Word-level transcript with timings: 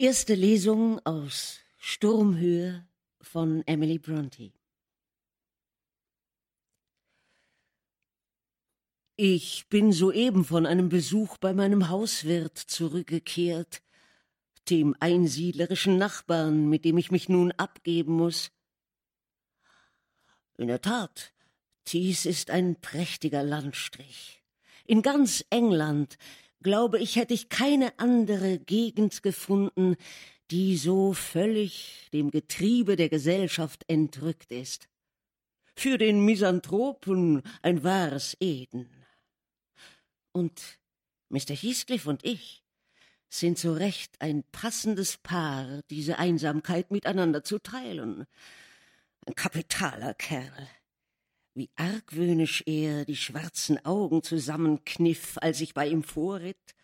Erste 0.00 0.32
Lesung 0.32 0.98
aus 1.04 1.58
Sturmhöhe 1.76 2.88
von 3.20 3.62
Emily 3.66 3.98
Bronte. 3.98 4.50
Ich 9.16 9.68
bin 9.68 9.92
soeben 9.92 10.46
von 10.46 10.64
einem 10.64 10.88
Besuch 10.88 11.36
bei 11.36 11.52
meinem 11.52 11.90
Hauswirt 11.90 12.56
zurückgekehrt, 12.56 13.82
dem 14.70 14.96
einsiedlerischen 15.00 15.98
Nachbarn, 15.98 16.70
mit 16.70 16.86
dem 16.86 16.96
ich 16.96 17.10
mich 17.10 17.28
nun 17.28 17.52
abgeben 17.52 18.14
muss. 18.14 18.52
In 20.56 20.68
der 20.68 20.80
Tat, 20.80 21.34
dies 21.88 22.24
ist 22.24 22.48
ein 22.50 22.80
prächtiger 22.80 23.42
Landstrich. 23.42 24.42
In 24.86 25.02
ganz 25.02 25.44
England 25.50 26.16
glaube 26.62 26.98
ich, 26.98 27.16
hätte 27.16 27.34
ich 27.34 27.48
keine 27.48 27.98
andere 27.98 28.58
Gegend 28.58 29.22
gefunden, 29.22 29.96
die 30.50 30.76
so 30.76 31.12
völlig 31.12 32.08
dem 32.12 32.30
Getriebe 32.30 32.96
der 32.96 33.08
Gesellschaft 33.08 33.84
entrückt 33.88 34.50
ist. 34.50 34.88
Für 35.76 35.96
den 35.96 36.24
Misanthropen 36.24 37.42
ein 37.62 37.84
wahres 37.84 38.36
Eden. 38.40 38.88
Und 40.32 40.78
Mr. 41.28 41.54
Heathcliff 41.54 42.06
und 42.06 42.24
ich 42.24 42.62
sind 43.28 43.58
so 43.58 43.72
recht 43.72 44.20
ein 44.20 44.42
passendes 44.50 45.16
Paar, 45.16 45.82
diese 45.88 46.18
Einsamkeit 46.18 46.90
miteinander 46.90 47.44
zu 47.44 47.60
teilen. 47.60 48.26
Ein 49.26 49.34
kapitaler 49.34 50.14
Kerl 50.14 50.68
wie 51.54 51.70
argwöhnisch 51.76 52.62
er 52.66 53.04
die 53.04 53.16
schwarzen 53.16 53.84
Augen 53.84 54.22
zusammenkniff, 54.22 55.36
als 55.40 55.60
ich 55.60 55.74
bei 55.74 55.88
ihm 55.88 56.02
vorritt, 56.02 56.74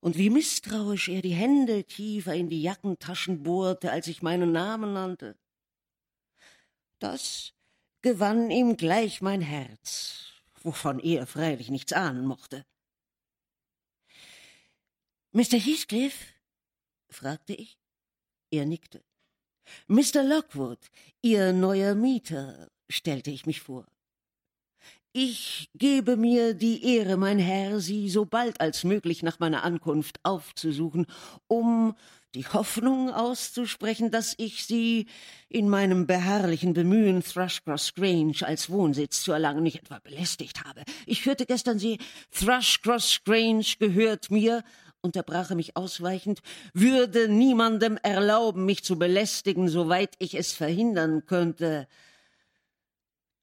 und 0.00 0.16
wie 0.16 0.30
misstrauisch 0.30 1.08
er 1.08 1.22
die 1.22 1.34
Hände 1.34 1.84
tiefer 1.84 2.34
in 2.34 2.48
die 2.48 2.62
Jackentaschen 2.62 3.42
bohrte, 3.42 3.92
als 3.92 4.08
ich 4.08 4.22
meinen 4.22 4.50
Namen 4.50 4.92
nannte. 4.94 5.36
Das 6.98 7.52
gewann 8.00 8.50
ihm 8.50 8.76
gleich 8.76 9.22
mein 9.22 9.40
Herz, 9.40 10.24
wovon 10.62 10.98
er 10.98 11.26
freilich 11.26 11.70
nichts 11.70 11.92
ahnen 11.92 12.26
mochte. 12.26 12.66
Mr. 15.30 15.58
Heathcliff? 15.58 16.34
fragte 17.08 17.54
ich. 17.54 17.78
Er 18.50 18.66
nickte. 18.66 19.04
Mr. 19.86 20.22
Lockwood, 20.24 20.90
Ihr 21.22 21.52
neuer 21.52 21.94
Mieter, 21.94 22.71
stellte 22.92 23.30
ich 23.30 23.46
mich 23.46 23.60
vor. 23.60 23.86
Ich 25.14 25.68
gebe 25.74 26.16
mir 26.16 26.54
die 26.54 26.96
Ehre, 26.96 27.18
mein 27.18 27.38
Herr, 27.38 27.80
Sie 27.80 28.08
so 28.08 28.24
bald 28.24 28.62
als 28.62 28.82
möglich 28.82 29.22
nach 29.22 29.38
meiner 29.40 29.62
Ankunft 29.62 30.18
aufzusuchen, 30.22 31.04
um 31.48 31.94
die 32.34 32.46
Hoffnung 32.46 33.10
auszusprechen, 33.12 34.10
dass 34.10 34.34
ich 34.38 34.64
Sie 34.64 35.06
in 35.50 35.68
meinem 35.68 36.06
beharrlichen 36.06 36.72
Bemühen, 36.72 37.22
Thrushcross 37.22 37.92
Grange 37.94 38.38
als 38.40 38.70
Wohnsitz 38.70 39.22
zu 39.22 39.32
erlangen, 39.32 39.62
nicht 39.62 39.80
etwa 39.80 39.98
belästigt 39.98 40.64
habe. 40.64 40.82
Ich 41.04 41.26
hörte 41.26 41.44
gestern 41.44 41.78
Sie, 41.78 41.98
Thrushcross 42.30 43.20
Grange 43.24 43.66
gehört 43.78 44.30
mir, 44.30 44.64
unterbrach 45.02 45.50
er 45.50 45.56
mich 45.56 45.76
ausweichend, 45.76 46.40
würde 46.72 47.28
niemandem 47.28 47.98
erlauben, 48.02 48.64
mich 48.64 48.82
zu 48.82 48.98
belästigen, 48.98 49.68
soweit 49.68 50.14
ich 50.18 50.34
es 50.34 50.54
verhindern 50.54 51.26
könnte. 51.26 51.86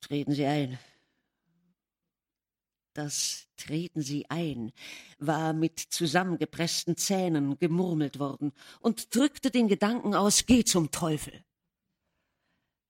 Treten 0.02 0.34
Sie 0.34 0.46
ein. 0.46 0.80
Das 2.94 3.48
Treten 3.60 4.02
Sie 4.02 4.30
ein 4.30 4.72
war 5.20 5.54
mit 5.54 5.80
zusammengepressten 5.80 6.98
Zähnen 6.98 7.58
gemurmelt 7.60 8.20
worden 8.20 8.54
und 8.80 9.14
drückte 9.14 9.52
den 9.52 9.68
Gedanken 9.68 10.16
aus, 10.16 10.46
geh 10.46 10.64
zum 10.64 10.92
Teufel. 10.92 11.44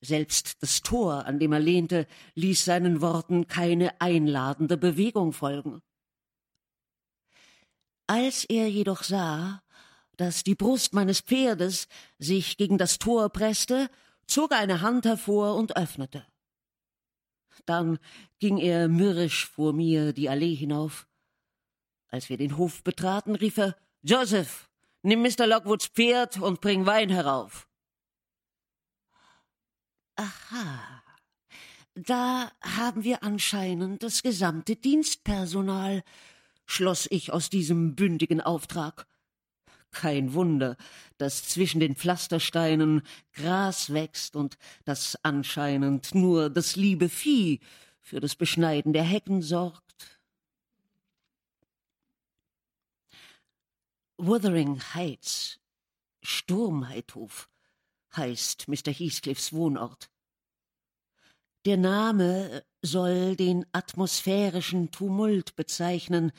Selbst 0.02 0.62
das 0.64 0.82
Tor, 0.82 1.26
an 1.26 1.40
dem 1.40 1.52
er 1.52 1.60
lehnte, 1.60 2.08
ließ 2.36 2.64
seinen 2.64 3.02
Worten 3.02 3.48
keine 3.48 4.00
einladende 4.00 4.78
Bewegung 4.78 5.34
folgen. 5.34 5.82
Als 8.08 8.46
er 8.46 8.70
jedoch 8.70 9.04
sah, 9.04 9.62
dass 10.16 10.44
die 10.44 10.56
Brust 10.56 10.94
meines 10.94 11.20
Pferdes 11.20 11.88
sich 12.18 12.58
gegen 12.58 12.78
das 12.78 12.98
Tor 13.00 13.30
presste, 13.30 13.90
zog 14.26 14.52
er 14.52 14.60
eine 14.60 14.82
Hand 14.82 15.06
hervor 15.06 15.56
und 15.56 15.76
öffnete. 15.76 16.26
Dann 17.66 18.00
ging 18.40 18.58
er 18.58 18.88
mürrisch 18.88 19.48
vor 19.48 19.74
mir 19.74 20.14
die 20.14 20.30
Allee 20.30 20.56
hinauf. 20.56 21.08
Als 22.08 22.30
wir 22.30 22.38
den 22.38 22.58
Hof 22.58 22.84
betraten, 22.84 23.36
rief 23.36 23.58
er 23.58 23.76
Joseph, 24.02 24.70
nimm 25.04 25.22
Mr. 25.22 25.46
Lockwoods 25.46 25.88
Pferd 25.88 26.40
und 26.40 26.62
bring 26.62 26.86
Wein 26.86 27.10
herauf. 27.10 27.68
Aha. 30.16 31.04
Da 31.96 32.52
haben 32.62 33.04
wir 33.04 33.24
anscheinend 33.24 34.04
das 34.04 34.24
gesamte 34.24 34.76
Dienstpersonal, 34.76 36.04
schloss 36.66 37.08
ich 37.10 37.32
aus 37.32 37.50
diesem 37.50 37.96
bündigen 37.96 38.42
Auftrag. 38.42 39.06
Kein 39.92 40.34
Wunder, 40.34 40.78
dass 41.18 41.48
zwischen 41.48 41.80
den 41.80 41.96
Pflastersteinen 41.96 43.02
Gras 43.34 43.92
wächst 43.92 44.36
und 44.36 44.58
dass 44.86 45.18
anscheinend 45.24 46.14
nur 46.14 46.50
das 46.50 46.76
liebe 46.76 47.10
Vieh 47.10 47.60
für 48.00 48.20
das 48.20 48.36
Beschneiden 48.36 48.94
der 48.94 49.04
Hecken 49.04 49.42
sorgt. 49.42 50.20
Wuthering 54.18 54.82
Heights, 54.94 55.60
Sturmheithof, 56.22 57.50
heißt 58.16 58.68
Mr. 58.68 58.92
Heathcliffs 58.92 59.54
Wohnort. 59.54 60.10
Der 61.66 61.78
Name 61.78 62.64
soll 62.82 63.36
den 63.36 63.66
atmosphärischen 63.72 64.92
Tumult 64.92 65.56
bezeichnen, 65.56 66.32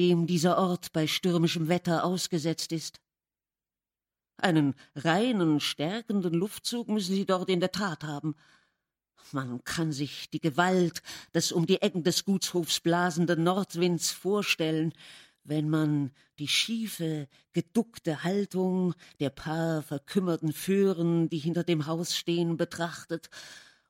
dem 0.00 0.26
dieser 0.26 0.56
Ort 0.56 0.94
bei 0.94 1.06
stürmischem 1.06 1.68
Wetter 1.68 2.04
ausgesetzt 2.04 2.72
ist. 2.72 3.02
Einen 4.38 4.74
reinen, 4.94 5.60
stärkenden 5.60 6.32
Luftzug 6.32 6.88
müssen 6.88 7.14
sie 7.14 7.26
dort 7.26 7.50
in 7.50 7.60
der 7.60 7.70
Tat 7.70 8.04
haben. 8.04 8.34
Man 9.30 9.62
kann 9.62 9.92
sich 9.92 10.30
die 10.30 10.40
Gewalt 10.40 11.02
des 11.34 11.52
um 11.52 11.66
die 11.66 11.82
Ecken 11.82 12.02
des 12.02 12.24
Gutshofs 12.24 12.80
blasenden 12.80 13.44
Nordwinds 13.44 14.10
vorstellen, 14.10 14.94
wenn 15.44 15.68
man 15.68 16.12
die 16.38 16.48
schiefe, 16.48 17.28
geduckte 17.52 18.24
Haltung 18.24 18.94
der 19.20 19.28
paar 19.28 19.82
verkümmerten 19.82 20.54
Föhren, 20.54 21.28
die 21.28 21.38
hinter 21.38 21.62
dem 21.62 21.84
Haus 21.84 22.16
stehen, 22.16 22.56
betrachtet 22.56 23.28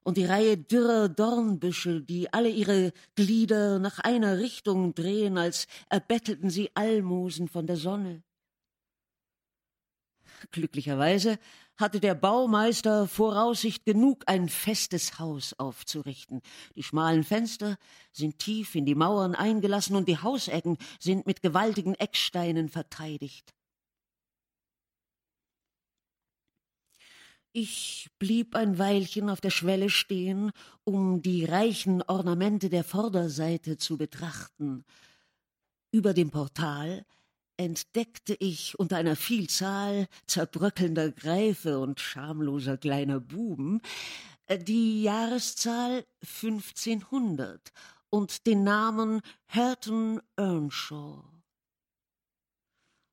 und 0.02 0.16
die 0.16 0.24
Reihe 0.24 0.56
dürrer 0.56 1.08
Dornbüsche, 1.08 2.00
die 2.00 2.32
alle 2.32 2.48
ihre 2.48 2.92
Glieder 3.14 3.78
nach 3.78 3.98
einer 3.98 4.38
Richtung 4.38 4.94
drehen, 4.94 5.38
als 5.38 5.66
erbettelten 5.88 6.50
sie 6.50 6.70
Almosen 6.74 7.48
von 7.48 7.66
der 7.66 7.76
Sonne. 7.76 8.22
Glücklicherweise 10.52 11.38
hatte 11.76 12.00
der 12.00 12.14
Baumeister 12.14 13.06
Voraussicht 13.06 13.84
genug, 13.84 14.24
ein 14.26 14.48
festes 14.48 15.18
Haus 15.18 15.54
aufzurichten. 15.58 16.42
Die 16.76 16.82
schmalen 16.82 17.24
Fenster 17.24 17.76
sind 18.12 18.38
tief 18.38 18.74
in 18.74 18.84
die 18.84 18.94
Mauern 18.94 19.34
eingelassen 19.34 19.96
und 19.96 20.08
die 20.08 20.18
Hausecken 20.18 20.76
sind 20.98 21.26
mit 21.26 21.42
gewaltigen 21.42 21.94
Ecksteinen 21.94 22.68
verteidigt. 22.68 23.54
Ich 27.52 28.08
blieb 28.20 28.54
ein 28.54 28.78
Weilchen 28.78 29.28
auf 29.28 29.40
der 29.40 29.50
Schwelle 29.50 29.90
stehen, 29.90 30.52
um 30.84 31.20
die 31.20 31.44
reichen 31.44 32.00
Ornamente 32.02 32.70
der 32.70 32.84
Vorderseite 32.84 33.76
zu 33.76 33.98
betrachten. 33.98 34.84
Über 35.90 36.14
dem 36.14 36.30
Portal 36.30 37.04
entdeckte 37.56 38.36
ich 38.38 38.78
unter 38.78 38.96
einer 38.98 39.16
Vielzahl 39.16 40.06
zerbröckelnder 40.26 41.10
Greife 41.10 41.80
und 41.80 41.98
schamloser 41.98 42.78
kleiner 42.78 43.18
Buben 43.18 43.82
äh, 44.46 44.56
die 44.56 45.02
Jahreszahl 45.02 46.04
1500 46.22 47.72
und 48.10 48.46
den 48.46 48.62
Namen 48.62 49.22
Herton 49.46 50.22
Earnshaw. 50.36 51.24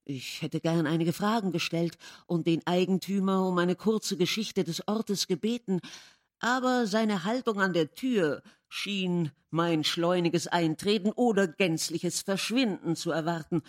Ich 0.10 0.42
hätte 0.42 0.62
gern 0.62 0.88
einige 0.88 1.12
Fragen 1.12 1.52
gestellt 1.52 1.98
und 2.28 2.48
den 2.48 2.66
Eigentümer 2.66 3.46
um 3.46 3.58
eine 3.58 3.76
kurze 3.76 4.16
Geschichte 4.16 4.64
des 4.64 4.88
Ortes 4.88 5.28
gebeten, 5.28 5.82
aber 6.40 6.88
seine 6.88 7.26
Haltung 7.26 7.60
an 7.60 7.74
der 7.74 7.94
Tür 7.94 8.42
schien 8.70 9.32
mein 9.50 9.84
schleuniges 9.84 10.48
Eintreten 10.48 11.12
oder 11.12 11.46
gänzliches 11.50 12.22
Verschwinden 12.22 12.96
zu 12.96 13.12
erwarten, 13.12 13.62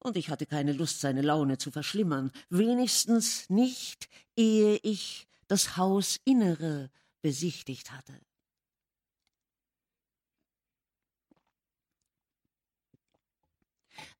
und 0.00 0.16
ich 0.16 0.30
hatte 0.30 0.46
keine 0.46 0.72
Lust, 0.72 1.00
seine 1.00 1.22
Laune 1.22 1.58
zu 1.58 1.70
verschlimmern, 1.70 2.32
wenigstens 2.50 3.48
nicht, 3.48 4.08
ehe 4.34 4.80
ich 4.82 5.28
das 5.46 5.76
Hausinnere 5.76 6.90
besichtigt 7.22 7.92
hatte. 7.92 8.20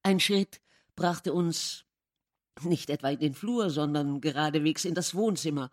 Ein 0.04 0.20
Schritt 0.20 0.60
brachte 0.98 1.32
uns 1.32 1.84
Nicht 2.62 2.90
etwa 2.90 3.10
in 3.10 3.20
den 3.20 3.34
Flur, 3.34 3.70
sondern 3.70 4.20
geradewegs 4.20 4.84
in 4.84 4.94
das 4.94 5.14
Wohnzimmer, 5.14 5.70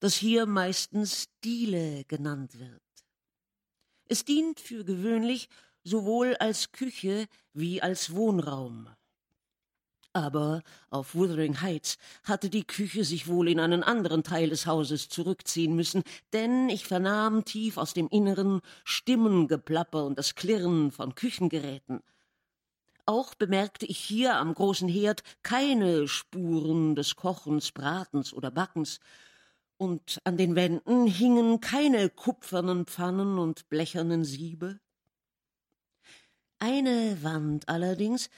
das 0.00 0.16
hier 0.16 0.46
meistens 0.46 1.28
Diele 1.44 2.04
genannt 2.08 2.58
wird. 2.58 2.82
Es 4.06 4.24
dient 4.24 4.58
für 4.58 4.84
gewöhnlich 4.84 5.48
sowohl 5.84 6.34
als 6.40 6.72
Küche 6.72 7.26
wie 7.52 7.82
als 7.82 8.14
Wohnraum. 8.14 8.88
Aber 10.12 10.62
auf 10.90 11.14
Wuthering 11.14 11.60
Heights 11.60 11.96
hatte 12.24 12.50
die 12.50 12.66
Küche 12.66 13.04
sich 13.04 13.28
wohl 13.28 13.48
in 13.48 13.60
einen 13.60 13.84
anderen 13.84 14.24
Teil 14.24 14.48
des 14.48 14.66
Hauses 14.66 15.08
zurückziehen 15.08 15.76
müssen, 15.76 16.02
denn 16.32 16.68
ich 16.68 16.84
vernahm 16.84 17.44
tief 17.44 17.78
aus 17.78 17.94
dem 17.94 18.08
Inneren 18.08 18.60
Stimmengeplapper 18.84 20.04
und 20.04 20.18
das 20.18 20.34
Klirren 20.34 20.90
von 20.90 21.14
Küchengeräten. 21.14 22.02
Auch 23.06 23.34
bemerkte 23.34 23.84
ich 23.86 23.98
hier 23.98 24.36
am 24.36 24.54
großen 24.54 24.88
Herd 24.88 25.22
keine 25.42 26.08
Spuren 26.08 26.94
des 26.94 27.16
Kochens, 27.16 27.72
Bratens 27.72 28.32
oder 28.32 28.50
Backens, 28.50 29.00
und 29.76 30.20
an 30.24 30.36
den 30.36 30.54
Wänden 30.54 31.06
hingen 31.06 31.60
keine 31.60 32.08
kupfernen 32.08 32.86
Pfannen 32.86 33.38
und 33.38 33.68
blechernen 33.68 34.24
Siebe. 34.24 34.78
Eine 36.58 37.22
Wand 37.22 37.68
allerdings 37.68 38.30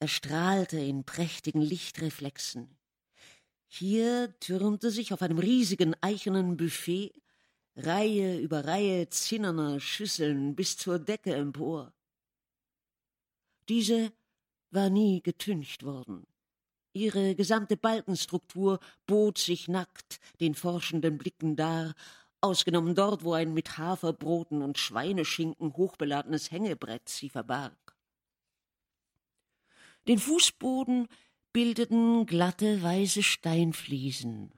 erstrahlte 0.00 0.78
in 0.78 1.04
prächtigen 1.04 1.60
Lichtreflexen. 1.60 2.76
Hier 3.66 4.34
türmte 4.40 4.90
sich 4.90 5.12
auf 5.12 5.22
einem 5.22 5.38
riesigen 5.38 5.94
eichenen 6.00 6.56
Buffet 6.56 7.12
Reihe 7.76 8.40
über 8.40 8.64
Reihe 8.64 9.08
zinnerner 9.08 9.78
Schüsseln 9.78 10.56
bis 10.56 10.76
zur 10.76 10.98
Decke 10.98 11.34
empor. 11.34 11.92
Diese 13.68 14.12
war 14.70 14.90
nie 14.90 15.22
getüncht 15.22 15.82
worden. 15.82 16.26
Ihre 16.92 17.34
gesamte 17.34 17.76
Balkenstruktur 17.76 18.80
bot 19.06 19.38
sich 19.38 19.68
nackt 19.68 20.20
den 20.40 20.54
forschenden 20.54 21.18
Blicken 21.18 21.54
dar, 21.54 21.94
ausgenommen 22.40 22.94
dort, 22.94 23.24
wo 23.24 23.34
ein 23.34 23.52
mit 23.52 23.78
Haferbroten 23.78 24.62
und 24.62 24.78
Schweineschinken 24.78 25.76
hochbeladenes 25.76 26.50
Hängebrett 26.50 27.08
sie 27.08 27.28
verbarg. 27.28 27.96
Den 30.06 30.18
Fußboden 30.18 31.08
bildeten 31.52 32.24
glatte 32.26 32.82
weiße 32.82 33.22
Steinfliesen. 33.22 34.52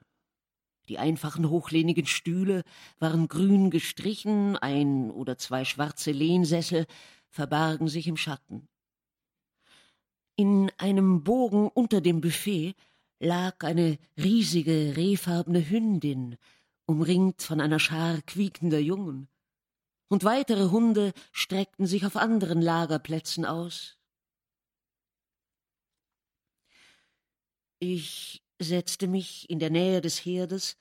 Die 0.87 0.97
einfachen 0.97 1.49
hochlehnigen 1.49 2.05
Stühle 2.05 2.63
waren 2.99 3.27
grün 3.27 3.69
gestrichen, 3.69 4.55
ein 4.57 5.11
oder 5.11 5.37
zwei 5.37 5.65
schwarze 5.65 6.11
Lehnsessel 6.11 6.85
verbargen 7.29 7.87
sich 7.87 8.07
im 8.07 8.17
Schatten. 8.17 8.67
In 10.41 10.71
einem 10.79 11.23
Bogen 11.23 11.67
unter 11.67 12.01
dem 12.01 12.19
Buffet 12.19 12.73
lag 13.19 13.63
eine 13.63 13.99
riesige 14.17 14.97
rehfarbene 14.97 15.69
Hündin, 15.69 16.35
umringt 16.87 17.43
von 17.43 17.61
einer 17.61 17.77
Schar 17.77 18.23
quiekender 18.23 18.79
Jungen. 18.79 19.27
Und 20.07 20.23
weitere 20.23 20.71
Hunde 20.71 21.13
streckten 21.31 21.85
sich 21.85 22.07
auf 22.07 22.15
anderen 22.15 22.59
Lagerplätzen 22.59 23.45
aus. 23.45 23.99
Ich 27.77 28.41
setzte 28.57 29.07
mich 29.07 29.47
in 29.47 29.59
der 29.59 29.69
Nähe 29.69 30.01
des 30.01 30.25
Herdes 30.25 30.75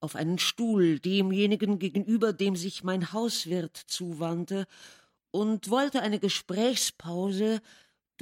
auf 0.00 0.16
einen 0.16 0.38
Stuhl 0.38 1.00
demjenigen 1.00 1.78
gegenüber, 1.78 2.32
dem 2.32 2.56
sich 2.56 2.82
mein 2.82 3.12
Hauswirt 3.12 3.76
zuwandte, 3.76 4.66
und 5.30 5.68
wollte 5.68 6.00
eine 6.00 6.18
Gesprächspause 6.18 7.60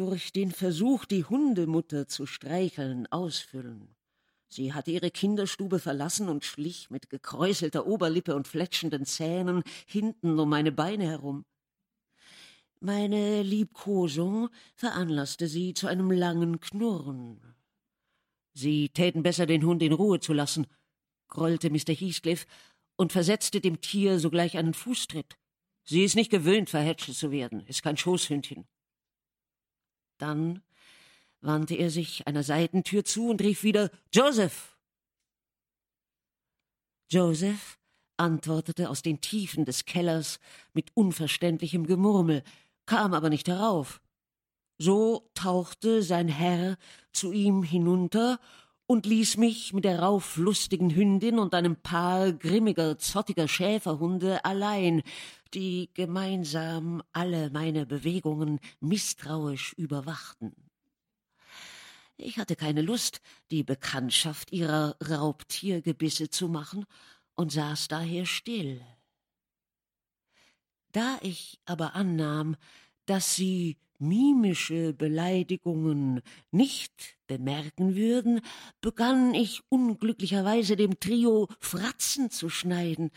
durch 0.01 0.33
den 0.33 0.51
Versuch, 0.51 1.05
die 1.05 1.27
Hundemutter 1.27 2.09
zu 2.09 2.25
streicheln, 2.25 3.07
ausfüllen. 3.09 3.95
Sie 4.49 4.73
hatte 4.73 4.91
ihre 4.91 5.11
Kinderstube 5.11 5.79
verlassen 5.79 6.31
und 6.31 6.43
schlich 6.43 6.89
mit 6.89 7.11
gekräuselter 7.11 7.87
Oberlippe 7.87 8.35
und 8.35 8.49
fletschenden 8.49 9.05
Zähnen 9.05 9.63
hinten 9.87 10.39
um 10.39 10.49
meine 10.49 10.73
Beine 10.73 11.05
herum. 11.05 11.45
Meine 12.81 13.43
Liebkosung 13.43 14.49
veranlasste 14.75 15.49
sie 15.49 15.75
zu 15.75 15.87
einem 15.87 16.11
langen 16.11 16.61
Knurren. 16.61 17.55
Sie 18.55 18.89
täten 18.89 19.23
besser, 19.23 19.45
den 19.45 19.67
Hund 19.67 19.83
in 19.83 19.93
Ruhe 19.93 20.19
zu 20.19 20.33
lassen, 20.33 20.67
grollte 21.29 21.69
Mr. 21.69 21.93
Heathcliff 21.93 22.47
und 22.97 23.13
versetzte 23.13 23.61
dem 23.61 23.83
Tier 23.83 24.19
sogleich 24.19 24.57
einen 24.57 24.73
Fußtritt. 24.73 25.37
Sie 25.85 26.05
ist 26.05 26.17
nicht 26.17 26.31
gewöhnt, 26.31 26.71
verhätschelt 26.71 27.19
zu 27.19 27.31
werden, 27.31 27.67
ist 27.67 27.83
kein 27.83 27.99
Schoßhündchen. 27.99 28.67
Dann 30.21 30.63
wandte 31.41 31.75
er 31.75 31.91
sich 31.91 32.27
einer 32.27 32.43
Seitentür 32.43 33.05
zu 33.05 33.29
und 33.31 33.41
rief 33.41 33.63
wieder 33.63 33.91
Joseph. 34.13 34.77
Joseph 37.11 37.79
antwortete 38.19 38.91
aus 38.91 39.03
den 39.03 39.21
Tiefen 39.21 39.65
des 39.65 39.87
Kellers 39.87 40.39
mit 40.75 40.91
unverständlichem 40.95 41.87
Gemurmel, 41.87 42.45
kam 42.87 43.15
aber 43.15 43.31
nicht 43.31 43.49
herauf. 43.49 44.01
So 44.79 45.31
tauchte 45.35 46.03
sein 46.03 46.29
Herr 46.29 46.77
zu 47.13 47.33
ihm 47.33 47.63
hinunter 47.63 48.39
und 48.91 49.07
ließ 49.07 49.37
mich 49.37 49.73
mit 49.73 49.85
der 49.85 50.01
rauflustigen 50.01 50.93
Hündin 50.93 51.39
und 51.39 51.55
einem 51.55 51.77
Paar 51.77 52.33
grimmiger, 52.33 52.99
zottiger 52.99 53.47
Schäferhunde 53.47 54.45
allein, 54.45 55.05
die 55.55 55.91
gemeinsam 55.95 57.01
alle 57.13 57.51
meine 57.51 57.87
Bewegungen 57.87 58.59
misstrauisch 58.81 59.75
überwachten. 59.75 60.57
Ich 62.17 62.37
hatte 62.37 62.57
keine 62.57 62.83
Lust, 62.83 63.21
die 63.53 63.63
Bekanntschaft 63.63 64.51
ihrer 64.51 64.97
Raubtiergebisse 65.09 66.29
zu 66.29 66.49
machen 66.49 66.85
und 67.37 67.53
saß 67.53 67.87
daher 67.87 68.27
still. 68.27 68.85
Da 70.91 71.17
ich 71.23 71.61
aber 71.65 71.95
annahm, 71.95 72.57
dass 73.07 73.37
sie 73.37 73.79
mimische 74.01 74.93
Beleidigungen 74.93 76.23
nicht 76.51 77.17
bemerken 77.27 77.95
würden, 77.95 78.41
begann 78.81 79.35
ich 79.35 79.61
unglücklicherweise 79.69 80.77
dem 80.77 80.99
Trio 80.99 81.49
Fratzen 81.61 82.31
zu 82.31 82.49
schneiden, 82.49 83.11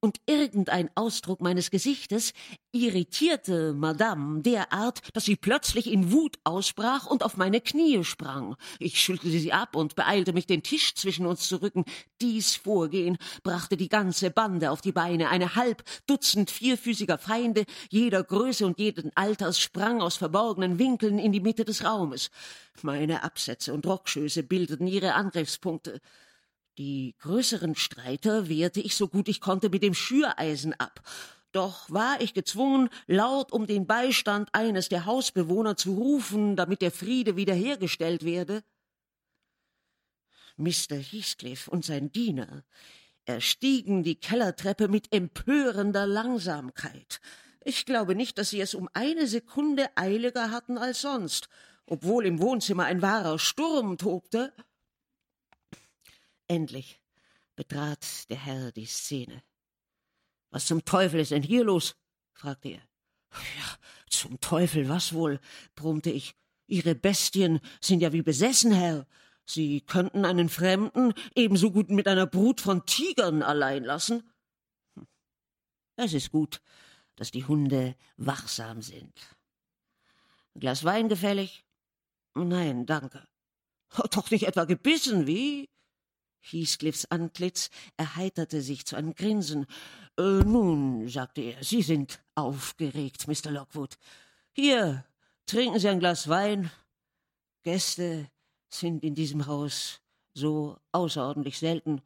und 0.00 0.20
irgendein 0.26 0.90
Ausdruck 0.94 1.40
meines 1.40 1.70
Gesichtes 1.70 2.32
irritierte 2.72 3.72
Madame 3.72 4.42
derart, 4.42 5.00
dass 5.14 5.24
sie 5.24 5.36
plötzlich 5.36 5.90
in 5.90 6.12
Wut 6.12 6.36
ausbrach 6.44 7.06
und 7.06 7.24
auf 7.24 7.36
meine 7.36 7.60
Knie 7.60 8.04
sprang. 8.04 8.56
Ich 8.78 9.00
schüttelte 9.00 9.38
sie 9.38 9.52
ab 9.52 9.74
und 9.74 9.96
beeilte 9.96 10.32
mich, 10.32 10.46
den 10.46 10.62
Tisch 10.62 10.94
zwischen 10.94 11.26
uns 11.26 11.48
zu 11.48 11.60
rücken. 11.62 11.84
Dies 12.20 12.54
Vorgehen 12.54 13.18
brachte 13.42 13.76
die 13.76 13.88
ganze 13.88 14.30
Bande 14.30 14.70
auf 14.70 14.80
die 14.80 14.92
Beine. 14.92 15.30
Eine 15.30 15.54
halb 15.56 15.82
Dutzend 16.06 16.50
vierfüßiger 16.50 17.18
Feinde 17.18 17.64
jeder 17.90 18.22
Größe 18.22 18.66
und 18.66 18.78
jeden 18.78 19.10
Alters 19.16 19.58
sprang 19.58 20.00
aus 20.00 20.16
verborgenen 20.16 20.78
Winkeln 20.78 21.18
in 21.18 21.32
die 21.32 21.40
Mitte 21.40 21.64
des 21.64 21.84
Raumes. 21.84 22.30
Meine 22.82 23.24
Absätze 23.24 23.74
und 23.74 23.86
Rockschöße 23.86 24.42
bildeten 24.42 24.86
ihre 24.86 25.14
Angriffspunkte. 25.14 26.00
Die 26.78 27.16
größeren 27.18 27.74
Streiter 27.74 28.48
wehrte 28.48 28.80
ich 28.80 28.94
so 28.94 29.08
gut 29.08 29.28
ich 29.28 29.40
konnte 29.40 29.68
mit 29.68 29.82
dem 29.82 29.94
Schüreisen 29.94 30.74
ab. 30.74 31.02
Doch 31.50 31.90
war 31.90 32.20
ich 32.20 32.34
gezwungen, 32.34 32.88
laut 33.08 33.52
um 33.52 33.66
den 33.66 33.86
Beistand 33.86 34.48
eines 34.52 34.88
der 34.88 35.04
Hausbewohner 35.04 35.76
zu 35.76 35.94
rufen, 35.94 36.54
damit 36.54 36.80
der 36.80 36.92
Friede 36.92 37.34
wiederhergestellt 37.34 38.24
werde. 38.24 38.62
Mr. 40.56 40.96
Heathcliff 40.96 41.66
und 41.66 41.84
sein 41.84 42.12
Diener 42.12 42.64
erstiegen 43.24 44.04
die 44.04 44.16
Kellertreppe 44.16 44.86
mit 44.86 45.12
empörender 45.12 46.06
Langsamkeit. 46.06 47.20
Ich 47.64 47.86
glaube 47.86 48.14
nicht, 48.14 48.38
dass 48.38 48.50
sie 48.50 48.60
es 48.60 48.74
um 48.74 48.88
eine 48.92 49.26
Sekunde 49.26 49.88
eiliger 49.96 50.50
hatten 50.50 50.78
als 50.78 51.00
sonst, 51.00 51.48
obwohl 51.86 52.24
im 52.24 52.40
Wohnzimmer 52.40 52.84
ein 52.84 53.02
wahrer 53.02 53.38
Sturm 53.38 53.98
tobte. 53.98 54.52
Endlich 56.48 57.00
betrat 57.56 58.28
der 58.30 58.38
Herr 58.38 58.72
die 58.72 58.86
Szene. 58.86 59.42
Was 60.50 60.66
zum 60.66 60.84
Teufel 60.84 61.20
ist 61.20 61.30
denn 61.30 61.42
hier 61.42 61.64
los? 61.64 61.96
fragte 62.32 62.70
er. 62.70 62.88
Ja, 63.32 63.78
zum 64.08 64.40
Teufel, 64.40 64.88
was 64.88 65.12
wohl? 65.12 65.40
brummte 65.74 66.10
ich. 66.10 66.34
Ihre 66.66 66.94
Bestien 66.94 67.60
sind 67.80 68.00
ja 68.00 68.12
wie 68.12 68.22
besessen, 68.22 68.72
Herr. 68.72 69.06
Sie 69.44 69.80
könnten 69.80 70.24
einen 70.24 70.48
Fremden 70.48 71.14
ebenso 71.34 71.70
gut 71.70 71.90
mit 71.90 72.06
einer 72.06 72.26
Brut 72.26 72.60
von 72.60 72.84
Tigern 72.84 73.42
allein 73.42 73.84
lassen. 73.84 74.30
Hm. 74.94 75.06
Es 75.96 76.12
ist 76.12 76.30
gut, 76.30 76.60
dass 77.16 77.30
die 77.30 77.44
Hunde 77.44 77.96
wachsam 78.16 78.82
sind. 78.82 79.18
Ein 80.54 80.60
Glas 80.60 80.84
Wein 80.84 81.08
gefällig? 81.08 81.64
Nein, 82.34 82.86
danke. 82.86 83.26
Doch 84.10 84.30
nicht 84.30 84.46
etwa 84.46 84.64
gebissen, 84.64 85.26
wie? 85.26 85.70
Heathcliffs 86.40 87.06
Antlitz 87.06 87.70
erheiterte 87.96 88.62
sich 88.62 88.86
zu 88.86 88.96
einem 88.96 89.14
Grinsen. 89.14 89.66
Äh, 90.16 90.22
nun, 90.22 91.08
sagte 91.08 91.42
er, 91.42 91.62
Sie 91.62 91.82
sind 91.82 92.20
aufgeregt, 92.34 93.26
Mr. 93.28 93.50
Lockwood. 93.50 93.98
Hier, 94.52 95.04
trinken 95.46 95.78
Sie 95.78 95.88
ein 95.88 96.00
Glas 96.00 96.28
Wein. 96.28 96.70
Gäste 97.62 98.30
sind 98.68 99.04
in 99.04 99.14
diesem 99.14 99.46
Haus 99.46 100.00
so 100.34 100.78
außerordentlich 100.92 101.58
selten, 101.58 102.00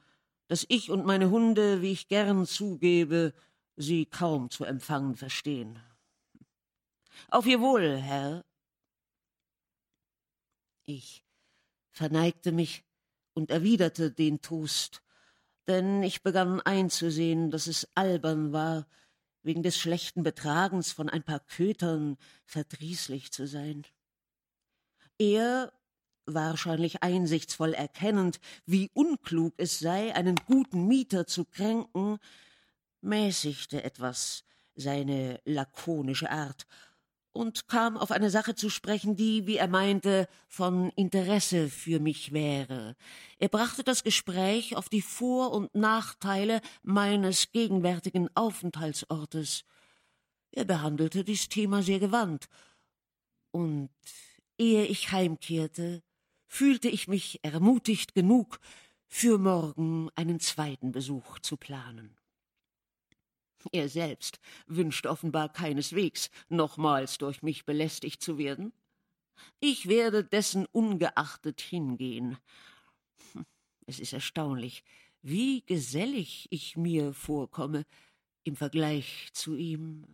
dass 0.48 0.66
ich 0.68 0.90
und 0.90 1.06
meine 1.06 1.30
Hunde, 1.30 1.82
wie 1.82 1.92
ich 1.92 2.08
gern 2.08 2.46
zugebe, 2.46 3.34
sie 3.76 4.06
kaum 4.06 4.50
zu 4.50 4.64
empfangen 4.64 5.16
verstehen. 5.16 5.78
Auf 7.28 7.46
Ihr 7.46 7.60
Wohl, 7.60 7.96
Herr. 7.96 8.44
Ich 10.84 11.24
verneigte 11.90 12.52
mich 12.52 12.84
und 13.34 13.50
erwiderte 13.50 14.10
den 14.10 14.40
Toast, 14.40 15.02
denn 15.66 16.02
ich 16.02 16.22
begann 16.22 16.60
einzusehen, 16.60 17.50
dass 17.50 17.66
es 17.66 17.88
albern 17.94 18.52
war, 18.52 18.86
wegen 19.42 19.62
des 19.62 19.78
schlechten 19.78 20.22
Betragens 20.22 20.92
von 20.92 21.08
ein 21.08 21.22
paar 21.22 21.40
Kötern 21.40 22.16
verdrießlich 22.44 23.32
zu 23.32 23.46
sein. 23.46 23.84
Er, 25.18 25.72
wahrscheinlich 26.26 27.02
einsichtsvoll 27.02 27.74
erkennend, 27.74 28.40
wie 28.66 28.90
unklug 28.94 29.54
es 29.56 29.78
sei, 29.78 30.14
einen 30.14 30.36
guten 30.46 30.86
Mieter 30.86 31.26
zu 31.26 31.44
kränken, 31.44 32.18
mäßigte 33.00 33.82
etwas 33.82 34.44
seine 34.74 35.40
lakonische 35.44 36.30
Art 36.30 36.66
und 37.32 37.68
kam 37.68 37.96
auf 37.96 38.10
eine 38.10 38.30
Sache 38.30 38.54
zu 38.54 38.68
sprechen, 38.68 39.16
die, 39.16 39.46
wie 39.46 39.56
er 39.56 39.68
meinte, 39.68 40.28
von 40.48 40.90
Interesse 40.90 41.68
für 41.68 41.98
mich 41.98 42.32
wäre. 42.32 42.94
Er 43.38 43.48
brachte 43.48 43.84
das 43.84 44.02
Gespräch 44.02 44.76
auf 44.76 44.88
die 44.88 45.02
Vor- 45.02 45.52
und 45.52 45.74
Nachteile 45.74 46.60
meines 46.82 47.52
gegenwärtigen 47.52 48.28
Aufenthaltsortes. 48.34 49.64
Er 50.50 50.64
behandelte 50.64 51.24
dies 51.24 51.48
Thema 51.48 51.82
sehr 51.82 51.98
gewandt, 51.98 52.48
und 53.52 53.90
ehe 54.58 54.86
ich 54.86 55.12
heimkehrte, 55.12 56.02
fühlte 56.46 56.88
ich 56.88 57.06
mich 57.06 57.40
ermutigt 57.42 58.14
genug, 58.14 58.58
für 59.06 59.38
morgen 59.38 60.08
einen 60.14 60.40
zweiten 60.40 60.90
Besuch 60.90 61.38
zu 61.40 61.58
planen. 61.58 62.16
Er 63.70 63.88
selbst 63.88 64.40
wünscht 64.66 65.06
offenbar 65.06 65.52
keineswegs, 65.52 66.30
nochmals 66.48 67.18
durch 67.18 67.42
mich 67.42 67.64
belästigt 67.64 68.22
zu 68.22 68.38
werden. 68.38 68.72
Ich 69.60 69.88
werde 69.88 70.24
dessen 70.24 70.66
ungeachtet 70.66 71.60
hingehen. 71.60 72.38
Es 73.86 74.00
ist 74.00 74.12
erstaunlich, 74.12 74.84
wie 75.22 75.62
gesellig 75.62 76.48
ich 76.50 76.76
mir 76.76 77.12
vorkomme 77.14 77.84
im 78.44 78.56
Vergleich 78.56 79.28
zu 79.32 79.54
ihm. 79.54 80.06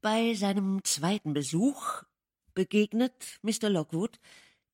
Bei 0.00 0.34
seinem 0.34 0.84
zweiten 0.84 1.32
Besuch 1.32 2.02
begegnet 2.54 3.38
Mr. 3.42 3.68
Lockwood 3.68 4.18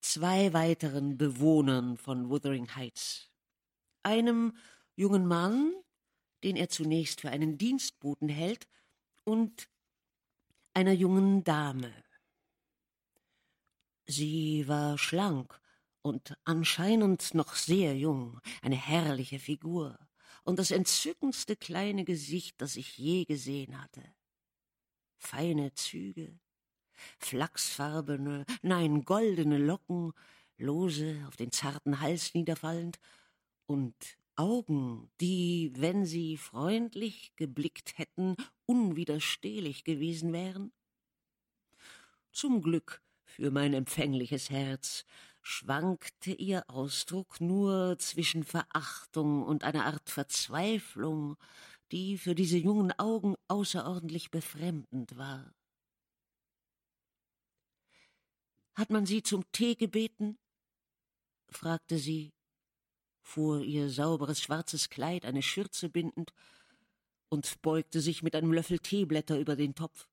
zwei 0.01 0.53
weiteren 0.53 1.17
Bewohnern 1.17 1.97
von 1.97 2.29
Wuthering 2.29 2.75
Heights. 2.75 3.29
Einem 4.03 4.55
jungen 4.95 5.27
Mann, 5.27 5.73
den 6.43 6.55
er 6.55 6.69
zunächst 6.69 7.21
für 7.21 7.29
einen 7.29 7.57
Dienstboten 7.57 8.29
hält, 8.29 8.67
und 9.23 9.69
einer 10.73 10.93
jungen 10.93 11.43
Dame. 11.43 11.93
Sie 14.07 14.67
war 14.67 14.97
schlank 14.97 15.61
und 16.01 16.35
anscheinend 16.43 17.33
noch 17.33 17.55
sehr 17.55 17.95
jung, 17.95 18.39
eine 18.61 18.75
herrliche 18.75 19.39
Figur 19.39 19.97
und 20.43 20.57
das 20.59 20.71
entzückendste 20.71 21.55
kleine 21.55 22.03
Gesicht, 22.03 22.59
das 22.61 22.75
ich 22.75 22.97
je 22.97 23.25
gesehen 23.25 23.79
hatte. 23.81 24.03
Feine 25.19 25.73
Züge, 25.75 26.39
flachsfarbene, 27.19 28.45
nein, 28.61 29.03
goldene 29.05 29.57
Locken, 29.57 30.13
lose 30.57 31.23
auf 31.27 31.35
den 31.35 31.51
zarten 31.51 31.99
Hals 32.01 32.33
niederfallend, 32.33 32.99
und 33.65 33.95
Augen, 34.35 35.09
die, 35.21 35.71
wenn 35.75 36.05
sie 36.05 36.37
freundlich 36.37 37.33
geblickt 37.35 37.97
hätten, 37.97 38.35
unwiderstehlich 38.65 39.83
gewesen 39.83 40.33
wären? 40.33 40.71
Zum 42.31 42.61
Glück 42.61 43.01
für 43.23 43.51
mein 43.51 43.73
empfängliches 43.73 44.49
Herz 44.49 45.05
schwankte 45.41 46.31
ihr 46.31 46.69
Ausdruck 46.69 47.41
nur 47.41 47.97
zwischen 47.99 48.43
Verachtung 48.43 49.43
und 49.43 49.63
einer 49.63 49.85
Art 49.85 50.09
Verzweiflung, 50.09 51.37
die 51.91 52.17
für 52.17 52.35
diese 52.35 52.57
jungen 52.57 52.91
Augen 52.99 53.35
außerordentlich 53.47 54.31
befremdend 54.31 55.17
war. 55.17 55.53
Hat 58.75 58.89
man 58.89 59.05
Sie 59.05 59.23
zum 59.23 59.43
Tee 59.51 59.75
gebeten? 59.75 60.37
fragte 61.49 61.97
sie, 61.97 62.33
fuhr 63.21 63.61
ihr 63.61 63.89
sauberes 63.89 64.41
schwarzes 64.41 64.89
Kleid 64.89 65.25
eine 65.25 65.41
Schürze 65.41 65.89
bindend 65.89 66.33
und 67.29 67.61
beugte 67.61 68.01
sich 68.01 68.23
mit 68.23 68.35
einem 68.35 68.53
Löffel 68.53 68.79
Teeblätter 68.79 69.37
über 69.37 69.55
den 69.55 69.75
Topf. 69.75 70.07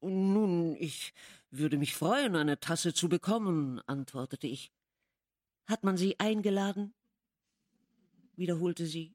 Nun, 0.00 0.76
ich 0.76 1.14
würde 1.50 1.78
mich 1.78 1.94
freuen, 1.94 2.36
eine 2.36 2.60
Tasse 2.60 2.94
zu 2.94 3.08
bekommen, 3.08 3.80
antwortete 3.86 4.46
ich. 4.46 4.70
Hat 5.66 5.82
man 5.82 5.96
Sie 5.96 6.18
eingeladen? 6.20 6.94
wiederholte 8.36 8.86
sie. 8.86 9.14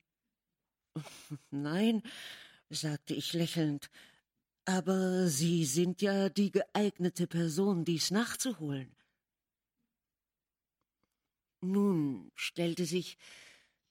Nein, 1.51 2.01
sagte 2.69 3.13
ich 3.13 3.33
lächelnd, 3.33 3.89
aber 4.71 5.27
Sie 5.27 5.65
sind 5.65 6.01
ja 6.01 6.29
die 6.29 6.51
geeignete 6.51 7.27
Person, 7.27 7.83
dies 7.83 8.09
nachzuholen. 8.09 8.95
Nun 11.59 12.31
stellte 12.35 12.85
sich 12.85 13.17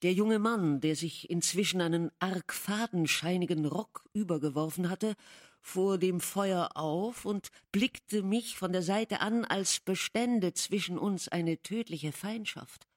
der 0.02 0.14
junge 0.14 0.38
Mann, 0.38 0.80
der 0.80 0.96
sich 0.96 1.28
inzwischen 1.28 1.82
einen 1.82 2.10
arg 2.18 2.54
fadenscheinigen 2.54 3.66
Rock 3.66 4.04
übergeworfen 4.14 4.88
hatte, 4.88 5.16
vor 5.60 5.98
dem 5.98 6.20
Feuer 6.20 6.70
auf 6.74 7.26
und 7.26 7.50
blickte 7.72 8.22
mich 8.22 8.56
von 8.56 8.72
der 8.72 8.82
Seite 8.82 9.20
an, 9.20 9.44
als 9.44 9.80
bestände 9.80 10.54
zwischen 10.54 10.98
uns 10.98 11.28
eine 11.28 11.60
tödliche 11.62 12.12
Feindschaft. 12.12 12.88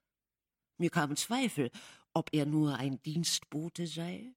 Mir 0.78 0.90
kamen 0.90 1.18
Zweifel, 1.18 1.70
ob 2.14 2.30
er 2.32 2.46
nur 2.46 2.78
ein 2.78 3.02
Dienstbote 3.04 3.86
sei. 3.86 4.34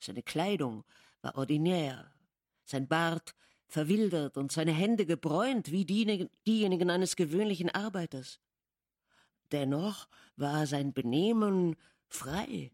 Seine 0.00 0.22
Kleidung 0.22 0.84
war 1.20 1.36
ordinär, 1.36 2.10
sein 2.68 2.88
Bart 2.88 3.34
verwildert 3.66 4.36
und 4.36 4.50
seine 4.52 4.72
Hände 4.72 5.06
gebräunt 5.06 5.70
wie 5.70 5.84
diejenigen 5.84 6.90
eines 6.90 7.16
gewöhnlichen 7.16 7.70
Arbeiters. 7.70 8.40
Dennoch 9.52 10.08
war 10.36 10.66
sein 10.66 10.92
Benehmen 10.92 11.76
frei, 12.08 12.72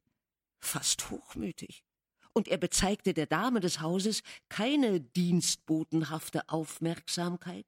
fast 0.59 1.11
hochmütig, 1.11 1.85
und 2.33 2.49
er 2.49 2.59
bezeigte 2.59 3.15
der 3.15 3.27
Dame 3.27 3.61
des 3.61 3.81
Hauses 3.81 4.23
keine 4.49 5.01
dienstbotenhafte 5.01 6.49
Aufmerksamkeit. 6.49 7.67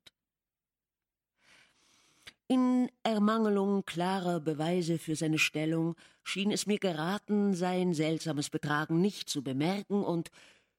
In 2.48 2.88
Ermangelung 3.02 3.84
klarer 3.84 4.38
Beweise 4.38 4.98
für 4.98 5.16
seine 5.16 5.38
Stellung 5.38 5.96
schien 6.22 6.52
es 6.52 6.66
mir 6.66 6.78
geraten, 6.78 7.54
sein 7.54 7.92
seltsames 7.92 8.50
Betragen 8.50 9.00
nicht 9.00 9.28
zu 9.28 9.42
bemerken 9.42 10.04
und 10.04 10.30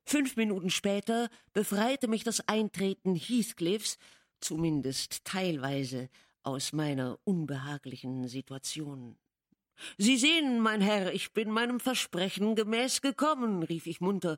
Fünf 0.09 0.37
Minuten 0.37 0.69
später 0.69 1.29
befreite 1.51 2.07
mich 2.07 2.23
das 2.23 2.39
Eintreten 2.47 3.13
Heathcliffs, 3.13 3.97
zumindest 4.39 5.25
teilweise, 5.25 6.07
aus 6.43 6.71
meiner 6.71 7.19
unbehaglichen 7.25 8.29
Situation. 8.29 9.17
Sie 9.97 10.15
sehen, 10.15 10.61
mein 10.61 10.79
Herr, 10.79 11.13
ich 11.13 11.33
bin 11.33 11.51
meinem 11.51 11.81
Versprechen 11.81 12.55
gemäß 12.55 13.01
gekommen, 13.01 13.63
rief 13.63 13.85
ich 13.85 13.99
munter. 13.99 14.37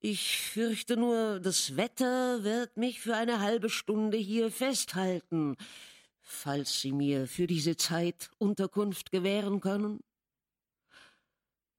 Ich 0.00 0.38
fürchte 0.38 0.96
nur, 0.96 1.38
das 1.38 1.76
Wetter 1.76 2.42
wird 2.42 2.78
mich 2.78 2.98
für 3.00 3.14
eine 3.14 3.40
halbe 3.40 3.68
Stunde 3.68 4.16
hier 4.16 4.50
festhalten, 4.50 5.58
falls 6.22 6.80
Sie 6.80 6.92
mir 6.92 7.26
für 7.26 7.46
diese 7.46 7.76
Zeit 7.76 8.30
Unterkunft 8.38 9.10
gewähren 9.10 9.60
können. 9.60 10.00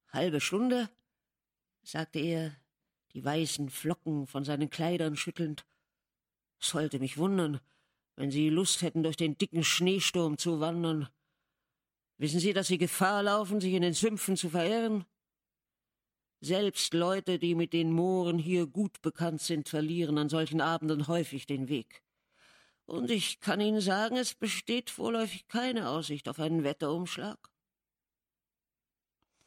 Halbe 0.10 0.40
Stunde? 0.40 0.92
sagte 1.82 2.20
er, 2.20 2.56
die 3.20 3.26
weißen 3.26 3.70
Flocken 3.70 4.28
von 4.28 4.46
seinen 4.46 4.70
Kleidern 4.70 5.18
schüttelnd. 5.18 5.66
Sollte 6.58 7.00
mich 7.00 7.18
wundern, 7.18 7.60
wenn 8.16 8.32
Sie 8.32 8.50
Lust 8.50 8.82
hätten, 8.82 9.04
durch 9.04 9.18
den 9.18 9.38
dicken 9.38 9.66
Schneesturm 9.66 10.38
zu 10.38 10.62
wandern. 10.62 11.10
Wissen 12.18 12.40
Sie, 12.40 12.54
dass 12.54 12.68
Sie 12.68 12.78
Gefahr 12.78 13.24
laufen, 13.24 13.60
sich 13.60 13.74
in 13.74 13.82
den 13.82 13.94
Sümpfen 13.94 14.38
zu 14.38 14.50
verirren? 14.50 15.04
Selbst 16.40 16.94
Leute, 16.94 17.40
die 17.40 17.56
mit 17.56 17.74
den 17.74 17.92
Mooren 17.92 18.40
hier 18.40 18.66
gut 18.68 19.02
bekannt 19.02 19.42
sind, 19.42 19.68
verlieren 19.68 20.18
an 20.18 20.30
solchen 20.30 20.62
Abenden 20.62 21.08
häufig 21.08 21.46
den 21.46 21.68
Weg. 21.68 22.04
Und 22.86 23.12
ich 23.12 23.42
kann 23.42 23.60
Ihnen 23.60 23.82
sagen, 23.82 24.16
es 24.16 24.34
besteht 24.34 24.90
vorläufig 24.90 25.50
keine 25.50 25.90
Aussicht 25.90 26.30
auf 26.30 26.40
einen 26.40 26.64
Wetterumschlag. 26.64 27.38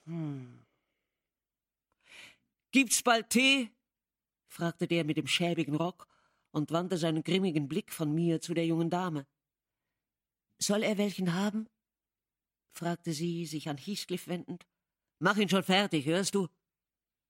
Hm. 0.05 0.62
Gibt's 2.73 3.03
bald 3.03 3.29
Tee? 3.29 3.71
fragte 4.49 4.87
der 4.89 5.05
mit 5.05 5.19
dem 5.19 5.27
schäbigen 5.27 5.75
Rock 5.75 6.09
und 6.53 6.71
wandte 6.71 6.97
seinen 6.97 7.23
grimmigen 7.23 7.69
Blick 7.69 7.93
von 7.93 8.15
mir 8.15 8.41
zu 8.41 8.55
der 8.55 8.67
jungen 8.67 8.89
Dame. 8.89 9.27
Soll 10.59 10.83
er 10.83 10.97
welchen 10.97 11.35
haben? 11.35 11.69
fragte 12.73 13.13
sie, 13.13 13.45
sich 13.45 13.69
an 13.69 13.77
Heathcliff 13.77 14.27
wendend. 14.27 14.67
Mach 15.19 15.37
ihn 15.37 15.51
schon 15.51 15.63
fertig, 15.63 16.07
hörst 16.07 16.35
du? 16.35 16.49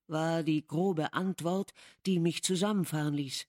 war 0.07 0.43
die 0.43 0.65
grobe 0.67 1.13
Antwort, 1.13 1.73
die 2.07 2.21
mich 2.21 2.43
zusammenfahren 2.43 3.15
ließ. 3.15 3.47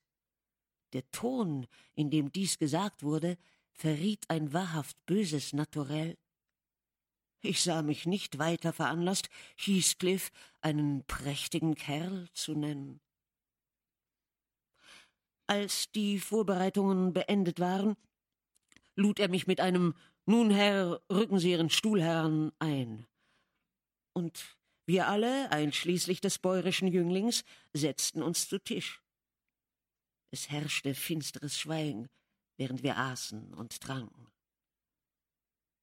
Der 0.94 1.10
Ton, 1.12 1.68
in 1.94 2.10
dem 2.10 2.32
dies 2.32 2.58
gesagt 2.58 3.04
wurde, 3.04 3.38
verriet 3.72 4.30
ein 4.30 4.54
wahrhaft 4.54 4.98
böses 5.06 5.54
Naturell. 5.54 6.18
Ich 7.46 7.62
sah 7.62 7.82
mich 7.82 8.06
nicht 8.06 8.40
weiter 8.40 8.72
veranlasst, 8.72 9.30
Heathcliff 9.58 10.32
einen 10.62 11.04
prächtigen 11.08 11.76
Kerl 11.76 12.30
zu 12.32 12.54
nennen. 12.54 13.02
Als 15.46 15.92
die 15.92 16.20
Vorbereitungen 16.20 17.12
beendet 17.12 17.60
waren, 17.60 17.98
lud 18.96 19.20
er 19.20 19.28
mich 19.28 19.46
mit 19.46 19.60
einem 19.60 19.94
Nun, 20.26 20.52
Herr, 20.52 21.02
rücken 21.12 21.38
Sie 21.38 21.52
Ihren 21.52 21.70
Stuhl 21.70 22.02
heran 22.02 22.54
ein. 22.60 23.06
Und 24.14 24.58
wir 24.86 25.10
alle, 25.10 25.52
einschließlich 25.52 26.22
des 26.22 26.40
bäuerischen 26.40 26.88
Jünglings, 26.88 27.44
setzten 27.74 28.24
uns 28.24 28.48
zu 28.48 28.58
Tisch. 28.58 29.02
Es 30.32 30.50
herrschte 30.50 30.96
finsteres 30.96 31.60
Schweigen, 31.60 32.08
während 32.56 32.84
wir 32.84 32.98
aßen 32.98 33.54
und 33.54 33.82
tranken. 33.82 34.28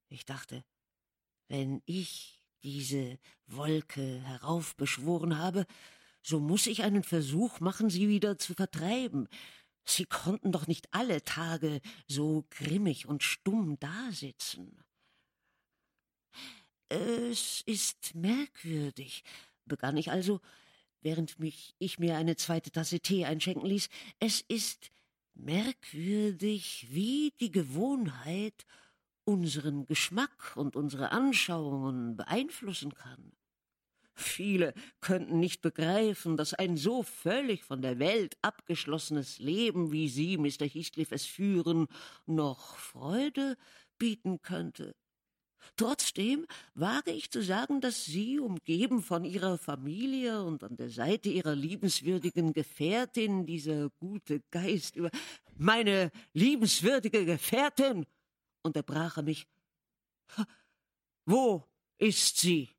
Ich 0.09 0.25
dachte, 0.25 0.65
wenn 1.51 1.83
ich 1.85 2.41
diese 2.63 3.19
Wolke 3.49 4.21
heraufbeschworen 4.23 5.37
habe, 5.37 5.67
so 6.23 6.39
muss 6.39 6.69
ich 6.69 6.85
einen 6.85 7.03
Versuch 7.03 7.59
machen, 7.59 7.91
sie 7.91 8.09
wieder 8.09 8.39
zu 8.39 8.55
vertreiben. 8.55 9.27
Sie 9.85 10.05
konnten 10.05 10.53
doch 10.53 10.69
nicht 10.69 10.95
alle 10.95 11.25
Tage 11.25 11.81
so 12.07 12.47
grimmig 12.51 13.07
und 13.07 13.25
stumm 13.25 13.81
dasitzen. 13.81 14.85
Es 16.89 17.63
ist 17.67 18.15
merkwürdig, 18.15 19.25
begann 19.65 19.97
ich 19.97 20.13
also, 20.13 20.41
während 21.01 21.41
mich 21.41 21.75
ich 21.81 21.99
mir 21.99 22.17
eine 22.17 22.37
zweite 22.37 22.71
Tasse 22.71 23.01
Tee 23.01 23.25
einschenken 23.25 23.67
ließ, 23.67 23.89
es 24.21 24.41
ist 24.43 24.91
merkwürdig, 25.35 26.87
wie 26.91 27.33
die 27.41 27.51
Gewohnheit 27.51 28.67
unseren 29.25 29.87
Geschmack 29.87 30.57
und 30.57 30.77
unsere 30.77 31.13
Anschauungen 31.13 32.17
beeinflussen 32.17 32.95
kann. 32.95 33.33
Viele 34.15 34.75
könnten 35.01 35.41
nicht 35.41 35.63
begreifen, 35.63 36.37
dass 36.37 36.53
ein 36.53 36.77
so 36.77 37.03
völlig 37.03 37.65
von 37.65 37.81
der 37.81 37.99
Welt 37.99 38.37
abgeschlossenes 38.43 39.39
Leben, 39.39 39.93
wie 39.93 40.09
Sie, 40.09 40.37
Mr. 40.37 40.67
Heathcliff, 40.67 41.11
es 41.11 41.25
führen, 41.25 41.87
noch 42.27 42.77
Freude 42.77 43.57
bieten 43.99 44.43
könnte. 44.43 44.95
Trotzdem 45.77 46.47
wage 46.75 47.13
ich 47.13 47.31
zu 47.31 47.43
sagen, 47.43 47.81
dass 47.81 48.05
Sie, 48.05 48.39
umgeben 48.39 49.03
von 49.03 49.25
Ihrer 49.25 49.57
Familie 49.59 50.43
und 50.43 50.65
an 50.65 50.77
der 50.77 50.91
Seite 50.91 51.29
Ihrer 51.29 51.55
liebenswürdigen 51.55 52.53
Gefährtin, 52.53 53.47
dieser 53.47 53.91
gute 53.99 54.41
Geist 54.51 54.97
über 54.97 55.11
meine 55.57 56.11
liebenswürdige 56.33 57.25
Gefährtin, 57.25 58.07
unterbrach 58.63 59.17
er 59.17 59.23
mich. 59.23 59.47
Wo 61.25 61.65
ist 61.99 62.39
sie, 62.39 62.71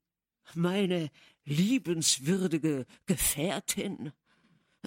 meine 0.53 1.11
liebenswürdige 1.43 2.85
Gefährtin? 3.05 4.11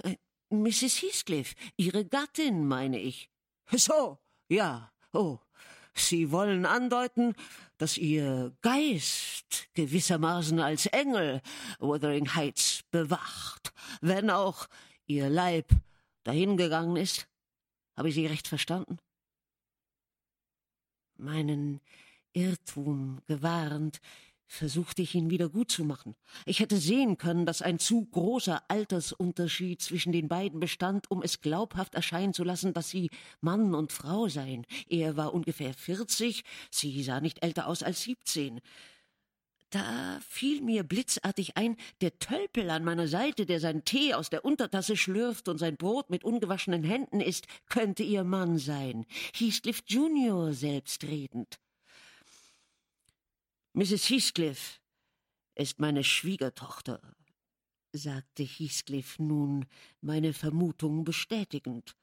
Äh, 0.03 0.17
Mrs. 0.49 1.01
Heathcliff, 1.01 1.55
Ihre 1.77 2.05
Gattin, 2.05 2.67
meine 2.67 2.99
ich. 2.99 3.29
So, 3.71 4.19
ja, 4.47 4.91
oh. 5.13 5.39
Sie 5.97 6.29
wollen 6.31 6.65
andeuten, 6.65 7.35
dass 7.77 7.97
Ihr 7.97 8.55
Geist 8.61 9.69
gewissermaßen 9.75 10.59
als 10.59 10.87
Engel 10.87 11.41
Wuthering 11.79 12.35
Heights 12.35 12.83
bewacht, 12.91 13.73
wenn 14.01 14.29
auch 14.29 14.67
Ihr 15.05 15.29
Leib 15.29 15.69
dahingegangen 16.23 16.97
ist. 16.97 17.27
Habe 17.95 18.09
ich 18.09 18.15
Sie 18.15 18.25
recht 18.25 18.47
verstanden? 18.47 18.99
Meinen 21.17 21.81
Irrtum 22.33 23.21
gewahrend, 23.27 23.99
versuchte 24.47 25.01
ich 25.01 25.15
ihn 25.15 25.29
wieder 25.29 25.49
gut 25.49 25.71
zu 25.71 25.83
machen. 25.83 26.15
Ich 26.45 26.59
hätte 26.59 26.77
sehen 26.77 27.17
können, 27.17 27.45
dass 27.45 27.61
ein 27.61 27.79
zu 27.79 28.05
großer 28.05 28.61
Altersunterschied 28.67 29.81
zwischen 29.81 30.11
den 30.11 30.27
beiden 30.27 30.59
bestand, 30.59 31.09
um 31.09 31.21
es 31.23 31.41
glaubhaft 31.41 31.95
erscheinen 31.95 32.33
zu 32.33 32.43
lassen, 32.43 32.73
dass 32.73 32.89
sie 32.89 33.09
Mann 33.41 33.73
und 33.73 33.91
Frau 33.91 34.27
seien. 34.27 34.65
Er 34.87 35.17
war 35.17 35.33
ungefähr 35.33 35.73
vierzig, 35.73 36.43
sie 36.69 37.03
sah 37.03 37.21
nicht 37.21 37.43
älter 37.43 37.67
aus 37.67 37.83
als 37.83 38.03
siebzehn. 38.03 38.61
Da 39.75 40.21
fiel 40.21 40.61
mir 40.61 40.83
blitzartig 40.83 41.57
ein, 41.57 41.75
der 41.99 42.17
Tölpel 42.17 42.69
an 42.69 42.85
meiner 42.85 43.09
Seite, 43.09 43.45
der 43.45 43.59
seinen 43.59 43.83
Tee 43.83 44.13
aus 44.13 44.29
der 44.29 44.45
Untertasse 44.45 44.95
schlürft 44.95 45.49
und 45.49 45.57
sein 45.57 45.75
Brot 45.75 46.09
mit 46.09 46.23
ungewaschenen 46.23 46.85
Händen 46.85 47.19
isst, 47.19 47.45
könnte 47.67 48.01
ihr 48.01 48.23
Mann 48.23 48.57
sein, 48.57 49.05
Heathcliff 49.33 49.83
Junior 49.85 50.53
selbstredend. 50.53 51.59
Mrs. 53.73 54.09
Heathcliff 54.09 54.79
ist 55.55 55.81
meine 55.81 56.05
Schwiegertochter, 56.05 57.01
sagte 57.91 58.43
Heathcliff 58.43 59.19
nun, 59.19 59.65
meine 59.99 60.31
Vermutung 60.31 61.03
bestätigend. 61.03 61.97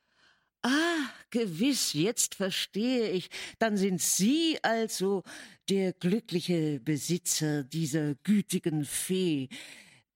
Ah, 0.62 1.10
gewiss, 1.30 1.92
jetzt 1.92 2.36
verstehe 2.36 3.10
ich. 3.10 3.30
Dann 3.58 3.76
sind 3.76 4.00
Sie 4.00 4.58
also 4.62 5.24
der 5.68 5.92
glückliche 5.92 6.78
Besitzer 6.80 7.64
dieser 7.64 8.14
gütigen 8.14 8.84
Fee, 8.84 9.48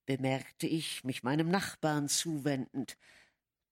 bemerkte 0.07 0.69
ich, 0.69 1.03
mich 1.03 1.25
meinem 1.25 1.49
Nachbarn 1.49 2.09
zuwendend. 2.09 2.97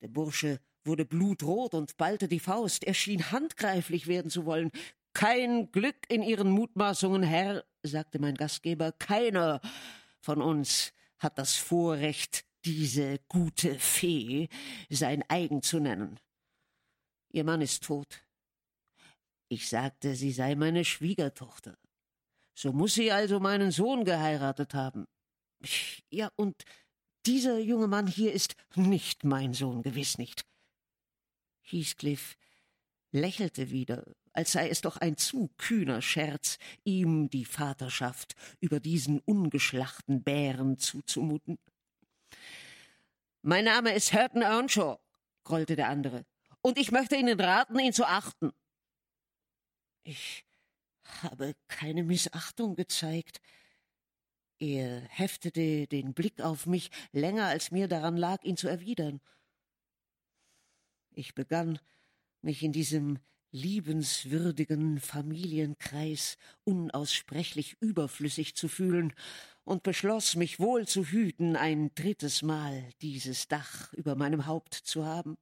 Der 0.03 0.09
Bursche 0.09 0.59
wurde 0.85 1.05
blutrot 1.05 1.75
und 1.75 1.97
ballte 1.97 2.27
die 2.27 2.41
Faust. 2.41 2.83
Er 2.85 2.95
schien 2.95 3.31
handgreiflich 3.31 4.09
werden 4.09 4.31
zu 4.31 4.45
wollen. 4.45 4.71
Kein 5.13 5.71
Glück 5.71 5.97
in 6.09 6.23
Ihren 6.23 6.51
Mutmaßungen, 6.51 7.23
Herr, 7.23 7.65
sagte 7.85 8.19
mein 8.19 8.35
Gastgeber. 8.35 8.91
Keiner 8.93 9.61
von 10.21 10.43
uns 10.43 10.93
hat 11.19 11.39
das 11.39 11.55
Vorrecht, 11.55 12.45
diese 12.65 13.21
gute 13.29 13.79
Fee 13.79 14.49
sein 14.91 15.23
eigen 15.29 15.63
zu 15.63 15.79
nennen. 15.79 16.19
Ihr 17.35 17.43
Mann 17.43 17.63
ist 17.63 17.83
tot. 17.83 18.25
Ich 19.49 19.69
sagte, 19.69 20.15
sie 20.15 20.31
sei 20.31 20.55
meine 20.55 20.85
Schwiegertochter. 20.85 21.77
So 22.55 22.73
muss 22.73 22.95
sie 22.95 23.11
also 23.11 23.41
meinen 23.41 23.73
Sohn 23.73 24.05
geheiratet 24.05 24.73
haben. 24.73 25.09
Ja, 26.11 26.31
und 26.37 26.63
dieser 27.27 27.59
junge 27.59 27.89
Mann 27.89 28.07
hier 28.07 28.33
ist 28.33 28.55
nicht 28.77 29.25
mein 29.25 29.53
Sohn, 29.53 29.83
gewiss 29.83 30.17
nicht. 30.17 30.47
Heathcliff 31.63 32.37
lächelte 33.11 33.71
wieder, 33.71 34.05
als 34.33 34.53
sei 34.53 34.69
es 34.69 34.81
doch 34.81 34.99
ein 34.99 35.17
zu 35.17 35.51
kühner 35.57 36.03
Scherz, 36.03 36.59
ihm 36.85 37.31
die 37.31 37.47
Vaterschaft 37.47 38.37
über 38.61 38.79
diesen 38.79 39.19
ungeschlachten 39.19 40.23
Bären 40.23 40.79
zuzumuten. 40.79 41.59
Mein 43.43 43.65
Name 43.65 43.93
ist 43.93 44.13
Hurton 44.13 44.43
Earnshaw, 44.43 45.01
grollte 45.43 45.75
der 45.75 45.89
andere 45.89 46.25
und 46.65 46.79
ich 46.79 46.91
möchte 46.91 47.15
Ihnen 47.15 47.39
raten, 47.39 47.79
ihn 47.79 47.93
zu 47.93 48.07
achten. 48.07 48.51
Ich 50.03 50.47
habe 51.23 51.55
keine 51.69 52.03
Missachtung 52.03 52.75
gezeigt. 52.75 53.43
Er 54.59 55.03
heftete 55.11 55.87
den 55.87 56.15
Blick 56.15 56.41
auf 56.41 56.65
mich 56.65 56.91
länger, 57.13 57.47
als 57.47 57.71
mir 57.71 57.87
daran 57.87 58.17
lag, 58.17 58.43
ihn 58.45 58.57
zu 58.57 58.67
erwidern. 58.67 59.21
Ich 61.11 61.35
begann, 61.35 61.79
mich 62.41 62.63
in 62.63 62.73
diesem 62.73 63.19
liebenswürdigen 63.51 65.01
Familienkreis 65.01 66.39
unaussprechlich 66.65 67.77
überflüssig 67.81 68.57
zu 68.57 68.69
fühlen 68.69 69.13
und 69.65 69.83
beschloss, 69.83 70.35
mich 70.35 70.59
wohl 70.59 70.89
zu 70.89 71.05
hüten, 71.05 71.57
ein 71.57 71.95
drittes 71.95 72.41
Mal 72.41 72.89
dieses 73.03 73.49
Dach 73.49 73.93
über 73.93 74.17
meinem 74.17 74.47
Haupt 74.47 74.73
zu 74.73 75.05
haben. 75.05 75.37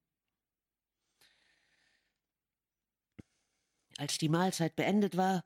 Als 4.02 4.18
die 4.18 4.28
Mahlzeit 4.28 4.74
beendet 4.74 5.16
war 5.16 5.44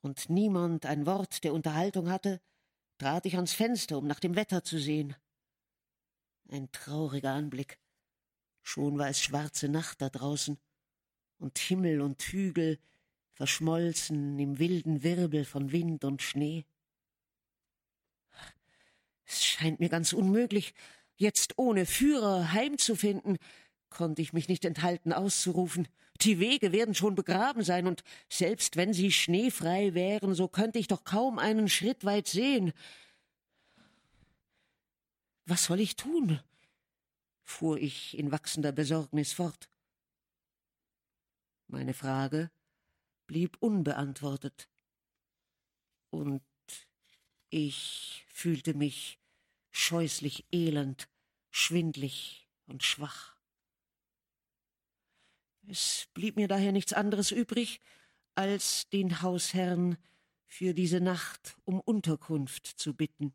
und 0.00 0.28
niemand 0.28 0.86
ein 0.86 1.06
Wort 1.06 1.44
der 1.44 1.54
Unterhaltung 1.54 2.10
hatte, 2.10 2.40
trat 2.98 3.26
ich 3.26 3.36
ans 3.36 3.52
Fenster, 3.52 3.96
um 3.96 4.08
nach 4.08 4.18
dem 4.18 4.34
Wetter 4.34 4.64
zu 4.64 4.80
sehen. 4.80 5.14
Ein 6.48 6.68
trauriger 6.72 7.30
Anblick. 7.30 7.78
Schon 8.64 8.98
war 8.98 9.08
es 9.08 9.22
schwarze 9.22 9.68
Nacht 9.68 10.02
da 10.02 10.08
draußen, 10.08 10.58
und 11.38 11.58
Himmel 11.58 12.00
und 12.00 12.20
Hügel 12.22 12.80
verschmolzen 13.34 14.36
im 14.40 14.58
wilden 14.58 15.04
Wirbel 15.04 15.44
von 15.44 15.70
Wind 15.70 16.04
und 16.04 16.22
Schnee. 16.22 16.64
Es 19.26 19.44
scheint 19.44 19.78
mir 19.78 19.90
ganz 19.90 20.12
unmöglich, 20.12 20.74
jetzt 21.14 21.56
ohne 21.56 21.86
Führer 21.86 22.52
heimzufinden, 22.52 23.38
konnte 23.90 24.22
ich 24.22 24.32
mich 24.32 24.48
nicht 24.48 24.64
enthalten 24.64 25.12
auszurufen. 25.12 25.88
Die 26.22 26.38
Wege 26.38 26.72
werden 26.72 26.94
schon 26.94 27.14
begraben 27.14 27.62
sein, 27.62 27.86
und 27.86 28.02
selbst 28.28 28.76
wenn 28.76 28.92
sie 28.92 29.12
schneefrei 29.12 29.94
wären, 29.94 30.34
so 30.34 30.48
könnte 30.48 30.78
ich 30.78 30.88
doch 30.88 31.04
kaum 31.04 31.38
einen 31.38 31.68
Schritt 31.68 32.04
weit 32.04 32.26
sehen. 32.26 32.72
Was 35.44 35.64
soll 35.64 35.80
ich 35.80 35.96
tun? 35.96 36.40
fuhr 37.44 37.78
ich 37.78 38.18
in 38.18 38.32
wachsender 38.32 38.72
Besorgnis 38.72 39.32
fort. 39.32 39.68
Meine 41.68 41.94
Frage 41.94 42.50
blieb 43.28 43.56
unbeantwortet, 43.60 44.68
und 46.10 46.42
ich 47.50 48.24
fühlte 48.28 48.74
mich 48.74 49.18
scheußlich 49.70 50.46
elend, 50.52 51.08
schwindlig 51.50 52.48
und 52.66 52.82
schwach. 52.82 53.35
Es 55.68 56.06
blieb 56.14 56.36
mir 56.36 56.46
daher 56.46 56.70
nichts 56.70 56.92
anderes 56.92 57.32
übrig, 57.32 57.80
als 58.36 58.88
den 58.90 59.22
Hausherrn 59.22 59.96
für 60.46 60.74
diese 60.74 61.00
Nacht 61.00 61.56
um 61.64 61.80
Unterkunft 61.80 62.66
zu 62.66 62.94
bitten. 62.94 63.34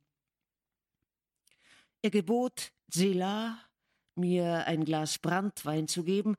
Er 2.01 2.09
gebot 2.09 2.71
Zela, 2.89 3.59
mir 4.15 4.65
ein 4.65 4.85
Glas 4.85 5.19
Brandwein 5.19 5.87
zu 5.87 6.03
geben 6.03 6.35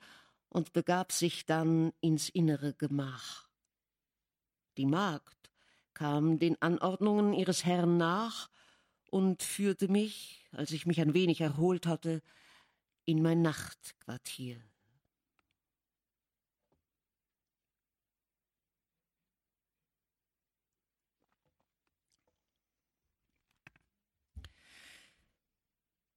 und 0.49 0.73
begab 0.73 1.13
sich 1.13 1.45
dann 1.45 1.93
ins 2.01 2.31
innere 2.31 2.75
Gemach. 2.75 3.49
Die 4.79 4.87
Magd 4.87 5.51
kam 5.93 6.39
den 6.39 6.61
Anordnungen 6.63 7.35
ihres 7.35 7.65
Herrn 7.67 7.99
nach 7.99 8.49
und 9.11 9.43
führte 9.43 9.89
mich, 9.89 10.49
als 10.53 10.71
ich 10.71 10.87
mich 10.87 11.01
ein 11.01 11.13
wenig 11.13 11.43
erholt 11.43 11.87
hatte, 11.87 12.23
in 13.05 13.21
mein 13.21 13.43
Nachtquartier. 13.43 14.72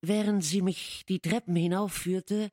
Während 0.07 0.43
sie 0.43 0.61
mich 0.61 1.03
die 1.09 1.19
Treppen 1.19 1.55
hinaufführte, 1.55 2.51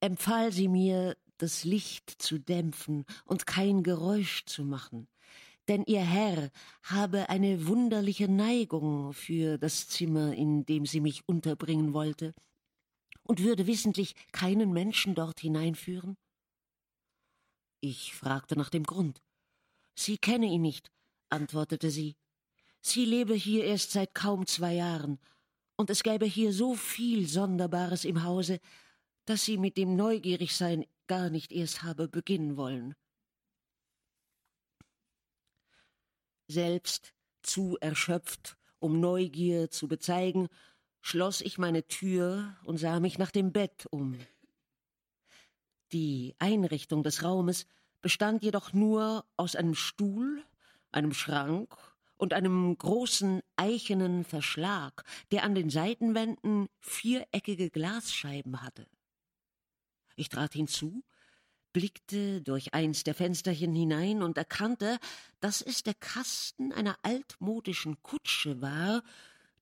empfahl 0.00 0.50
sie 0.50 0.68
mir, 0.68 1.14
das 1.36 1.64
Licht 1.64 2.10
zu 2.22 2.38
dämpfen 2.38 3.04
und 3.26 3.46
kein 3.46 3.82
Geräusch 3.82 4.46
zu 4.46 4.64
machen, 4.64 5.06
denn 5.68 5.84
ihr 5.84 6.00
Herr 6.00 6.50
habe 6.82 7.28
eine 7.28 7.66
wunderliche 7.66 8.28
Neigung 8.28 9.12
für 9.12 9.58
das 9.58 9.88
Zimmer, 9.88 10.32
in 10.32 10.64
dem 10.64 10.86
sie 10.86 11.00
mich 11.00 11.28
unterbringen 11.28 11.92
wollte, 11.92 12.32
und 13.24 13.42
würde 13.42 13.66
wissentlich 13.66 14.14
keinen 14.32 14.72
Menschen 14.72 15.14
dort 15.14 15.40
hineinführen? 15.40 16.16
Ich 17.80 18.14
fragte 18.14 18.56
nach 18.56 18.70
dem 18.70 18.84
Grund. 18.84 19.22
Sie 19.94 20.16
kenne 20.16 20.46
ihn 20.46 20.62
nicht, 20.62 20.90
antwortete 21.28 21.90
sie. 21.90 22.16
Sie 22.80 23.04
lebe 23.04 23.34
hier 23.34 23.64
erst 23.64 23.90
seit 23.90 24.14
kaum 24.14 24.46
zwei 24.46 24.74
Jahren 24.74 25.18
und 25.76 25.90
es 25.90 26.02
gäbe 26.02 26.26
hier 26.26 26.52
so 26.52 26.74
viel 26.74 27.26
Sonderbares 27.26 28.04
im 28.04 28.22
Hause, 28.22 28.60
dass 29.24 29.44
sie 29.44 29.58
mit 29.58 29.76
dem 29.76 29.96
Neugierigsein 29.96 30.84
gar 31.06 31.30
nicht 31.30 31.52
erst 31.52 31.82
habe 31.82 32.08
beginnen 32.08 32.56
wollen. 32.56 32.94
Selbst 36.46 37.14
zu 37.42 37.76
erschöpft, 37.80 38.56
um 38.78 39.00
Neugier 39.00 39.70
zu 39.70 39.88
bezeigen, 39.88 40.48
schloss 41.00 41.40
ich 41.40 41.58
meine 41.58 41.86
Tür 41.86 42.56
und 42.64 42.78
sah 42.78 43.00
mich 43.00 43.18
nach 43.18 43.30
dem 43.30 43.52
Bett 43.52 43.86
um. 43.90 44.18
Die 45.92 46.34
Einrichtung 46.38 47.02
des 47.02 47.22
Raumes 47.22 47.66
bestand 48.02 48.42
jedoch 48.42 48.72
nur 48.72 49.24
aus 49.36 49.56
einem 49.56 49.74
Stuhl, 49.74 50.44
einem 50.90 51.12
Schrank 51.12 51.74
und 52.16 52.32
einem 52.32 52.76
großen 52.76 53.40
eichenen 53.56 54.24
Verschlag, 54.24 55.04
der 55.30 55.44
an 55.44 55.54
den 55.54 55.70
Seitenwänden 55.70 56.68
viereckige 56.80 57.70
Glasscheiben 57.70 58.62
hatte. 58.62 58.86
Ich 60.16 60.28
trat 60.28 60.52
hinzu, 60.52 61.02
blickte 61.72 62.40
durch 62.40 62.72
eins 62.72 63.02
der 63.02 63.14
Fensterchen 63.14 63.74
hinein 63.74 64.22
und 64.22 64.38
erkannte, 64.38 64.98
dass 65.40 65.60
es 65.60 65.82
der 65.82 65.94
Kasten 65.94 66.72
einer 66.72 66.96
altmodischen 67.02 68.00
Kutsche 68.02 68.62
war, 68.62 69.02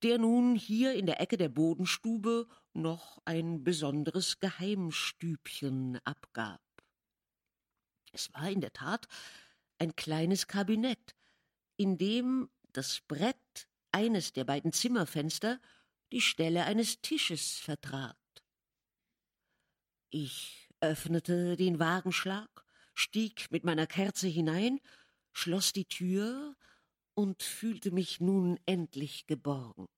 der 0.02 0.18
nun 0.18 0.54
hier 0.54 0.94
in 0.94 1.06
der 1.06 1.20
Ecke 1.20 1.36
der 1.36 1.48
Bodenstube 1.48 2.46
noch 2.74 3.20
ein 3.24 3.64
besonderes 3.64 4.40
Geheimstübchen 4.40 5.98
abgab. 6.04 6.60
Es 8.12 8.32
war 8.34 8.50
in 8.50 8.60
der 8.60 8.72
Tat 8.72 9.08
ein 9.78 9.96
kleines 9.96 10.46
Kabinett, 10.46 11.14
in 11.82 11.98
dem 11.98 12.48
das 12.72 13.00
Brett 13.08 13.68
eines 13.90 14.32
der 14.32 14.44
beiden 14.44 14.72
Zimmerfenster 14.72 15.60
die 16.12 16.20
Stelle 16.20 16.64
eines 16.64 17.00
Tisches 17.00 17.58
vertrat. 17.58 18.16
Ich 20.10 20.70
öffnete 20.80 21.56
den 21.56 21.80
Wagenschlag, 21.80 22.64
stieg 22.94 23.50
mit 23.50 23.64
meiner 23.64 23.88
Kerze 23.88 24.28
hinein, 24.28 24.78
schloss 25.32 25.72
die 25.72 25.86
Tür 25.86 26.54
und 27.14 27.42
fühlte 27.42 27.90
mich 27.90 28.20
nun 28.20 28.60
endlich 28.64 29.26
geborgen. 29.26 29.88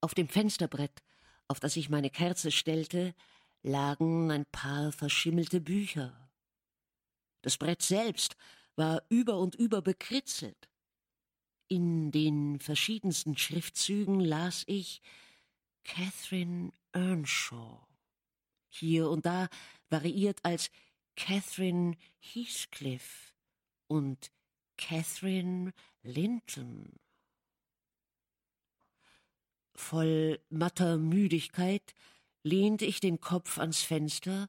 Auf 0.00 0.14
dem 0.14 0.28
Fensterbrett, 0.28 1.02
auf 1.46 1.60
das 1.60 1.76
ich 1.76 1.88
meine 1.88 2.10
Kerze 2.10 2.50
stellte, 2.50 3.14
lagen 3.62 4.32
ein 4.32 4.46
paar 4.46 4.90
verschimmelte 4.90 5.60
Bücher. 5.60 6.30
Das 7.42 7.58
Brett 7.58 7.82
selbst 7.82 8.36
war 8.76 9.02
über 9.08 9.38
und 9.38 9.54
über 9.54 9.82
bekritzelt. 9.82 10.68
In 11.68 12.10
den 12.10 12.58
verschiedensten 12.58 13.36
Schriftzügen 13.36 14.20
las 14.20 14.64
ich 14.66 15.00
Catherine 15.84 16.72
Earnshaw. 16.92 17.86
Hier 18.68 19.08
und 19.10 19.26
da 19.26 19.48
variiert 19.88 20.38
als 20.44 20.70
Catherine 21.16 21.96
Heathcliff 22.20 23.34
und 23.86 24.30
Catherine 24.76 25.72
Linton. 26.02 26.98
Voll 29.74 30.40
matter 30.50 30.98
Müdigkeit 30.98 31.94
lehnte 32.42 32.84
ich 32.84 33.00
den 33.00 33.20
Kopf 33.20 33.58
ans 33.58 33.82
Fenster 33.82 34.48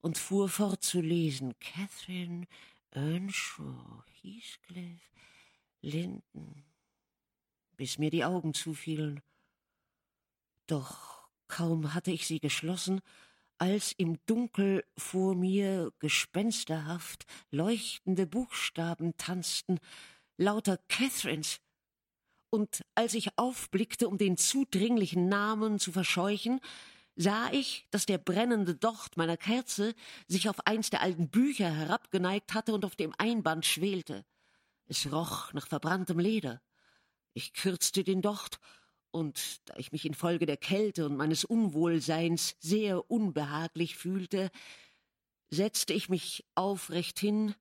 und 0.00 0.18
fuhr 0.18 0.48
fort 0.48 0.82
zu 0.82 1.00
lesen. 1.00 1.54
Catherine 1.58 2.46
Earnshaw, 2.92 4.02
Heathcliff, 4.22 5.10
Linden, 5.82 6.64
bis 7.76 7.98
mir 7.98 8.10
die 8.10 8.24
Augen 8.24 8.54
zufielen. 8.54 9.20
Doch 10.66 11.28
kaum 11.48 11.94
hatte 11.94 12.10
ich 12.10 12.26
sie 12.26 12.40
geschlossen, 12.40 13.00
als 13.58 13.92
im 13.92 14.18
Dunkel 14.26 14.84
vor 14.96 15.34
mir 15.34 15.92
gespensterhaft 15.98 17.24
leuchtende 17.50 18.26
Buchstaben 18.26 19.16
tanzten, 19.16 19.78
lauter 20.36 20.78
Catherines, 20.88 21.60
und 22.50 22.84
als 22.94 23.14
ich 23.14 23.36
aufblickte, 23.38 24.08
um 24.08 24.18
den 24.18 24.36
zudringlichen 24.36 25.28
Namen 25.28 25.78
zu 25.78 25.92
verscheuchen, 25.92 26.60
sah 27.16 27.50
ich, 27.52 27.86
dass 27.90 28.06
der 28.06 28.18
brennende 28.18 28.74
Docht 28.74 29.16
meiner 29.16 29.36
Kerze 29.36 29.94
sich 30.28 30.48
auf 30.48 30.66
eins 30.66 30.90
der 30.90 31.00
alten 31.00 31.28
Bücher 31.28 31.70
herabgeneigt 31.70 32.54
hatte 32.54 32.72
und 32.72 32.84
auf 32.84 32.94
dem 32.94 33.12
Einband 33.18 33.66
schwelte. 33.66 34.24
Es 34.86 35.10
roch 35.10 35.52
nach 35.52 35.66
verbranntem 35.66 36.18
Leder. 36.18 36.62
Ich 37.34 37.52
kürzte 37.52 38.04
den 38.04 38.22
Docht, 38.22 38.60
und 39.10 39.66
da 39.66 39.76
ich 39.78 39.92
mich 39.92 40.04
infolge 40.04 40.44
der 40.44 40.58
Kälte 40.58 41.06
und 41.06 41.16
meines 41.16 41.44
Unwohlseins 41.44 42.54
sehr 42.60 43.10
unbehaglich 43.10 43.96
fühlte, 43.96 44.50
setzte 45.48 45.94
ich 45.94 46.10
mich 46.10 46.44
aufrecht 46.54 47.18
hin 47.18 47.54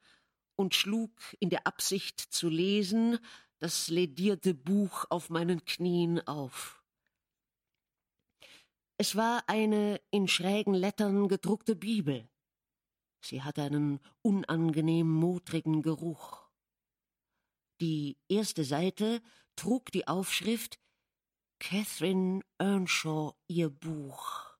und 0.57 0.75
schlug 0.75 1.11
in 1.39 1.49
der 1.49 1.65
Absicht 1.65 2.19
zu 2.19 2.49
lesen 2.49 3.19
das 3.59 3.87
ledierte 3.87 4.53
Buch 4.53 5.05
auf 5.09 5.29
meinen 5.29 5.63
Knien 5.65 6.19
auf. 6.27 6.83
Es 8.97 9.15
war 9.15 9.43
eine 9.47 9.99
in 10.09 10.27
schrägen 10.27 10.73
Lettern 10.73 11.27
gedruckte 11.27 11.75
Bibel. 11.75 12.29
Sie 13.19 13.43
hatte 13.43 13.63
einen 13.63 13.99
unangenehm 14.21 15.09
modrigen 15.09 15.81
Geruch. 15.81 16.47
Die 17.81 18.17
erste 18.29 18.63
Seite 18.63 19.21
trug 19.57 19.91
die 19.91 20.07
Aufschrift 20.07 20.79
Catherine 21.59 22.41
Earnshaw 22.57 23.35
ihr 23.47 23.69
Buch 23.69 24.55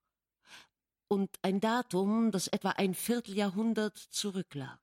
und 1.07 1.29
ein 1.41 1.61
Datum, 1.61 2.31
das 2.31 2.47
etwa 2.47 2.71
ein 2.71 2.93
Vierteljahrhundert 2.93 3.97
zurücklag. 3.97 4.79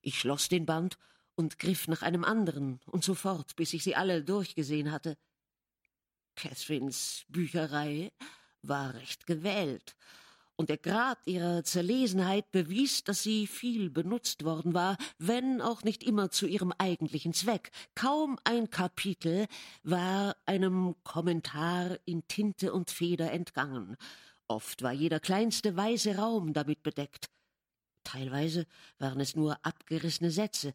Ich 0.00 0.18
schloss 0.18 0.48
den 0.48 0.64
Band 0.64 0.98
und 1.34 1.58
griff 1.58 1.88
nach 1.88 2.00
einem 2.00 2.24
anderen 2.24 2.80
und 2.86 3.04
so 3.04 3.14
fort, 3.14 3.54
bis 3.56 3.74
ich 3.74 3.82
sie 3.82 3.96
alle 3.96 4.24
durchgesehen 4.24 4.92
hatte. 4.92 5.18
Catherines 6.36 7.24
Bücherei 7.28 8.12
war 8.62 8.94
recht 8.94 9.26
gewählt, 9.26 9.96
und 10.60 10.68
der 10.68 10.76
Grad 10.76 11.16
ihrer 11.24 11.64
Zerlesenheit 11.64 12.50
bewies, 12.50 13.02
dass 13.02 13.22
sie 13.22 13.46
viel 13.46 13.88
benutzt 13.88 14.44
worden 14.44 14.74
war, 14.74 14.98
wenn 15.16 15.62
auch 15.62 15.84
nicht 15.84 16.04
immer 16.04 16.30
zu 16.30 16.46
ihrem 16.46 16.74
eigentlichen 16.76 17.32
Zweck. 17.32 17.70
Kaum 17.94 18.38
ein 18.44 18.68
Kapitel 18.68 19.46
war 19.84 20.36
einem 20.44 20.96
Kommentar 21.02 21.98
in 22.04 22.28
Tinte 22.28 22.74
und 22.74 22.90
Feder 22.90 23.32
entgangen. 23.32 23.96
Oft 24.48 24.82
war 24.82 24.92
jeder 24.92 25.18
kleinste 25.18 25.78
weiße 25.78 26.16
Raum 26.16 26.52
damit 26.52 26.82
bedeckt. 26.82 27.30
Teilweise 28.04 28.66
waren 28.98 29.20
es 29.20 29.34
nur 29.36 29.56
abgerissene 29.64 30.30
Sätze, 30.30 30.74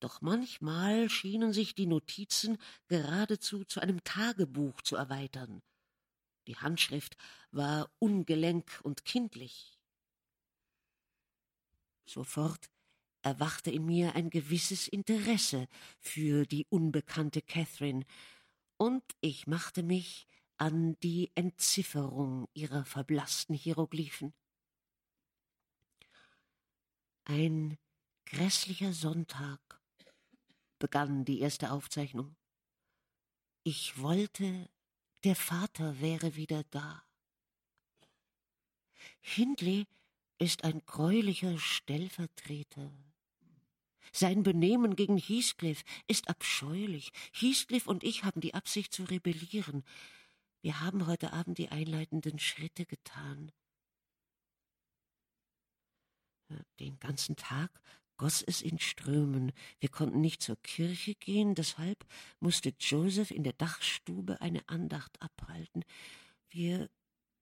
doch 0.00 0.20
manchmal 0.20 1.08
schienen 1.08 1.52
sich 1.52 1.74
die 1.74 1.86
Notizen 1.86 2.58
geradezu 2.88 3.64
zu 3.64 3.80
einem 3.80 4.02
Tagebuch 4.02 4.80
zu 4.82 4.96
erweitern. 4.96 5.62
Die 6.46 6.56
Handschrift 6.56 7.16
war 7.50 7.90
ungelenk 7.98 8.80
und 8.82 9.04
kindlich. 9.04 9.78
Sofort 12.06 12.70
erwachte 13.22 13.70
in 13.70 13.84
mir 13.84 14.14
ein 14.14 14.30
gewisses 14.30 14.88
Interesse 14.88 15.68
für 16.00 16.46
die 16.46 16.66
unbekannte 16.70 17.42
Catherine, 17.42 18.04
und 18.78 19.04
ich 19.20 19.46
machte 19.46 19.82
mich 19.82 20.26
an 20.56 20.98
die 21.00 21.30
Entzifferung 21.34 22.48
ihrer 22.54 22.86
verblassten 22.86 23.54
Hieroglyphen. 23.54 24.32
Ein 27.24 27.76
grässlicher 28.24 28.94
Sonntag 28.94 29.79
begann 30.80 31.24
die 31.24 31.38
erste 31.38 31.70
Aufzeichnung. 31.70 32.34
Ich 33.62 34.00
wollte 34.00 34.68
der 35.22 35.36
Vater 35.36 36.00
wäre 36.00 36.34
wieder 36.34 36.64
da. 36.70 37.04
Hindley 39.20 39.86
ist 40.38 40.64
ein 40.64 40.82
greulicher 40.86 41.58
Stellvertreter. 41.58 42.90
Sein 44.12 44.42
Benehmen 44.42 44.96
gegen 44.96 45.18
Heathcliff 45.18 45.84
ist 46.08 46.28
abscheulich. 46.28 47.12
Heathcliff 47.32 47.86
und 47.86 48.02
ich 48.02 48.24
haben 48.24 48.40
die 48.40 48.54
Absicht 48.54 48.92
zu 48.92 49.04
rebellieren. 49.04 49.84
Wir 50.62 50.80
haben 50.80 51.06
heute 51.06 51.32
Abend 51.32 51.58
die 51.58 51.68
einleitenden 51.68 52.38
Schritte 52.38 52.86
getan. 52.86 53.52
Den 56.80 56.98
ganzen 56.98 57.36
Tag 57.36 57.70
goss 58.20 58.42
es 58.42 58.60
in 58.60 58.78
Strömen. 58.78 59.50
Wir 59.78 59.88
konnten 59.88 60.20
nicht 60.20 60.42
zur 60.42 60.56
Kirche 60.56 61.14
gehen, 61.14 61.54
deshalb 61.54 62.04
musste 62.38 62.74
Joseph 62.78 63.30
in 63.30 63.44
der 63.44 63.54
Dachstube 63.54 64.42
eine 64.42 64.60
Andacht 64.68 65.16
abhalten. 65.22 65.86
Wir 66.50 66.90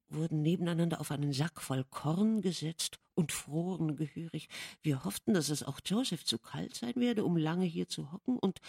wurden 0.08 0.40
nebeneinander 0.40 1.00
auf 1.00 1.10
einen 1.10 1.32
Sack 1.32 1.60
voll 1.60 1.82
Korn 1.90 2.42
gesetzt 2.42 3.00
und 3.16 3.32
froren 3.32 3.96
gehörig. 3.96 4.48
Wir 4.80 5.02
hofften, 5.02 5.34
dass 5.34 5.48
es 5.48 5.64
auch 5.64 5.80
Joseph 5.84 6.24
zu 6.24 6.38
kalt 6.38 6.76
sein 6.76 6.94
werde, 6.94 7.24
um 7.24 7.36
lange 7.36 7.66
hier 7.66 7.88
zu 7.88 8.12
hocken, 8.12 8.38
und 8.38 8.60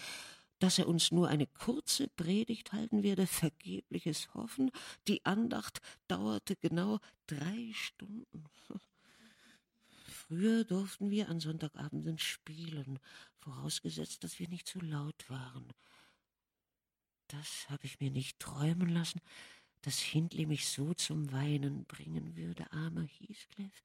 dass 0.58 0.80
er 0.80 0.88
uns 0.88 1.12
nur 1.12 1.28
eine 1.28 1.46
kurze 1.46 2.08
Predigt 2.08 2.72
halten 2.72 3.04
werde, 3.04 3.28
vergebliches 3.28 4.34
Hoffen. 4.34 4.72
Die 5.06 5.24
Andacht 5.24 5.78
dauerte 6.08 6.56
genau 6.56 6.98
drei 7.28 7.70
Stunden. 7.72 8.48
Früher 10.30 10.64
durften 10.64 11.10
wir 11.10 11.28
an 11.28 11.40
Sonntagabenden 11.40 12.16
spielen, 12.16 13.00
vorausgesetzt, 13.38 14.22
dass 14.22 14.38
wir 14.38 14.48
nicht 14.48 14.68
zu 14.68 14.78
laut 14.78 15.28
waren. 15.28 15.66
Das 17.26 17.68
habe 17.68 17.84
ich 17.84 17.98
mir 17.98 18.12
nicht 18.12 18.38
träumen 18.38 18.90
lassen, 18.90 19.20
dass 19.82 19.98
Hindley 19.98 20.46
mich 20.46 20.68
so 20.68 20.94
zum 20.94 21.32
Weinen 21.32 21.84
bringen 21.84 22.36
würde, 22.36 22.70
armer 22.70 23.02
Heathcliff. 23.02 23.82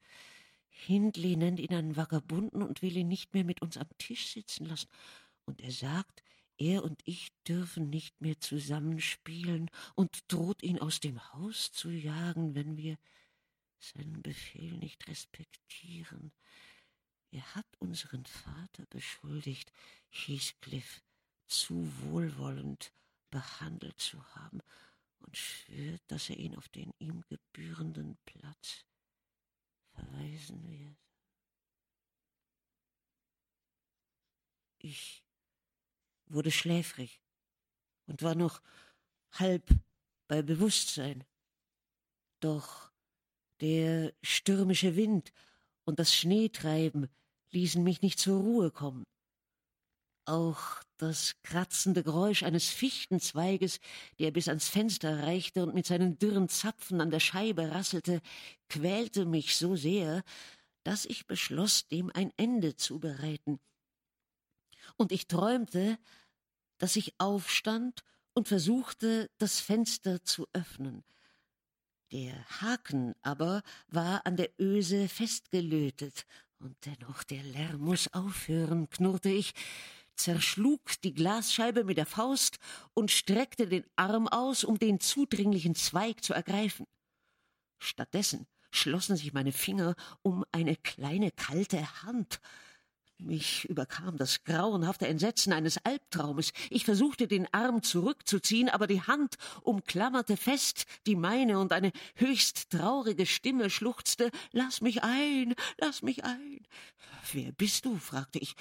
Hindley 0.68 1.34
nennt 1.34 1.58
ihn 1.58 1.74
einen 1.74 1.96
Vagabunden 1.96 2.62
und 2.62 2.80
will 2.80 2.96
ihn 2.96 3.08
nicht 3.08 3.34
mehr 3.34 3.44
mit 3.44 3.60
uns 3.60 3.76
am 3.76 3.88
Tisch 3.98 4.28
sitzen 4.28 4.66
lassen. 4.66 4.88
Und 5.46 5.60
er 5.60 5.72
sagt, 5.72 6.22
er 6.58 6.84
und 6.84 7.00
ich 7.06 7.32
dürfen 7.48 7.90
nicht 7.90 8.20
mehr 8.20 8.38
zusammenspielen 8.38 9.68
und 9.96 10.20
droht 10.28 10.62
ihn 10.62 10.78
aus 10.78 11.00
dem 11.00 11.20
Haus 11.32 11.72
zu 11.72 11.90
jagen, 11.90 12.54
wenn 12.54 12.76
wir 12.76 12.98
seinen 13.78 14.22
Befehl 14.22 14.76
nicht 14.78 15.06
respektieren. 15.08 16.32
Er 17.30 17.54
hat 17.54 17.66
unseren 17.78 18.24
Vater 18.24 18.86
beschuldigt, 18.86 19.72
Heathcliff 20.08 21.02
zu 21.46 21.92
wohlwollend 22.02 22.92
behandelt 23.30 23.98
zu 24.00 24.24
haben 24.34 24.60
und 25.20 25.36
schwört, 25.36 26.02
dass 26.06 26.30
er 26.30 26.36
ihn 26.36 26.56
auf 26.56 26.68
den 26.68 26.92
ihm 26.98 27.22
gebührenden 27.28 28.16
Platz 28.24 28.84
verweisen 29.92 30.68
wird. 30.68 30.96
Ich 34.78 35.24
wurde 36.26 36.50
schläfrig 36.50 37.20
und 38.06 38.22
war 38.22 38.34
noch 38.34 38.62
halb 39.32 39.68
bei 40.28 40.42
Bewusstsein. 40.42 41.24
Doch 42.40 42.92
der 43.60 44.12
stürmische 44.22 44.96
Wind 44.96 45.32
und 45.84 45.98
das 45.98 46.14
Schneetreiben 46.14 47.08
ließen 47.50 47.82
mich 47.82 48.02
nicht 48.02 48.18
zur 48.18 48.40
Ruhe 48.40 48.70
kommen. 48.70 49.04
Auch 50.24 50.82
das 50.96 51.36
kratzende 51.42 52.02
Geräusch 52.02 52.42
eines 52.42 52.68
Fichtenzweiges, 52.68 53.78
der 54.18 54.32
bis 54.32 54.48
ans 54.48 54.68
Fenster 54.68 55.22
reichte 55.22 55.62
und 55.62 55.74
mit 55.74 55.86
seinen 55.86 56.18
dürren 56.18 56.48
Zapfen 56.48 57.00
an 57.00 57.10
der 57.10 57.20
Scheibe 57.20 57.70
rasselte, 57.70 58.20
quälte 58.68 59.24
mich 59.24 59.56
so 59.56 59.76
sehr, 59.76 60.24
dass 60.82 61.04
ich 61.04 61.26
beschloss, 61.26 61.86
dem 61.86 62.10
ein 62.12 62.32
Ende 62.36 62.76
zu 62.76 62.98
bereiten. 62.98 63.60
Und 64.96 65.12
ich 65.12 65.28
träumte, 65.28 65.98
dass 66.78 66.96
ich 66.96 67.14
aufstand 67.18 68.02
und 68.34 68.48
versuchte, 68.48 69.30
das 69.38 69.60
Fenster 69.60 70.22
zu 70.22 70.46
öffnen. 70.52 71.04
Der 72.12 72.34
Haken 72.60 73.14
aber 73.22 73.62
war 73.88 74.24
an 74.26 74.36
der 74.36 74.50
Öse 74.60 75.08
festgelötet, 75.08 76.24
und 76.58 76.76
dennoch 76.86 77.22
der 77.24 77.42
Lärm 77.42 77.80
muss 77.80 78.12
aufhören, 78.14 78.88
knurrte 78.88 79.28
ich, 79.28 79.52
zerschlug 80.14 81.00
die 81.02 81.12
Glasscheibe 81.12 81.84
mit 81.84 81.98
der 81.98 82.06
Faust 82.06 82.58
und 82.94 83.10
streckte 83.10 83.66
den 83.66 83.84
Arm 83.96 84.28
aus, 84.28 84.64
um 84.64 84.78
den 84.78 85.00
zudringlichen 85.00 85.74
Zweig 85.74 86.24
zu 86.24 86.32
ergreifen. 86.32 86.86
Stattdessen 87.78 88.46
schlossen 88.70 89.16
sich 89.16 89.32
meine 89.32 89.52
Finger 89.52 89.94
um 90.22 90.44
eine 90.52 90.76
kleine 90.76 91.30
kalte 91.32 92.02
Hand, 92.02 92.40
mich 93.18 93.64
überkam 93.68 94.16
das 94.16 94.44
grauenhafte 94.44 95.06
Entsetzen 95.06 95.52
eines 95.52 95.78
Albtraumes. 95.84 96.52
Ich 96.70 96.84
versuchte, 96.84 97.26
den 97.26 97.52
Arm 97.52 97.82
zurückzuziehen, 97.82 98.68
aber 98.68 98.86
die 98.86 99.02
Hand 99.02 99.36
umklammerte 99.62 100.36
fest 100.36 100.86
die 101.06 101.16
meine 101.16 101.58
und 101.58 101.72
eine 101.72 101.92
höchst 102.16 102.70
traurige 102.70 103.26
Stimme 103.26 103.70
schluchzte 103.70 104.30
Lass 104.52 104.80
mich 104.80 105.02
ein, 105.02 105.54
lass 105.78 106.02
mich 106.02 106.24
ein. 106.24 106.60
Wer 107.32 107.52
bist 107.52 107.84
du? 107.84 107.96
fragte 107.96 108.38
ich 108.38 108.54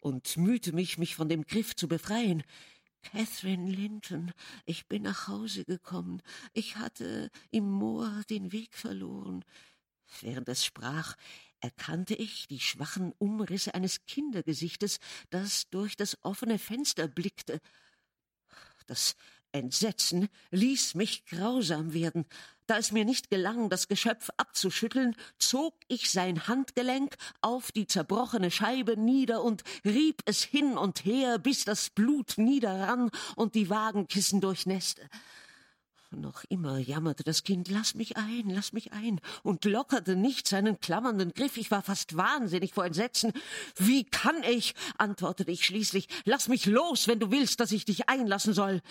und 0.00 0.36
mühte 0.36 0.72
mich, 0.72 0.98
mich 0.98 1.16
von 1.16 1.28
dem 1.28 1.44
Griff 1.44 1.74
zu 1.74 1.88
befreien. 1.88 2.42
Catherine 3.02 3.68
Linton, 3.68 4.32
ich 4.64 4.86
bin 4.86 5.02
nach 5.02 5.26
Hause 5.26 5.64
gekommen. 5.64 6.22
Ich 6.52 6.76
hatte 6.76 7.30
im 7.50 7.68
Moor 7.68 8.22
den 8.30 8.52
Weg 8.52 8.74
verloren. 8.74 9.44
Während 10.20 10.48
es 10.48 10.64
sprach, 10.64 11.16
erkannte 11.62 12.14
ich 12.14 12.48
die 12.48 12.60
schwachen 12.60 13.12
Umrisse 13.18 13.74
eines 13.74 14.04
Kindergesichtes, 14.06 14.98
das 15.30 15.70
durch 15.70 15.96
das 15.96 16.18
offene 16.22 16.58
Fenster 16.58 17.08
blickte. 17.08 17.60
Das 18.86 19.14
Entsetzen 19.52 20.28
ließ 20.50 20.94
mich 20.94 21.24
grausam 21.26 21.92
werden. 21.92 22.26
Da 22.66 22.78
es 22.78 22.90
mir 22.90 23.04
nicht 23.04 23.30
gelang, 23.30 23.68
das 23.68 23.86
Geschöpf 23.86 24.30
abzuschütteln, 24.36 25.14
zog 25.38 25.74
ich 25.88 26.10
sein 26.10 26.48
Handgelenk 26.48 27.16
auf 27.42 27.70
die 27.70 27.86
zerbrochene 27.86 28.50
Scheibe 28.50 28.96
nieder 28.96 29.42
und 29.42 29.62
rieb 29.84 30.22
es 30.24 30.42
hin 30.42 30.78
und 30.78 31.04
her, 31.04 31.38
bis 31.38 31.64
das 31.64 31.90
Blut 31.90 32.38
niederrann 32.38 33.10
und 33.36 33.54
die 33.54 33.68
Wagenkissen 33.68 34.40
durchnässte. 34.40 35.02
Noch 36.14 36.44
immer 36.50 36.78
jammerte 36.78 37.24
das 37.24 37.42
Kind, 37.42 37.68
lass 37.68 37.94
mich 37.94 38.16
ein, 38.18 38.50
lass 38.50 38.72
mich 38.72 38.92
ein, 38.92 39.18
und 39.42 39.64
lockerte 39.64 40.14
nicht 40.14 40.46
seinen 40.46 40.78
klammernden 40.78 41.32
Griff. 41.32 41.56
Ich 41.56 41.70
war 41.70 41.82
fast 41.82 42.16
wahnsinnig 42.16 42.74
vor 42.74 42.84
Entsetzen. 42.84 43.32
Wie 43.76 44.04
kann 44.04 44.42
ich? 44.42 44.74
antwortete 44.98 45.50
ich 45.50 45.64
schließlich. 45.64 46.08
Lass 46.24 46.48
mich 46.48 46.66
los, 46.66 47.08
wenn 47.08 47.18
du 47.18 47.30
willst, 47.30 47.60
dass 47.60 47.72
ich 47.72 47.86
dich 47.86 48.10
einlassen 48.10 48.52
soll. 48.52 48.82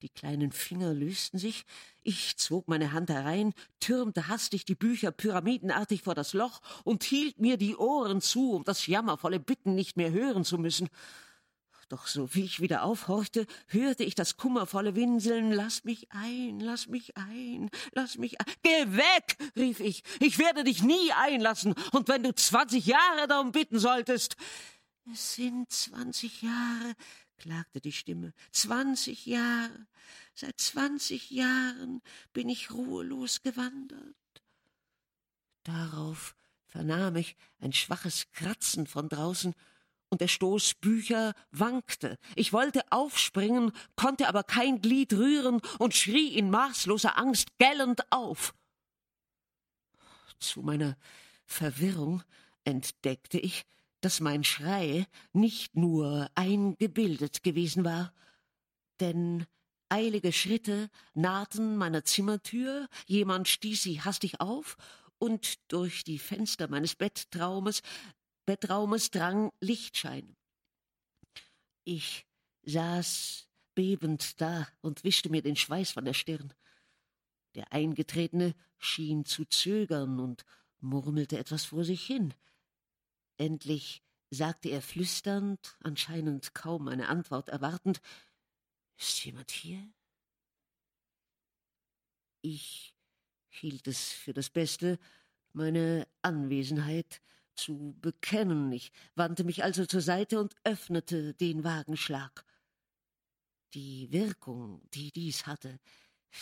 Die 0.00 0.08
kleinen 0.08 0.50
Finger 0.50 0.94
lösten 0.94 1.38
sich, 1.38 1.66
ich 2.02 2.38
zog 2.38 2.68
meine 2.68 2.92
Hand 2.92 3.10
herein, 3.10 3.52
türmte 3.80 4.28
hastig 4.28 4.64
die 4.64 4.74
Bücher 4.74 5.10
pyramidenartig 5.10 6.00
vor 6.00 6.14
das 6.14 6.32
Loch 6.32 6.62
und 6.84 7.04
hielt 7.04 7.38
mir 7.38 7.58
die 7.58 7.76
Ohren 7.76 8.22
zu, 8.22 8.52
um 8.52 8.64
das 8.64 8.86
jammervolle 8.86 9.38
Bitten 9.38 9.74
nicht 9.74 9.98
mehr 9.98 10.10
hören 10.10 10.46
zu 10.46 10.56
müssen. 10.56 10.88
Doch 11.90 12.06
so 12.06 12.32
wie 12.36 12.44
ich 12.44 12.60
wieder 12.60 12.84
aufhorchte, 12.84 13.48
hörte 13.66 14.04
ich 14.04 14.14
das 14.14 14.36
kummervolle 14.36 14.94
Winseln. 14.94 15.50
Lass 15.50 15.82
mich 15.82 16.12
ein, 16.12 16.60
lass 16.60 16.86
mich 16.86 17.16
ein, 17.16 17.68
lass 17.90 18.16
mich 18.16 18.40
ein. 18.40 18.46
Geh 18.62 18.92
weg, 18.92 19.36
rief 19.56 19.80
ich. 19.80 20.04
Ich 20.20 20.38
werde 20.38 20.62
dich 20.62 20.84
nie 20.84 21.10
einlassen. 21.12 21.74
Und 21.90 22.06
wenn 22.06 22.22
du 22.22 22.32
zwanzig 22.32 22.86
Jahre 22.86 23.26
darum 23.26 23.50
bitten 23.50 23.80
solltest. 23.80 24.36
Es 25.12 25.34
sind 25.34 25.72
zwanzig 25.72 26.42
Jahre, 26.42 26.94
klagte 27.38 27.80
die 27.80 27.90
Stimme. 27.90 28.34
Zwanzig 28.52 29.26
Jahre. 29.26 29.88
Seit 30.32 30.60
zwanzig 30.60 31.32
Jahren 31.32 32.02
bin 32.32 32.48
ich 32.48 32.70
ruhelos 32.70 33.42
gewandert. 33.42 34.14
Darauf 35.64 36.36
vernahm 36.68 37.16
ich 37.16 37.36
ein 37.58 37.72
schwaches 37.72 38.30
Kratzen 38.30 38.86
von 38.86 39.08
draußen 39.08 39.56
und 40.10 40.20
der 40.20 40.28
Stoß 40.28 40.74
Bücher 40.74 41.34
wankte. 41.52 42.18
Ich 42.34 42.52
wollte 42.52 42.82
aufspringen, 42.90 43.72
konnte 43.96 44.28
aber 44.28 44.42
kein 44.42 44.82
Glied 44.82 45.12
rühren 45.14 45.60
und 45.78 45.94
schrie 45.94 46.36
in 46.36 46.50
maßloser 46.50 47.16
Angst 47.16 47.48
gellend 47.58 48.02
auf. 48.10 48.54
Zu 50.38 50.62
meiner 50.62 50.96
Verwirrung 51.46 52.22
entdeckte 52.64 53.38
ich, 53.38 53.64
dass 54.00 54.20
mein 54.20 54.44
Schrei 54.44 55.06
nicht 55.32 55.76
nur 55.76 56.30
eingebildet 56.34 57.42
gewesen 57.42 57.84
war, 57.84 58.12
denn 58.98 59.46
eilige 59.88 60.32
Schritte 60.32 60.88
nahten 61.14 61.76
meiner 61.76 62.04
Zimmertür, 62.04 62.88
jemand 63.06 63.48
stieß 63.48 63.82
sie 63.82 64.00
hastig 64.00 64.40
auf, 64.40 64.76
und 65.18 65.58
durch 65.70 66.02
die 66.02 66.18
Fenster 66.18 66.66
meines 66.68 66.94
Bettraumes 66.94 67.82
Bettraumes 68.50 69.12
drang 69.12 69.52
Lichtschein. 69.60 70.34
Ich 71.84 72.26
saß 72.64 73.48
bebend 73.76 74.40
da 74.40 74.66
und 74.80 75.04
wischte 75.04 75.30
mir 75.30 75.40
den 75.40 75.54
Schweiß 75.54 75.92
von 75.92 76.04
der 76.04 76.14
Stirn. 76.14 76.52
Der 77.54 77.72
Eingetretene 77.72 78.56
schien 78.76 79.24
zu 79.24 79.44
zögern 79.44 80.18
und 80.18 80.44
murmelte 80.80 81.38
etwas 81.38 81.64
vor 81.64 81.84
sich 81.84 82.04
hin. 82.04 82.34
Endlich 83.36 84.02
sagte 84.30 84.68
er 84.70 84.82
flüsternd, 84.82 85.76
anscheinend 85.84 86.52
kaum 86.52 86.88
eine 86.88 87.06
Antwort 87.06 87.50
erwartend 87.50 88.00
Ist 88.96 89.24
jemand 89.24 89.52
hier? 89.52 89.88
Ich 92.40 92.96
hielt 93.48 93.86
es 93.86 94.10
für 94.10 94.32
das 94.32 94.50
Beste, 94.50 94.98
meine 95.52 96.08
Anwesenheit 96.22 97.22
zu 97.54 97.96
bekennen. 98.00 98.72
Ich 98.72 98.92
wandte 99.14 99.44
mich 99.44 99.64
also 99.64 99.86
zur 99.86 100.00
Seite 100.00 100.40
und 100.40 100.54
öffnete 100.64 101.34
den 101.34 101.64
Wagenschlag. 101.64 102.44
Die 103.74 104.10
Wirkung, 104.10 104.82
die 104.94 105.12
dies 105.12 105.46
hatte, 105.46 105.78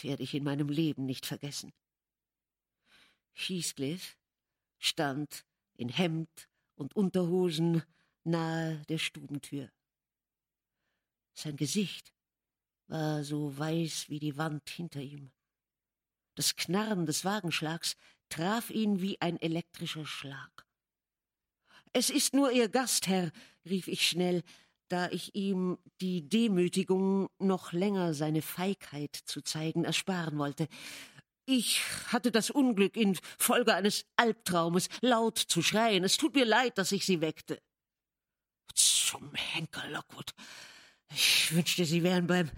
werde 0.02 0.22
ich 0.22 0.34
in 0.34 0.44
meinem 0.44 0.68
Leben 0.68 1.04
nicht 1.04 1.26
vergessen. 1.26 1.72
Heathcliff 3.32 4.16
stand 4.78 5.44
in 5.74 5.88
Hemd 5.88 6.48
und 6.74 6.96
Unterhosen 6.96 7.82
nahe 8.24 8.82
der 8.88 8.98
Stubentür. 8.98 9.70
Sein 11.34 11.56
Gesicht 11.56 12.12
war 12.88 13.22
so 13.22 13.56
weiß 13.56 14.08
wie 14.08 14.18
die 14.18 14.36
Wand 14.36 14.68
hinter 14.68 15.00
ihm. 15.00 15.30
Das 16.34 16.56
Knarren 16.56 17.06
des 17.06 17.24
Wagenschlags 17.24 17.96
traf 18.28 18.70
ihn 18.70 19.00
wie 19.00 19.20
ein 19.20 19.40
elektrischer 19.40 20.06
Schlag. 20.06 20.67
Es 21.92 22.10
ist 22.10 22.34
nur 22.34 22.52
Ihr 22.52 22.68
Gastherr, 22.68 23.30
rief 23.64 23.88
ich 23.88 24.06
schnell, 24.06 24.42
da 24.88 25.08
ich 25.10 25.34
ihm 25.34 25.78
die 26.00 26.28
Demütigung, 26.28 27.28
noch 27.38 27.72
länger 27.72 28.14
seine 28.14 28.42
Feigheit 28.42 29.14
zu 29.14 29.42
zeigen, 29.42 29.84
ersparen 29.84 30.38
wollte. 30.38 30.68
Ich 31.44 31.80
hatte 32.08 32.30
das 32.30 32.50
Unglück, 32.50 32.96
infolge 32.96 33.74
eines 33.74 34.04
Albtraumes 34.16 34.88
laut 35.00 35.38
zu 35.38 35.62
schreien. 35.62 36.04
Es 36.04 36.16
tut 36.16 36.34
mir 36.34 36.44
leid, 36.44 36.76
dass 36.76 36.92
ich 36.92 37.06
Sie 37.06 37.20
weckte. 37.20 37.58
Zum 38.74 39.34
Henker, 39.34 39.88
Lockwood. 39.88 40.34
Ich 41.10 41.54
wünschte, 41.54 41.84
Sie 41.84 42.02
wären 42.02 42.26
beim. 42.26 42.50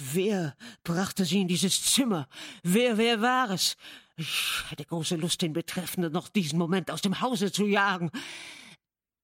Wer 0.00 0.56
brachte 0.82 1.26
Sie 1.26 1.42
in 1.42 1.48
dieses 1.48 1.84
Zimmer? 1.84 2.26
Wer, 2.62 2.96
wer 2.96 3.20
war 3.20 3.50
es? 3.50 3.76
Ich 4.16 4.62
hätte 4.68 4.86
große 4.86 5.16
Lust, 5.16 5.42
den 5.42 5.52
Betreffenden 5.52 6.12
noch 6.12 6.28
diesen 6.28 6.58
Moment 6.58 6.90
aus 6.90 7.02
dem 7.02 7.20
Hause 7.20 7.52
zu 7.52 7.66
jagen. 7.66 8.10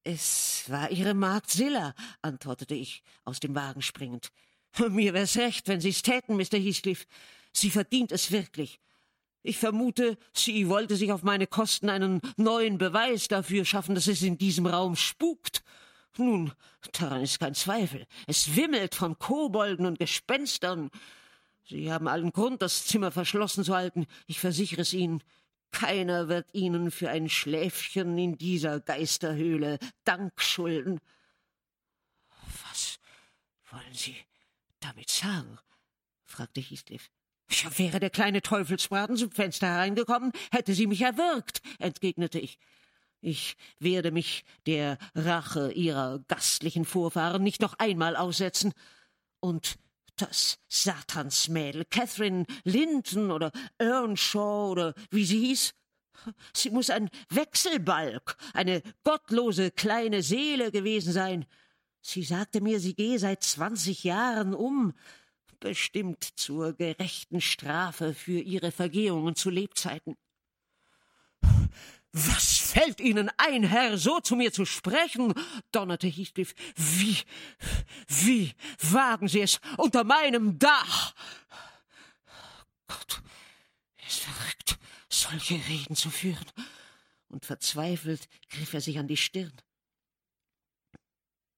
Es 0.04 0.64
war 0.68 0.90
Ihre 0.90 1.14
Magd 1.14 1.50
Silla, 1.50 1.94
antwortete 2.20 2.74
ich, 2.74 3.02
aus 3.24 3.40
dem 3.40 3.54
Wagen 3.54 3.80
springend. 3.80 4.30
Mir 4.90 5.14
wär's 5.14 5.38
recht, 5.38 5.66
wenn 5.68 5.80
Sie's 5.80 6.02
täten, 6.02 6.36
Mr. 6.36 6.58
Heathcliff. 6.58 7.06
Sie 7.52 7.70
verdient 7.70 8.12
es 8.12 8.30
wirklich. 8.30 8.78
Ich 9.42 9.56
vermute, 9.56 10.18
sie 10.34 10.68
wollte 10.68 10.96
sich 10.96 11.10
auf 11.12 11.22
meine 11.22 11.46
Kosten 11.46 11.88
einen 11.88 12.20
neuen 12.36 12.78
Beweis 12.78 13.28
dafür 13.28 13.64
schaffen, 13.64 13.94
dass 13.94 14.08
es 14.08 14.20
in 14.22 14.36
diesem 14.36 14.66
Raum 14.66 14.96
spukt. 14.96 15.62
Nun, 16.18 16.52
daran 16.92 17.22
ist 17.22 17.38
kein 17.38 17.55
Zweifel. 17.55 18.07
Es 18.26 18.57
wimmelt 18.57 18.94
von 18.94 19.18
Kobolden 19.18 19.87
und 19.87 19.98
Gespenstern. 19.98 20.90
Sie 21.64 21.92
haben 21.92 22.09
allen 22.09 22.33
Grund, 22.33 22.62
das 22.62 22.87
Zimmer 22.87 23.11
verschlossen 23.11 23.64
zu 23.64 23.74
halten. 23.74 24.07
Ich 24.26 24.40
versichere 24.40 24.83
es 24.83 24.92
Ihnen. 24.92 25.22
Keiner 25.72 26.29
wird 26.29 26.46
Ihnen 26.55 26.90
für 26.90 27.11
ein 27.11 27.29
Schläfchen 27.29 28.16
in 28.16 28.38
dieser 28.38 28.81
Geisterhöhle 28.81 29.79
Dank 30.05 30.40
schulden. 30.40 31.00
Was 32.62 32.98
wollen 33.70 33.92
Sie 33.92 34.16
damit 34.81 35.11
sagen? 35.11 35.59
fragte 36.24 36.61
Heathcliff. 36.61 37.11
Ja, 37.50 37.79
wäre 37.79 38.00
der 38.00 38.11
kleine 38.11 38.42
Teufelsbraten 38.42 39.16
zum 39.16 39.31
Fenster 39.31 39.68
hereingekommen, 39.68 40.33
hätte 40.50 40.74
sie 40.74 40.87
mich 40.87 41.02
erwürgt, 41.02 41.62
entgegnete 41.79 42.40
ich. 42.40 42.59
Ich 43.26 43.56
werde 43.80 44.12
mich 44.12 44.44
der 44.66 44.98
Rache 45.16 45.72
ihrer 45.72 46.20
gastlichen 46.28 46.84
Vorfahren 46.84 47.42
nicht 47.42 47.60
noch 47.60 47.74
einmal 47.80 48.14
aussetzen. 48.14 48.72
Und 49.40 49.80
das 50.14 50.60
Satansmädel, 50.68 51.86
Catherine 51.86 52.46
Linton 52.62 53.32
oder 53.32 53.50
Earnshaw 53.78 54.70
oder 54.70 54.94
wie 55.10 55.24
sie 55.24 55.40
hieß. 55.40 55.74
Sie 56.54 56.70
muss 56.70 56.88
ein 56.88 57.10
Wechselbalg, 57.28 58.36
eine 58.54 58.80
gottlose 59.02 59.72
kleine 59.72 60.22
Seele 60.22 60.70
gewesen 60.70 61.12
sein. 61.12 61.46
Sie 62.02 62.22
sagte 62.22 62.60
mir, 62.60 62.78
sie 62.78 62.94
gehe 62.94 63.18
seit 63.18 63.42
zwanzig 63.42 64.04
Jahren 64.04 64.54
um, 64.54 64.94
bestimmt 65.58 66.22
zur 66.22 66.74
gerechten 66.74 67.40
Strafe 67.40 68.14
für 68.14 68.38
ihre 68.38 68.70
Vergehungen 68.70 69.34
zu 69.34 69.50
Lebzeiten. 69.50 70.16
Was 72.18 72.57
fällt 72.57 72.98
Ihnen 73.02 73.31
ein, 73.37 73.62
Herr, 73.62 73.98
so 73.98 74.20
zu 74.20 74.37
mir 74.37 74.50
zu 74.50 74.64
sprechen? 74.64 75.35
donnerte 75.70 76.07
Heathcliff. 76.07 76.55
Wie, 76.74 77.18
wie 78.09 78.55
wagen 78.81 79.29
Sie 79.29 79.42
es 79.42 79.61
unter 79.76 80.02
meinem 80.02 80.59
Dach? 80.59 81.14
Gott, 82.87 83.20
ist 84.07 84.20
verrückt, 84.20 84.79
solche 85.11 85.57
Reden 85.68 85.94
zu 85.94 86.09
führen. 86.09 86.46
Und 87.29 87.44
verzweifelt 87.44 88.31
griff 88.48 88.72
er 88.72 88.81
sich 88.81 88.98
an 88.98 89.09
die 89.09 89.18
Stirn. 89.18 89.52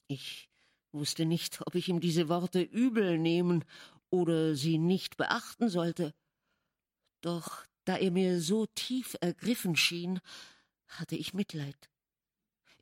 Ich 0.08 0.50
wusste 0.90 1.24
nicht, 1.24 1.60
ob 1.66 1.76
ich 1.76 1.88
ihm 1.88 2.00
diese 2.00 2.28
Worte 2.28 2.62
übel 2.62 3.16
nehmen 3.16 3.64
oder 4.10 4.56
sie 4.56 4.78
nicht 4.78 5.18
beachten 5.18 5.68
sollte. 5.68 6.14
Doch 7.20 7.64
da 7.88 7.96
er 7.96 8.10
mir 8.10 8.42
so 8.42 8.66
tief 8.66 9.16
ergriffen 9.22 9.74
schien, 9.74 10.20
hatte 10.88 11.16
ich 11.16 11.32
Mitleid. 11.32 11.88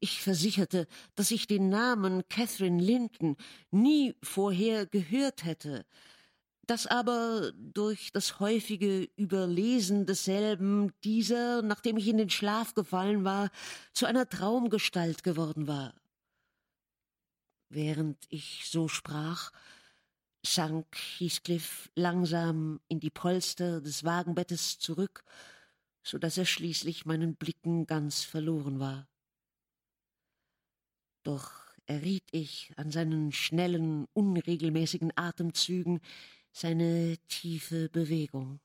Ich 0.01 0.21
versicherte, 0.21 0.89
dass 1.15 1.31
ich 1.31 1.47
den 1.47 1.69
Namen 1.69 2.29
Catherine 2.29 2.83
Linton 2.83 3.37
nie 3.71 4.17
vorher 4.23 4.85
gehört 4.85 5.45
hätte, 5.45 5.87
dass 6.67 6.89
aber 6.89 7.53
durch 7.57 8.11
das 8.13 8.41
häufige 8.41 9.09
Überlesen 9.15 10.07
desselben 10.07 10.93
dieser, 11.05 11.63
nachdem 11.63 11.97
ich 11.97 12.09
in 12.09 12.19
den 12.19 12.31
Schlaf 12.31 12.75
gefallen 12.75 13.23
war, 13.25 13.51
zu 13.93 14.07
einer 14.07 14.29
Traumgestalt 14.29 15.23
geworden 15.23 15.69
war. 15.69 15.95
Während 17.69 18.19
ich 18.29 18.65
so 18.69 18.89
sprach, 18.89 19.53
sank 20.55 20.97
Heathcliff 21.19 21.91
langsam 21.95 22.81
in 22.89 23.01
die 23.01 23.11
Polster 23.11 23.81
des 23.81 24.05
Wagenbettes 24.05 24.79
zurück, 24.79 25.25
so 26.03 26.19
dass 26.19 26.39
er 26.39 26.47
schließlich 26.47 27.07
meinen 27.07 27.37
Blicken 27.37 27.87
ganz 27.87 28.23
verloren 28.23 28.79
war. 28.79 29.09
Doch 31.23 31.67
erriet 31.87 32.25
ich 32.31 32.73
an 32.77 32.91
seinen 32.91 33.33
schnellen, 33.33 34.07
unregelmäßigen 34.13 35.13
Atemzügen 35.17 36.01
seine 36.53 37.19
tiefe 37.29 37.89
Bewegung. 37.89 38.61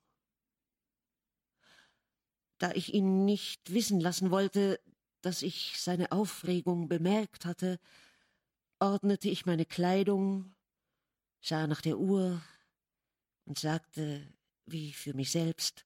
Da 2.57 2.71
ich 2.73 2.93
ihn 2.93 3.25
nicht 3.25 3.73
wissen 3.73 3.99
lassen 3.99 4.29
wollte, 4.29 4.79
dass 5.21 5.41
ich 5.41 5.79
seine 5.79 6.11
Aufregung 6.11 6.87
bemerkt 6.87 7.45
hatte, 7.45 7.79
ordnete 8.79 9.29
ich 9.29 9.45
meine 9.45 9.65
Kleidung, 9.65 10.53
sah 11.41 11.67
nach 11.67 11.81
der 11.81 11.97
Uhr 11.97 12.41
und 13.45 13.59
sagte, 13.59 14.31
wie 14.65 14.93
für 14.93 15.13
mich 15.13 15.31
selbst, 15.31 15.85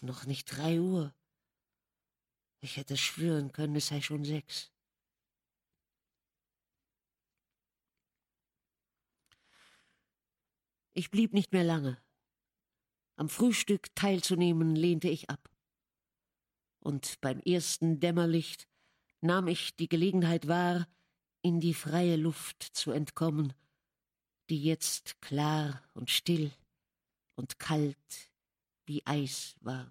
noch 0.00 0.24
nicht 0.24 0.46
drei 0.46 0.80
Uhr. 0.80 1.14
Ich 2.60 2.76
hätte 2.76 2.96
schwören 2.96 3.52
können, 3.52 3.76
es 3.76 3.88
sei 3.88 4.00
schon 4.00 4.24
sechs. 4.24 4.70
Ich 10.94 11.10
blieb 11.10 11.32
nicht 11.32 11.52
mehr 11.52 11.64
lange. 11.64 11.98
Am 13.16 13.28
Frühstück 13.28 13.94
teilzunehmen 13.94 14.76
lehnte 14.76 15.08
ich 15.08 15.30
ab. 15.30 15.50
Und 16.80 17.20
beim 17.20 17.40
ersten 17.40 18.00
Dämmerlicht 18.00 18.68
nahm 19.20 19.48
ich 19.48 19.76
die 19.76 19.88
Gelegenheit 19.88 20.48
wahr, 20.48 20.86
in 21.40 21.60
die 21.60 21.74
freie 21.74 22.16
Luft 22.16 22.62
zu 22.62 22.90
entkommen, 22.90 23.54
die 24.48 24.62
jetzt 24.62 25.20
klar 25.20 25.82
und 25.94 26.10
still 26.10 26.50
und 27.36 27.58
kalt 27.58 28.30
wie 28.86 29.06
Eis 29.06 29.56
war. 29.60 29.90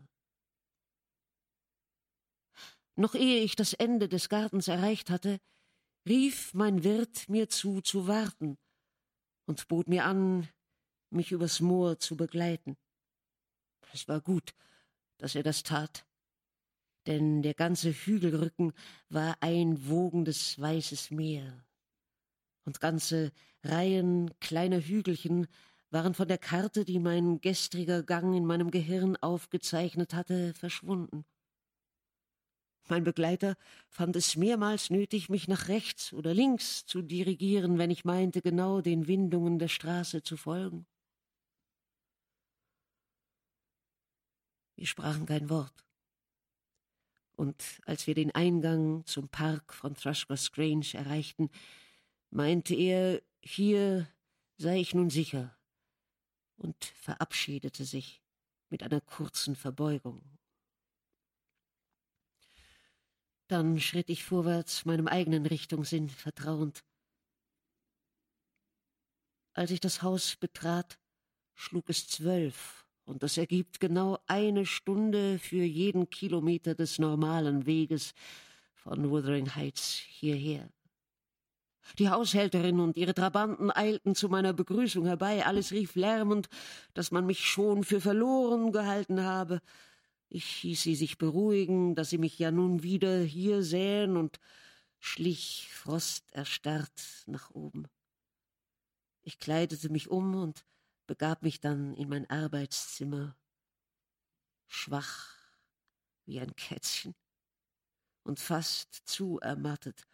Noch 2.96 3.16
ehe 3.16 3.42
ich 3.42 3.56
das 3.56 3.74
Ende 3.74 4.10
des 4.10 4.30
Gartens 4.30 4.68
erreicht 4.68 5.10
hatte, 5.10 5.40
rief 6.06 6.54
mein 6.54 6.84
Wirt 6.84 7.30
mir 7.30 7.50
zu, 7.50 7.82
zu 7.82 8.08
warten 8.08 8.58
und 9.46 9.68
bot 9.68 9.88
mir 9.88 10.06
an, 10.06 10.50
mich 11.10 11.32
übers 11.32 11.60
Moor 11.60 12.00
zu 12.00 12.16
begleiten. 12.16 12.78
Es 13.94 14.08
war 14.08 14.22
gut, 14.22 14.54
dass 15.18 15.36
er 15.36 15.44
das 15.44 15.64
tat, 15.64 16.06
denn 17.08 17.42
der 17.42 17.54
ganze 17.54 17.92
Hügelrücken 17.92 18.74
war 19.10 19.38
ein 19.42 19.88
wogendes 19.88 20.60
weißes 20.60 21.12
Meer, 21.12 21.66
und 22.66 22.80
ganze 22.80 23.32
Reihen 23.64 24.32
kleiner 24.40 24.80
Hügelchen 24.80 25.48
waren 25.90 26.14
von 26.14 26.28
der 26.28 26.38
Karte, 26.38 26.86
die 26.86 27.00
mein 27.00 27.42
gestriger 27.42 28.02
Gang 28.04 28.36
in 28.36 28.46
meinem 28.46 28.72
Gehirn 28.72 29.18
aufgezeichnet 29.18 30.14
hatte, 30.14 30.54
verschwunden. 30.54 31.26
Mein 32.88 33.04
Begleiter 33.04 33.56
fand 33.90 34.16
es 34.16 34.36
mehrmals 34.36 34.90
nötig, 34.90 35.30
mich 35.30 35.48
nach 35.48 35.68
rechts 35.68 36.14
oder 36.14 36.34
links 36.34 36.86
zu 36.86 37.02
dirigieren, 37.02 37.78
wenn 37.78 37.92
ich 37.92 38.06
meinte, 38.06 38.42
genau 38.42 38.82
den 38.82 39.08
Windungen 39.08 39.60
der 39.60 39.68
Straße 39.68 40.24
zu 40.24 40.36
folgen. 40.36 40.86
Wir 44.76 44.88
sprachen 44.88 45.26
kein 45.26 45.50
Wort. 45.50 45.86
Und 47.36 47.82
als 47.86 48.08
wir 48.08 48.16
den 48.16 48.34
Eingang 48.36 49.06
zum 49.06 49.30
Park 49.30 49.74
von 49.74 49.96
Thrushcross 49.96 50.52
Grange 50.52 50.94
erreichten, 50.94 51.50
meinte 52.32 52.74
er, 52.74 53.22
hier 53.42 54.08
sei 54.58 54.80
ich 54.80 54.94
nun 54.94 55.10
sicher, 55.10 55.56
und 56.58 56.86
verabschiedete 56.86 57.86
sich 57.86 58.22
mit 58.70 58.84
einer 58.84 59.02
kurzen 59.02 59.56
Verbeugung. 59.56 60.22
Dann 63.48 63.80
schritt 63.80 64.10
ich 64.10 64.24
vorwärts, 64.24 64.86
meinem 64.86 65.08
eigenen 65.08 65.46
Richtungssinn 65.46 66.10
vertrauend. 66.10 66.86
Als 69.54 69.72
ich 69.72 69.82
das 69.82 70.02
Haus 70.02 70.38
betrat, 70.38 70.98
schlug 71.54 71.90
es 71.90 72.08
zwölf, 72.08 72.86
und 73.04 73.24
das 73.24 73.38
ergibt 73.38 73.82
genau 73.82 74.20
eine 74.28 74.66
Stunde 74.66 75.38
für 75.38 75.64
jeden 75.64 76.10
Kilometer 76.10 76.76
des 76.76 76.98
normalen 76.98 77.66
Weges 77.66 78.14
von 78.74 79.10
Wuthering 79.10 79.54
Heights 79.54 79.96
hierher. 79.98 80.72
Die 82.00 82.10
Haushälterin 82.10 82.80
und 82.80 82.98
ihre 82.98 83.14
Trabanten 83.14 83.72
eilten 83.72 84.16
zu 84.16 84.30
meiner 84.30 84.54
Begrüßung 84.54 85.06
herbei. 85.06 85.46
Alles 85.46 85.72
rief 85.72 85.96
lärmend, 85.96 86.48
dass 86.94 87.12
man 87.12 87.26
mich 87.26 87.46
schon 87.46 87.84
für 87.84 88.02
verloren 88.02 88.72
gehalten 88.72 89.24
habe. 89.24 89.62
Ich 90.30 90.46
hieß 90.46 90.82
sie 90.84 90.96
sich 90.96 91.18
beruhigen, 91.18 91.96
dass 91.96 92.10
sie 92.10 92.18
mich 92.18 92.40
ja 92.40 92.52
nun 92.52 92.84
wieder 92.84 93.20
hier 93.20 93.64
sähen 93.64 94.16
und 94.16 94.40
schlich 95.00 95.70
frosterstarrt 95.74 97.24
nach 97.26 97.52
oben. 97.52 97.88
Ich 99.24 99.40
kleidete 99.40 99.90
mich 99.90 100.10
um 100.10 100.36
und 100.36 100.66
begab 101.08 101.44
mich 101.44 101.60
dann 101.60 101.94
in 101.96 102.08
mein 102.08 102.30
Arbeitszimmer, 102.30 103.36
schwach 104.68 105.36
wie 106.26 106.40
ein 106.40 106.56
Kätzchen 106.56 107.14
und 108.24 108.40
fast 108.40 108.94
zu 109.06 109.40
ermattet, 109.40 110.08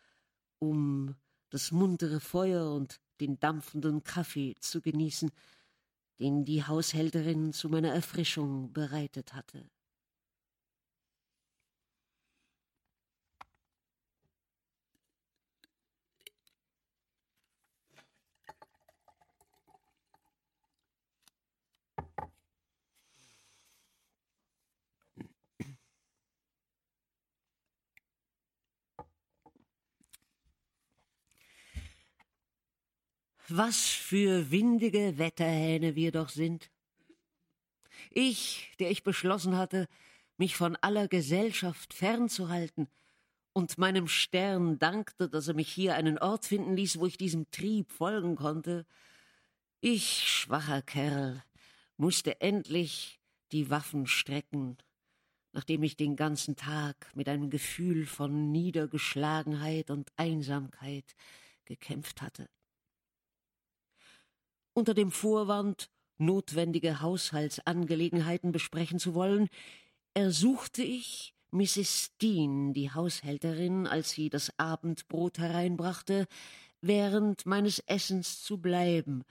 um 0.60 1.16
das 1.50 1.72
muntere 1.72 2.20
Feuer 2.20 2.72
und 2.74 3.00
den 3.20 3.40
dampfenden 3.40 4.04
Kaffee 4.04 4.56
zu 4.60 4.82
genießen, 4.82 5.32
den 6.20 6.46
die 6.46 6.64
Haushälterin 6.64 7.54
zu 7.54 7.70
meiner 7.70 7.94
Erfrischung 7.94 8.74
bereitet 8.74 9.34
hatte. 9.34 9.70
Was 33.50 33.88
für 33.88 34.52
windige 34.52 35.18
Wetterhähne 35.18 35.96
wir 35.96 36.12
doch 36.12 36.28
sind. 36.28 36.70
Ich, 38.12 38.74
der 38.80 38.92
ich 38.92 39.04
beschlossen 39.04 39.56
hatte, 39.56 39.88
mich 40.38 40.58
von 40.58 40.76
aller 40.78 41.08
Gesellschaft 41.08 41.94
fernzuhalten, 41.94 42.88
und 43.54 43.80
meinem 43.80 44.08
Stern 44.08 44.78
dankte, 44.78 45.28
dass 45.28 45.48
er 45.48 45.56
mich 45.56 45.70
hier 45.74 45.96
einen 45.96 46.20
Ort 46.20 46.46
finden 46.46 46.76
ließ, 46.76 47.00
wo 47.00 47.08
ich 47.08 47.18
diesem 47.18 47.50
Trieb 47.50 47.92
folgen 47.92 48.36
konnte, 48.36 48.86
ich, 49.82 50.30
schwacher 50.30 50.84
Kerl, 50.84 51.44
musste 51.96 52.40
endlich 52.40 53.20
die 53.52 53.72
Waffen 53.72 54.06
strecken, 54.06 54.78
nachdem 55.54 55.82
ich 55.82 55.98
den 55.98 56.16
ganzen 56.16 56.56
Tag 56.56 57.10
mit 57.16 57.28
einem 57.30 57.50
Gefühl 57.50 58.06
von 58.06 58.52
Niedergeschlagenheit 58.52 59.90
und 59.90 60.12
Einsamkeit 60.18 61.16
gekämpft 61.66 62.22
hatte 62.22 62.48
unter 64.78 64.94
dem 64.94 65.10
Vorwand, 65.10 65.90
notwendige 66.20 67.02
Haushaltsangelegenheiten 67.02 68.52
besprechen 68.52 69.00
zu 69.00 69.16
wollen, 69.16 69.50
ersuchte 70.14 70.84
ich 70.84 71.34
Mrs. 71.50 72.12
Dean, 72.22 72.74
die 72.74 72.92
Haushälterin, 72.92 73.88
als 73.88 74.12
sie 74.12 74.30
das 74.30 74.52
Abendbrot 74.60 75.40
hereinbrachte, 75.40 76.28
während 76.80 77.48
meines 77.48 77.80
Essens 77.80 78.44
zu 78.44 78.60
bleiben, 78.60 79.24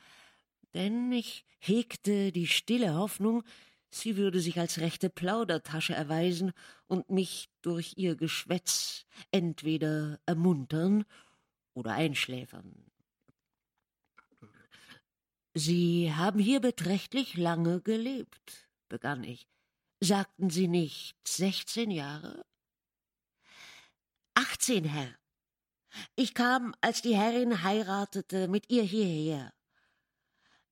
denn 0.75 1.13
ich 1.13 1.45
hegte 1.61 2.33
die 2.33 2.49
stille 2.49 2.97
Hoffnung, 2.97 3.45
sie 3.89 4.17
würde 4.17 4.41
sich 4.41 4.59
als 4.59 4.81
rechte 4.81 5.11
Plaudertasche 5.11 5.95
erweisen 5.95 6.55
und 6.89 7.09
mich 7.09 7.51
durch 7.63 7.93
ihr 7.97 8.17
Geschwätz 8.17 9.07
entweder 9.31 10.19
ermuntern 10.27 11.05
oder 11.73 11.93
einschläfern. 11.93 12.86
Sie 15.59 16.13
haben 16.13 16.39
hier 16.39 16.61
beträchtlich 16.61 17.39
lange 17.39 17.81
gelebt, 17.81 18.69
begann 18.91 19.25
ich. 19.25 19.49
Sagten 20.01 20.51
Sie 20.51 20.69
nicht 20.69 21.17
sechzehn 21.27 21.91
Jahre? 21.91 22.45
Achtzehn, 24.35 24.85
Herr. 24.85 25.17
Ich 26.15 26.35
kam, 26.35 26.75
als 26.83 27.01
die 27.01 27.17
Herrin 27.17 27.63
heiratete, 27.63 28.49
mit 28.49 28.69
ihr 28.69 28.83
hierher. 28.83 29.55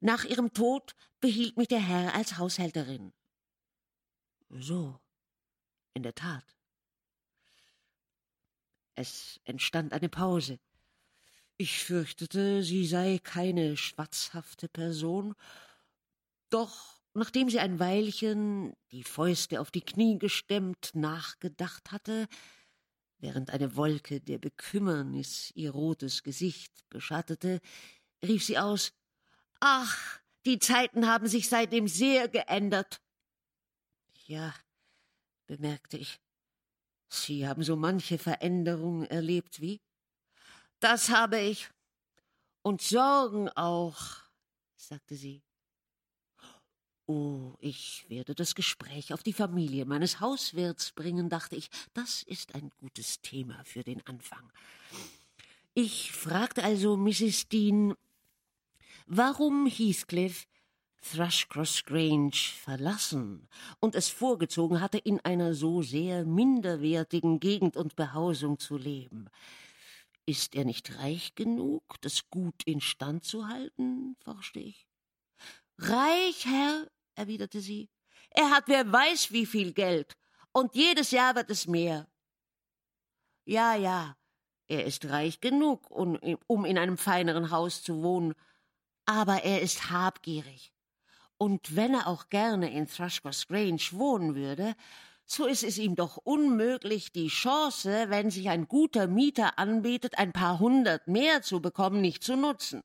Nach 0.01 0.25
ihrem 0.25 0.53
Tod 0.53 0.95
behielt 1.19 1.57
mich 1.57 1.69
der 1.69 1.81
Herr 1.81 2.15
als 2.15 2.37
Haushälterin. 2.37 3.15
So, 4.51 5.01
in 5.95 6.03
der 6.03 6.15
Tat. 6.15 6.45
Es 8.97 9.41
entstand 9.45 9.95
eine 9.95 10.11
Pause. 10.11 10.61
Ich 11.57 11.85
fürchtete, 11.85 12.65
sie 12.65 12.85
sei 12.85 13.21
keine 13.23 13.77
schwatzhafte 13.77 14.69
Person, 14.69 15.35
doch 16.51 17.01
nachdem 17.15 17.49
sie 17.49 17.61
ein 17.61 17.79
Weilchen, 17.79 18.75
die 18.91 19.05
Fäuste 19.05 19.61
auf 19.61 19.71
die 19.71 19.81
Knie 19.81 20.19
gestemmt, 20.19 20.91
nachgedacht 20.95 21.93
hatte, 21.93 22.27
während 23.19 23.51
eine 23.51 23.77
Wolke 23.77 24.21
der 24.21 24.39
Bekümmernis 24.39 25.53
ihr 25.55 25.71
rotes 25.71 26.25
Gesicht 26.25 26.73
beschattete, 26.91 27.61
rief 28.25 28.45
sie 28.45 28.59
aus 28.59 28.93
Ach, 29.61 30.21
die 30.47 30.59
Zeiten 30.59 31.07
haben 31.07 31.29
sich 31.29 31.49
seitdem 31.49 31.87
sehr 31.87 32.29
geändert. 32.29 33.01
Ja, 34.27 34.55
bemerkte 35.47 35.99
ich, 35.99 36.21
Sie 37.09 37.47
haben 37.47 37.63
so 37.63 37.77
manche 37.77 38.19
Veränderung 38.19 39.05
erlebt 39.05 39.61
wie 39.61 39.81
Das 40.85 41.09
habe 41.09 41.41
ich. 41.41 41.71
Und 42.61 42.83
Sorgen 42.83 43.49
auch, 43.49 43.97
sagte 44.77 45.15
sie. 45.15 45.41
Oh, 47.07 47.55
ich 47.59 48.05
werde 48.09 48.35
das 48.35 48.55
Gespräch 48.55 49.15
auf 49.15 49.23
die 49.23 49.33
Familie 49.33 49.87
meines 49.87 50.21
Hauswirts 50.21 50.93
bringen, 50.93 51.31
dachte 51.31 51.57
ich. 51.57 51.71
Das 51.95 52.23
ist 52.25 52.55
ein 52.55 52.71
gutes 52.81 53.23
Thema 53.23 53.65
für 53.65 53.83
den 53.83 54.07
Anfang. 54.07 54.53
Ich 55.73 56.13
fragte 56.13 56.63
also 56.63 56.99
Mrs. 56.99 57.49
Dean, 57.49 57.95
warum 59.07 59.65
Heathcliff 59.65 60.47
Thrushcross 61.01 61.85
Grange 61.85 62.37
verlassen 62.63 63.49
und 63.81 63.95
es 63.95 64.11
vorgezogen 64.11 64.83
hatte, 64.83 64.99
in 64.99 65.19
einer 65.21 65.55
so 65.55 65.81
sehr 65.81 66.27
minderwertigen 66.27 67.41
Gegend 67.41 67.75
und 67.79 67.97
Behausung 67.97 68.59
zu 68.59 68.77
leben. 68.77 69.31
Ist 70.27 70.55
er 70.55 70.65
nicht 70.65 70.99
reich 70.99 71.35
genug, 71.35 71.83
das 72.01 72.31
Gut 72.31 72.63
instand 72.65 73.25
zu 73.25 73.47
halten? 73.47 74.17
forschte 74.25 74.61
ich. 74.61 74.87
Reich, 75.79 76.47
Herr, 76.47 76.89
erwiderte 77.15 77.61
sie. 77.61 77.91
Er 78.31 78.51
hat 78.51 78.65
wer 78.69 78.91
weiß 78.91 79.33
wie 79.33 79.47
viel 79.47 79.73
Geld, 79.73 80.15
und 80.53 80.75
jedes 80.75 81.11
Jahr 81.11 81.35
wird 81.35 81.51
es 81.51 81.67
mehr. 81.67 82.09
Ja, 83.45 83.75
ja, 83.75 84.17
er 84.69 84.85
ist 84.85 85.05
reich 85.07 85.41
genug, 85.41 85.91
um, 85.91 86.19
um 86.47 86.65
in 86.65 86.79
einem 86.79 86.97
feineren 86.97 87.51
Haus 87.51 87.83
zu 87.83 88.03
wohnen, 88.03 88.35
aber 89.05 89.45
er 89.45 89.61
ist 89.61 89.91
habgierig. 89.91 90.73
Und 91.37 91.77
wenn 91.77 91.95
er 91.95 92.07
auch 92.07 92.29
gerne 92.29 92.73
in 92.73 92.87
Thrushcross 92.87 93.47
Grange 93.49 93.89
wohnen 93.91 94.35
würde, 94.35 94.75
so 95.27 95.47
ist 95.47 95.63
es 95.63 95.79
ihm 95.79 95.95
doch 95.95 96.19
unmöglich, 96.19 97.13
die 97.13 97.29
Chance, 97.29 98.07
wenn 98.09 98.31
sich 98.31 98.49
ein 98.51 98.69
guter 98.69 99.07
Mieter 99.07 99.59
anbietet, 99.59 100.19
ein 100.19 100.33
paar 100.33 100.59
hundert 100.59 101.09
mehr 101.09 101.43
zu 101.43 101.61
bekommen, 101.61 102.01
nicht 102.01 102.23
zu 102.23 102.37
nutzen. 102.37 102.83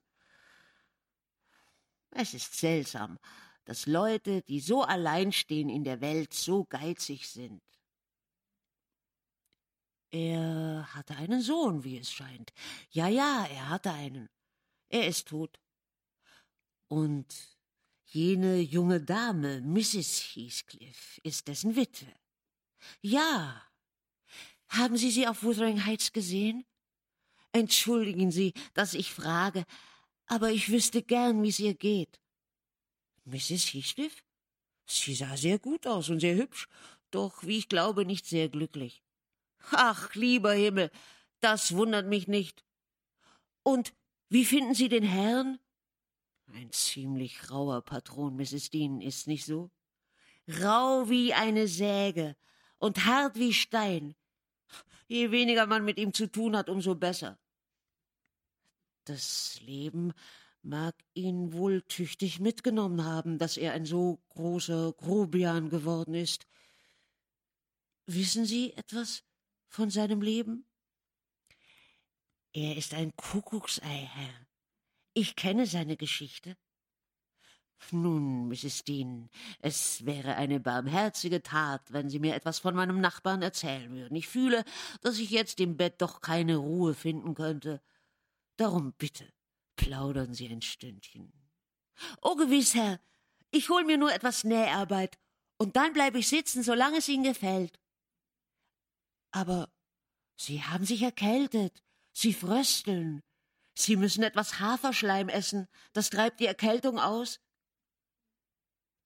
Es 2.12 2.34
ist 2.34 2.58
seltsam, 2.58 3.20
dass 3.66 3.86
Leute, 3.86 4.42
die 4.42 4.62
so 4.62 4.84
allein 4.84 5.32
stehen 5.32 5.70
in 5.70 5.84
der 5.84 6.02
Welt, 6.02 6.34
so 6.34 6.66
geizig 6.66 7.30
sind. 7.30 7.62
Er 10.12 10.88
hatte 10.96 11.16
einen 11.18 11.42
Sohn, 11.42 11.84
wie 11.84 11.98
es 12.00 12.12
scheint. 12.12 12.52
Ja, 12.90 13.08
ja, 13.08 13.46
er 13.46 13.70
hatte 13.70 13.92
einen. 13.92 14.28
Er 14.88 15.08
ist 15.08 15.28
tot. 15.28 15.60
Und 16.88 17.28
jene 18.06 18.58
junge 18.58 19.02
Dame, 19.02 19.62
Mrs. 19.62 20.34
Heathcliff, 20.34 21.20
ist 21.22 21.48
dessen 21.48 21.76
Witwe. 21.76 22.12
Ja. 23.02 23.62
Haben 24.68 24.98
Sie 24.98 25.12
sie 25.12 25.28
auf 25.28 25.44
Wuthering 25.44 25.86
Heights 25.86 26.12
gesehen? 26.12 26.66
Entschuldigen 27.52 28.32
Sie, 28.32 28.54
dass 28.74 28.94
ich 28.94 29.12
frage, 29.12 29.66
aber 30.28 30.52
ich 30.52 30.70
wüsste 30.70 31.02
gern, 31.02 31.42
wie 31.42 31.50
es 31.50 31.60
ihr 31.60 31.74
geht. 31.74 32.20
Mrs. 33.26 33.74
Heathcliff? 33.74 34.24
Sie 34.86 35.16
sah 35.16 35.36
sehr 35.38 35.60
gut 35.60 35.88
aus 35.88 36.10
und 36.10 36.20
sehr 36.20 36.36
hübsch, 36.36 36.68
doch, 37.12 37.44
wie 37.44 37.58
ich 37.58 37.70
glaube, 37.70 38.06
nicht 38.06 38.26
sehr 38.26 38.50
glücklich. 38.50 39.04
Ach, 39.72 40.14
lieber 40.16 40.54
Himmel, 40.54 40.92
das 41.40 41.74
wundert 41.74 42.08
mich 42.08 42.28
nicht. 42.28 42.64
Und 43.64 43.94
wie 44.30 44.46
finden 44.46 44.74
Sie 44.74 44.90
den 44.90 45.04
Herrn? 45.04 45.60
Ein 46.54 46.72
ziemlich 46.72 47.50
rauer 47.52 47.82
Patron, 47.82 48.36
Mrs. 48.36 48.70
Dean, 48.70 49.02
ist 49.02 49.28
nicht 49.28 49.46
so? 49.46 49.70
Rau 50.48 51.10
wie 51.10 51.34
eine 51.34 51.68
Säge 51.68 52.36
und 52.80 53.06
hart 53.06 53.36
wie 53.36 53.54
Stein. 53.54 54.16
Je 55.08 55.32
weniger 55.32 55.66
man 55.66 55.86
mit 55.86 55.98
ihm 55.98 56.14
zu 56.14 56.28
tun 56.28 56.56
hat, 56.56 56.70
umso 56.70 56.96
besser. 56.96 57.38
Das 59.06 59.60
Leben 59.62 60.14
mag 60.62 60.96
ihn 61.14 61.54
wohl 61.54 61.82
tüchtig 61.84 62.40
mitgenommen 62.40 63.04
haben, 63.04 63.38
dass 63.38 63.58
er 63.58 63.74
ein 63.74 63.86
so 63.86 64.20
großer 64.30 64.94
Grobian 64.94 65.70
geworden 65.70 66.14
ist. 66.14 66.48
Wissen 68.06 68.46
Sie 68.46 68.74
etwas 68.74 69.24
von 69.68 69.90
seinem 69.90 70.22
Leben? 70.22 70.66
Er 72.54 72.76
ist 72.78 72.94
ein 72.94 73.16
Kuckucksei, 73.16 74.10
Herr. 74.12 74.48
Ich 75.14 75.36
kenne 75.36 75.66
seine 75.66 75.98
Geschichte. 75.98 76.58
Nun, 77.92 78.50
Mrs. 78.50 78.84
Dean, 78.84 79.30
es 79.60 80.06
wäre 80.06 80.36
eine 80.36 80.60
barmherzige 80.60 81.42
Tat, 81.42 81.82
wenn 81.92 82.10
Sie 82.10 82.20
mir 82.20 82.36
etwas 82.36 82.60
von 82.60 82.76
meinem 82.76 83.02
Nachbarn 83.02 83.42
erzählen 83.42 83.92
würden. 83.92 84.16
Ich 84.16 84.28
fühle, 84.28 84.64
dass 85.02 85.18
ich 85.18 85.32
jetzt 85.32 85.60
im 85.60 85.78
Bett 85.78 86.02
doch 86.02 86.22
keine 86.22 86.58
Ruhe 86.58 86.94
finden 86.94 87.34
könnte. 87.34 87.82
Darum 88.58 88.94
bitte, 88.94 89.32
plaudern 89.76 90.34
Sie 90.34 90.48
ein 90.48 90.62
Stündchen. 90.62 91.32
Oh, 92.22 92.36
gewiss, 92.36 92.76
Herr. 92.76 93.00
Ich 93.52 93.70
hol 93.70 93.84
mir 93.86 93.98
nur 93.98 94.14
etwas 94.14 94.44
Näharbeit, 94.44 95.18
und 95.62 95.76
dann 95.76 95.94
bleibe 95.94 96.20
ich 96.20 96.30
sitzen, 96.30 96.64
solange 96.64 96.98
es 97.00 97.10
Ihnen 97.10 97.24
gefällt. 97.24 97.80
Aber 99.32 99.70
Sie 100.38 100.64
haben 100.64 100.86
sich 100.86 101.02
erkältet. 101.02 101.84
Sie 102.14 102.34
frösteln. 102.34 103.22
Sie 103.76 103.98
müssen 103.98 104.24
etwas 104.24 104.60
Haferschleim 104.60 105.28
essen. 105.28 105.68
Das 105.94 106.10
treibt 106.10 106.40
die 106.40 106.46
Erkältung 106.46 106.98
aus. 106.98 107.40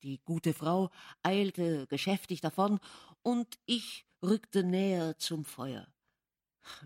Die 0.04 0.20
gute 0.26 0.54
Frau 0.54 0.92
eilte 1.22 1.88
geschäftig 1.88 2.42
davon, 2.42 2.80
und 3.22 3.58
ich 3.66 4.06
rückte 4.22 4.64
näher 4.64 5.18
zum 5.18 5.46
Feuer. 5.46 5.88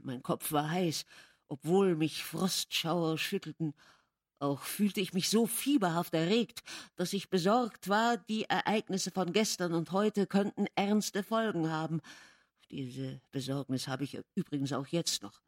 Mein 0.03 0.21
Kopf 0.21 0.51
war 0.51 0.69
heiß, 0.69 1.05
obwohl 1.47 1.95
mich 1.95 2.23
Frostschauer 2.23 3.17
schüttelten. 3.17 3.73
Auch 4.39 4.61
fühlte 4.61 5.01
ich 5.01 5.13
mich 5.13 5.29
so 5.29 5.47
fieberhaft 5.47 6.13
erregt, 6.13 6.61
dass 6.95 7.13
ich 7.13 7.31
besorgt 7.31 7.89
war, 7.89 8.17
die 8.17 8.43
Ereignisse 8.43 9.09
von 9.09 9.33
gestern 9.33 9.73
und 9.73 9.91
heute 9.91 10.27
könnten 10.27 10.67
ernste 10.75 11.23
Folgen 11.23 11.71
haben. 11.71 12.01
Diese 12.69 13.19
Besorgnis 13.31 13.87
habe 13.87 14.03
ich 14.03 14.19
übrigens 14.35 14.73
auch 14.73 14.87
jetzt 14.87 15.23
noch. 15.23 15.41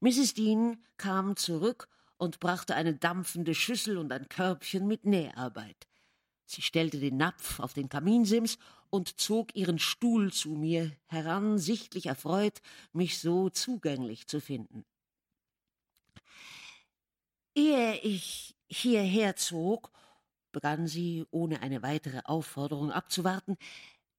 Mrs. 0.00 0.34
Dean 0.34 0.84
kam 0.96 1.36
zurück 1.36 1.88
und 2.16 2.40
brachte 2.40 2.74
eine 2.74 2.94
dampfende 2.96 3.54
Schüssel 3.54 3.98
und 3.98 4.10
ein 4.12 4.28
Körbchen 4.28 4.88
mit 4.88 5.04
Näharbeit. 5.04 5.86
Sie 6.44 6.62
stellte 6.62 6.98
den 6.98 7.16
Napf 7.16 7.60
auf 7.60 7.72
den 7.72 7.88
Kaminsims 7.88 8.58
und 8.90 9.20
zog 9.20 9.54
ihren 9.54 9.78
Stuhl 9.78 10.32
zu 10.32 10.50
mir 10.50 10.92
heran, 11.06 11.58
sichtlich 11.58 12.06
erfreut, 12.06 12.60
mich 12.92 13.18
so 13.18 13.48
zugänglich 13.48 14.26
zu 14.26 14.40
finden. 14.40 14.84
Ehe 17.54 17.98
ich 18.00 18.54
hierher 18.68 19.36
zog, 19.36 19.90
begann 20.52 20.86
sie, 20.86 21.24
ohne 21.30 21.62
eine 21.62 21.82
weitere 21.82 22.20
Aufforderung 22.24 22.90
abzuwarten, 22.90 23.56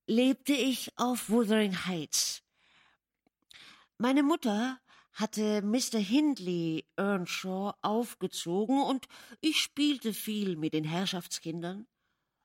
lebte 0.07 0.53
ich 0.53 0.91
auf 0.97 1.29
Wuthering 1.29 1.85
Heights. 1.85 2.43
Meine 3.97 4.23
Mutter 4.23 4.79
hatte 5.13 5.61
Mr. 5.61 5.99
Hindley 5.99 6.85
Earnshaw 6.95 7.73
aufgezogen 7.81 8.81
und 8.81 9.07
ich 9.41 9.61
spielte 9.61 10.13
viel 10.13 10.55
mit 10.55 10.73
den 10.73 10.83
Herrschaftskindern. 10.83 11.87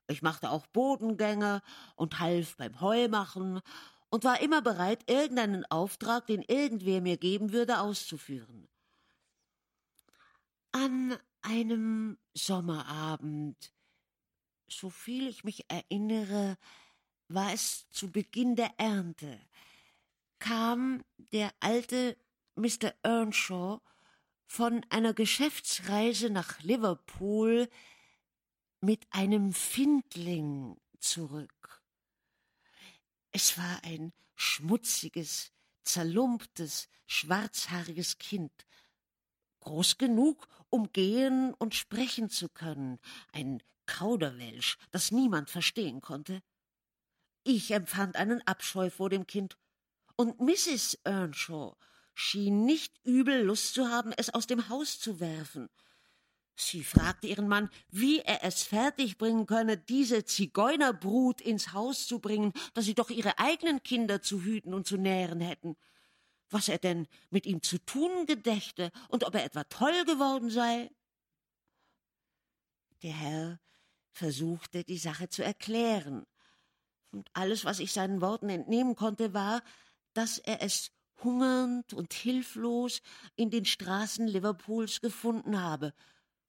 Ich 0.09 0.23
machte 0.23 0.51
auch 0.51 0.67
Bodengänge 0.67 1.63
und 1.95 2.19
half 2.19 2.57
beim 2.57 2.81
Heumachen 2.81 3.61
und 4.09 4.25
war 4.25 4.41
immer 4.41 4.63
bereit, 4.63 5.09
irgendeinen 5.09 5.65
Auftrag, 5.67 6.27
den 6.27 6.43
irgendwer 6.43 7.03
mir 7.03 7.19
geben 7.19 7.53
würde, 7.53 7.81
auszuführen. 7.81 8.69
An 10.73 11.17
einem 11.43 12.19
Sommerabend, 12.35 13.73
so 14.67 14.89
viel 14.89 15.29
ich 15.29 15.45
mich 15.45 15.71
erinnere, 15.71 16.57
war 17.29 17.53
es 17.53 17.89
zu 17.91 18.11
Beginn 18.11 18.57
der 18.57 18.73
Ernte, 18.79 19.39
kam 20.39 21.05
der 21.33 21.53
alte 21.61 22.17
Mr. 22.55 22.95
Earnshaw 23.03 23.81
von 24.47 24.85
einer 24.89 25.13
Geschäftsreise 25.13 26.31
nach 26.31 26.61
Liverpool 26.61 27.69
mit 28.81 29.07
einem 29.11 29.53
Findling 29.53 30.77
zurück. 31.01 31.83
Es 33.33 33.59
war 33.59 33.83
ein 33.85 34.13
schmutziges, 34.35 35.53
zerlumptes, 35.85 36.89
schwarzhaariges 37.07 38.19
Kind, 38.19 38.53
groß 39.61 39.99
genug, 39.99 40.49
um 40.71 40.93
gehen 40.93 41.55
und 41.55 41.75
sprechen 41.75 42.31
zu 42.31 42.49
können, 42.49 42.99
ein 43.33 43.63
Kauderwelsch, 43.87 44.77
das 44.91 45.11
niemand 45.11 45.51
verstehen 45.51 46.01
konnte. 46.01 46.43
Ich 47.43 47.71
empfand 47.71 48.17
einen 48.17 48.47
Abscheu 48.47 48.91
vor 48.91 49.09
dem 49.11 49.27
Kind, 49.27 49.57
und 50.17 50.41
Mrs. 50.41 50.99
Earnshaw 51.05 51.77
schien 52.13 52.65
nicht 52.65 52.99
übel 53.05 53.43
Lust 53.43 53.75
zu 53.75 53.89
haben, 53.89 54.13
es 54.17 54.31
aus 54.31 54.47
dem 54.47 54.69
Haus 54.69 54.99
zu 54.99 55.21
werfen. 55.21 55.69
Sie 56.61 56.83
fragte 56.83 57.29
ihren 57.29 57.47
Mann, 57.47 57.71
wie 57.89 58.19
er 58.19 58.43
es 58.43 58.65
fertigbringen 58.65 59.47
könne, 59.47 59.79
diese 59.79 60.25
Zigeunerbrut 60.25 61.41
ins 61.41 61.73
Haus 61.73 62.07
zu 62.09 62.19
bringen, 62.19 62.53
dass 62.75 62.85
sie 62.85 62.95
doch 62.95 63.11
ihre 63.11 63.39
eigenen 63.39 63.83
Kinder 63.85 64.23
zu 64.23 64.43
hüten 64.43 64.75
und 64.75 64.87
zu 64.87 64.97
nähren 64.97 65.41
hätten. 65.41 65.77
was 66.51 66.69
er 66.69 66.79
denn 66.79 67.07
mit 67.31 67.47
ihm 67.47 67.63
zu 67.63 67.79
tun 67.85 68.27
gedächte 68.27 68.91
und 69.09 69.25
ob 69.25 69.35
er 69.35 69.45
etwa 69.45 69.65
toll 69.65 70.05
geworden 70.05 70.51
sei. 70.51 70.91
Der 73.03 73.13
Herr 73.13 73.61
versuchte, 74.13 74.83
die 74.85 74.99
Sache 74.99 75.29
zu 75.29 75.45
erklären, 75.45 76.27
und 77.11 77.31
alles, 77.33 77.65
was 77.65 77.79
ich 77.79 77.93
seinen 77.93 78.21
Worten 78.21 78.51
entnehmen 78.51 78.95
konnte, 78.95 79.33
war, 79.33 79.63
dass 80.13 80.39
er 80.39 80.63
es 80.63 80.91
hungernd 81.23 81.95
und 81.95 82.13
hilflos 82.13 83.01
in 83.35 83.51
den 83.51 83.65
Straßen 83.65 84.27
Liverpools 84.27 85.01
gefunden 85.01 85.61
habe, 85.61 85.95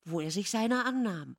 wo 0.06 0.20
er 0.20 0.32
sich 0.32 0.50
seiner 0.50 0.86
annahm. 0.86 1.38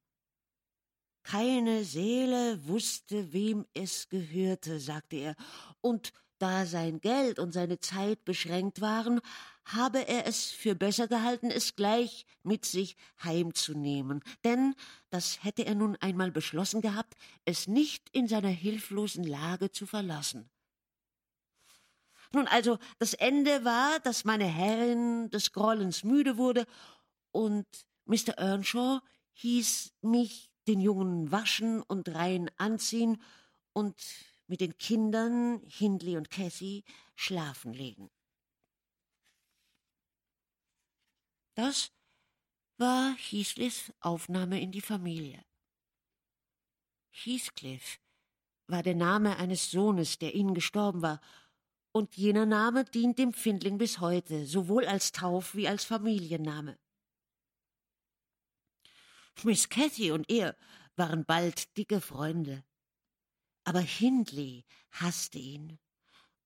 Keine 1.22 1.84
Seele 1.84 2.66
wusste, 2.66 3.32
wem 3.32 3.66
es 3.74 4.08
gehörte, 4.08 4.80
sagte 4.80 5.16
er, 5.16 5.36
und 5.80 6.12
da 6.38 6.64
sein 6.64 7.00
Geld 7.00 7.38
und 7.38 7.52
seine 7.52 7.78
Zeit 7.78 8.24
beschränkt 8.24 8.80
waren, 8.80 9.20
habe 9.66 10.08
er 10.08 10.26
es 10.26 10.50
für 10.50 10.74
besser 10.74 11.06
gehalten, 11.06 11.50
es 11.50 11.76
gleich 11.76 12.24
mit 12.42 12.64
sich 12.64 12.96
heimzunehmen, 13.22 14.22
denn, 14.42 14.74
das 15.10 15.44
hätte 15.44 15.66
er 15.66 15.74
nun 15.74 15.96
einmal 15.96 16.30
beschlossen 16.30 16.80
gehabt, 16.80 17.14
es 17.44 17.68
nicht 17.68 18.08
in 18.10 18.26
seiner 18.26 18.48
hilflosen 18.48 19.24
Lage 19.24 19.70
zu 19.70 19.86
verlassen. 19.86 20.48
Nun 22.32 22.46
also, 22.46 22.78
das 22.98 23.12
Ende 23.12 23.64
war, 23.64 24.00
dass 24.00 24.24
meine 24.24 24.46
Herrin 24.46 25.30
des 25.30 25.52
Grollens 25.52 26.04
müde 26.04 26.38
wurde, 26.38 26.66
und 27.32 27.66
Mr. 28.10 28.38
Earnshaw 28.38 29.00
hieß 29.34 29.94
mich 30.02 30.50
den 30.66 30.80
Jungen 30.80 31.30
waschen 31.30 31.80
und 31.80 32.08
rein 32.08 32.50
anziehen 32.56 33.22
und 33.72 33.94
mit 34.48 34.60
den 34.60 34.76
Kindern, 34.78 35.62
Hindley 35.64 36.16
und 36.16 36.28
Cathy, 36.28 36.82
schlafen 37.14 37.72
legen. 37.72 38.10
Das 41.54 41.92
war 42.78 43.14
Heathcliffs 43.14 43.92
Aufnahme 44.00 44.60
in 44.60 44.72
die 44.72 44.80
Familie. 44.80 45.44
Heathcliff 47.12 48.00
war 48.66 48.82
der 48.82 48.96
Name 48.96 49.36
eines 49.36 49.70
Sohnes, 49.70 50.18
der 50.18 50.34
ihnen 50.34 50.54
gestorben 50.54 51.00
war, 51.00 51.20
und 51.92 52.16
jener 52.16 52.46
Name 52.46 52.84
dient 52.84 53.20
dem 53.20 53.32
Findling 53.32 53.78
bis 53.78 54.00
heute, 54.00 54.46
sowohl 54.46 54.86
als 54.86 55.12
Tauf 55.12 55.54
wie 55.54 55.68
als 55.68 55.84
Familienname. 55.84 56.76
Miss 59.44 59.68
Cathy 59.68 60.10
und 60.10 60.30
er 60.30 60.56
waren 60.96 61.24
bald 61.24 61.76
dicke 61.76 62.00
Freunde. 62.00 62.64
Aber 63.64 63.80
Hindley 63.80 64.64
hasste 64.90 65.38
ihn. 65.38 65.78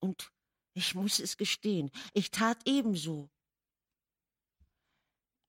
Und 0.01 0.32
ich 0.74 0.95
muss 0.95 1.20
es 1.20 1.36
gestehen, 1.36 1.90
ich 2.12 2.30
tat 2.30 2.59
ebenso. 2.64 3.30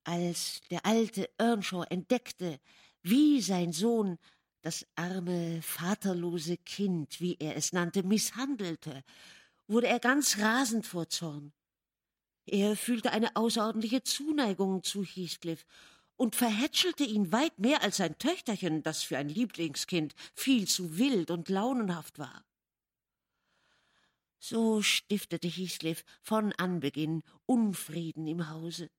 Als 0.03 0.61
der 0.69 0.85
alte 0.85 1.29
Earnshaw 1.37 1.83
entdeckte, 1.89 2.59
wie 3.01 3.41
sein 3.41 3.73
Sohn 3.73 4.17
das 4.61 4.85
arme, 4.95 5.61
vaterlose 5.61 6.57
Kind, 6.57 7.19
wie 7.21 7.35
er 7.39 7.55
es 7.55 7.73
nannte, 7.73 8.03
misshandelte, 8.03 9.03
wurde 9.67 9.87
er 9.87 9.99
ganz 9.99 10.39
rasend 10.39 10.85
vor 10.85 11.09
Zorn. 11.09 11.53
Er 12.45 12.75
fühlte 12.75 13.11
eine 13.11 13.35
außerordentliche 13.35 14.03
Zuneigung 14.03 14.83
zu 14.83 15.03
Heathcliff 15.03 15.65
und 16.17 16.35
verhätschelte 16.35 17.03
ihn 17.03 17.31
weit 17.31 17.59
mehr 17.59 17.81
als 17.81 17.97
sein 17.97 18.17
Töchterchen, 18.17 18.83
das 18.83 19.03
für 19.03 19.17
ein 19.17 19.29
Lieblingskind 19.29 20.15
viel 20.33 20.67
zu 20.67 20.97
wild 20.97 21.31
und 21.31 21.49
launenhaft 21.49 22.19
war. 22.19 22.45
So 24.39 24.81
stiftete 24.81 25.47
Heathcliff 25.47 26.03
von 26.21 26.53
Anbeginn 26.53 27.23
Unfrieden 27.45 28.27
im 28.27 28.49
Hause. 28.49 28.89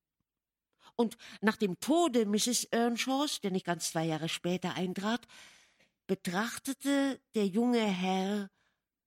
Und 0.95 1.17
nach 1.41 1.57
dem 1.57 1.79
Tode 1.79 2.25
Mrs. 2.25 2.65
Earnshaws, 2.65 3.39
der 3.41 3.51
nicht 3.51 3.65
ganz 3.65 3.91
zwei 3.91 4.05
Jahre 4.05 4.29
später 4.29 4.75
eintrat, 4.75 5.27
betrachtete 6.07 7.21
der 7.35 7.47
junge 7.47 7.83
Herr, 7.83 8.49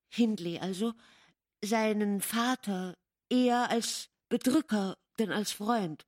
Hindley 0.09 0.59
also, 0.59 0.95
seinen 1.63 2.21
Vater 2.21 2.97
eher 3.29 3.71
als 3.71 4.09
Bedrücker 4.29 4.97
denn 5.19 5.33
als 5.33 5.53
Freund 5.53 6.07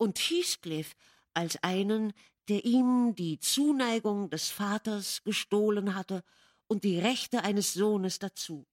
und 0.00 0.18
Heathcliff 0.18 0.96
als 1.34 1.62
einen, 1.62 2.14
der 2.48 2.64
ihm 2.64 3.14
die 3.14 3.38
Zuneigung 3.38 4.30
des 4.30 4.48
Vaters 4.48 5.22
gestohlen 5.24 5.94
hatte 5.94 6.24
und 6.68 6.84
die 6.84 6.98
Rechte 6.98 7.44
eines 7.44 7.74
Sohnes 7.74 8.18
dazu. 8.18 8.66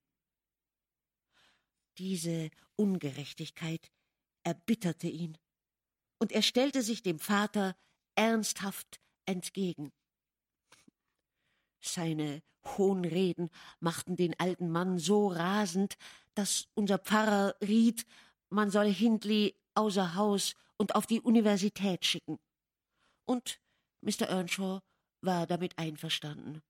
Diese 1.98 2.50
Ungerechtigkeit 2.78 3.92
erbitterte 4.44 5.08
ihn, 5.08 5.38
und 6.18 6.32
er 6.32 6.42
stellte 6.42 6.82
sich 6.82 7.04
dem 7.04 7.20
Vater 7.20 7.76
ernsthaft 8.16 9.02
entgegen. 9.26 9.92
Seine 11.82 12.42
Hohnreden 12.66 13.50
machten 13.80 14.16
den 14.16 14.40
alten 14.40 14.70
Mann 14.70 14.98
so 14.98 15.28
rasend, 15.28 15.98
dass 16.36 16.68
unser 16.74 16.98
Pfarrer 16.98 17.56
riet, 17.62 18.06
man 18.50 18.72
soll 18.72 18.88
Hindley 18.88 19.56
außer 19.76 20.16
Haus 20.16 20.56
und 20.78 20.96
auf 20.96 21.06
die 21.06 21.22
Universität 21.22 22.06
schicken. 22.06 22.40
Und 23.26 23.60
Mr. 24.02 24.30
Earnshaw 24.30 24.82
war 25.22 25.48
damit 25.48 25.78
einverstanden. 25.78 26.62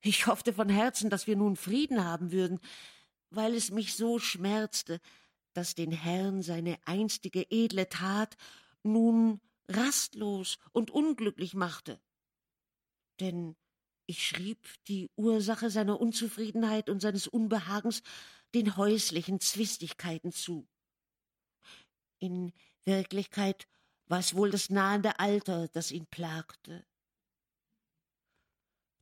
Ich 0.00 0.26
hoffte 0.26 0.52
von 0.52 0.68
Herzen, 0.68 1.10
dass 1.10 1.26
wir 1.26 1.36
nun 1.36 1.56
Frieden 1.56 2.04
haben 2.04 2.32
würden, 2.32 2.60
weil 3.30 3.54
es 3.54 3.70
mich 3.70 3.94
so 3.94 4.18
schmerzte, 4.18 5.00
dass 5.52 5.74
den 5.74 5.90
Herrn 5.90 6.42
seine 6.42 6.78
einstige 6.84 7.50
edle 7.50 7.88
Tat 7.88 8.36
nun 8.82 9.40
rastlos 9.68 10.58
und 10.72 10.90
unglücklich 10.90 11.54
machte. 11.54 12.00
Denn 13.20 13.56
ich 14.06 14.26
schrieb 14.26 14.58
die 14.86 15.10
Ursache 15.16 15.70
seiner 15.70 16.00
Unzufriedenheit 16.00 16.88
und 16.88 17.00
seines 17.00 17.26
Unbehagens 17.26 18.02
den 18.54 18.76
häuslichen 18.76 19.40
Zwistigkeiten 19.40 20.30
zu. 20.30 20.68
In 22.18 22.52
Wirklichkeit 22.86 23.66
war 24.06 24.20
es 24.20 24.34
wohl 24.34 24.50
das 24.50 24.70
nahende 24.70 25.18
Alter, 25.18 25.68
das 25.68 25.90
ihn 25.90 26.06
plagte. 26.06 26.86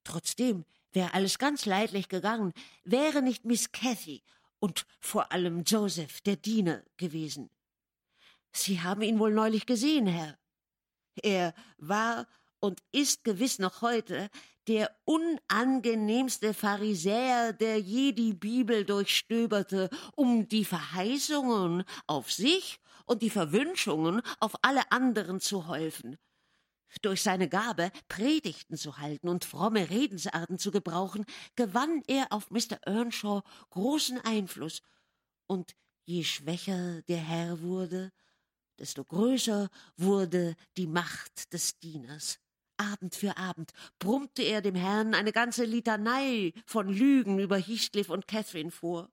Trotzdem 0.02 0.64
wäre 0.92 1.14
alles 1.14 1.38
ganz 1.38 1.66
leidlich 1.66 2.08
gegangen, 2.08 2.52
wäre 2.84 3.22
nicht 3.22 3.44
Miss 3.44 3.72
Cathy 3.72 4.22
und 4.58 4.86
vor 5.00 5.32
allem 5.32 5.64
Joseph, 5.64 6.20
der 6.22 6.36
Diener, 6.36 6.82
gewesen. 6.96 7.50
Sie 8.52 8.80
haben 8.80 9.02
ihn 9.02 9.18
wohl 9.18 9.32
neulich 9.32 9.66
gesehen, 9.66 10.06
Herr. 10.06 10.38
Er 11.22 11.54
war 11.76 12.26
und 12.60 12.82
ist 12.92 13.24
gewiss 13.24 13.58
noch 13.58 13.82
heute 13.82 14.30
der 14.68 14.90
unangenehmste 15.04 16.54
Pharisäer, 16.54 17.52
der 17.52 17.78
je 17.78 18.12
die 18.12 18.32
Bibel 18.32 18.84
durchstöberte, 18.84 19.90
um 20.16 20.48
die 20.48 20.64
Verheißungen 20.64 21.84
auf 22.06 22.32
sich 22.32 22.80
und 23.04 23.22
die 23.22 23.30
Verwünschungen 23.30 24.22
auf 24.40 24.54
alle 24.62 24.90
anderen 24.90 25.40
zu 25.40 25.66
häufen. 25.66 26.16
Durch 27.02 27.22
seine 27.22 27.48
Gabe, 27.48 27.90
Predigten 28.08 28.76
zu 28.76 28.98
halten 28.98 29.28
und 29.28 29.44
fromme 29.44 29.90
Redensarten 29.90 30.58
zu 30.58 30.70
gebrauchen, 30.70 31.24
gewann 31.56 32.02
er 32.06 32.26
auf 32.30 32.50
Mr. 32.50 32.78
Earnshaw 32.86 33.42
großen 33.70 34.20
Einfluss, 34.20 34.80
und 35.46 35.74
je 36.06 36.24
schwächer 36.24 37.02
der 37.02 37.18
Herr 37.18 37.60
wurde, 37.60 38.12
desto 38.78 39.04
größer 39.04 39.68
wurde 39.96 40.56
die 40.76 40.86
Macht 40.86 41.52
des 41.52 41.78
Dieners. 41.78 42.38
Abend 42.76 43.14
für 43.14 43.36
Abend 43.36 43.72
brummte 43.98 44.42
er 44.42 44.60
dem 44.60 44.74
Herrn 44.74 45.14
eine 45.14 45.32
ganze 45.32 45.64
Litanei 45.64 46.52
von 46.66 46.88
Lügen 46.88 47.38
über 47.38 47.56
Heathcliff 47.56 48.08
und 48.08 48.26
Catherine 48.26 48.70
vor. 48.70 49.10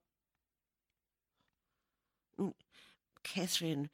Catherine 3.23 3.89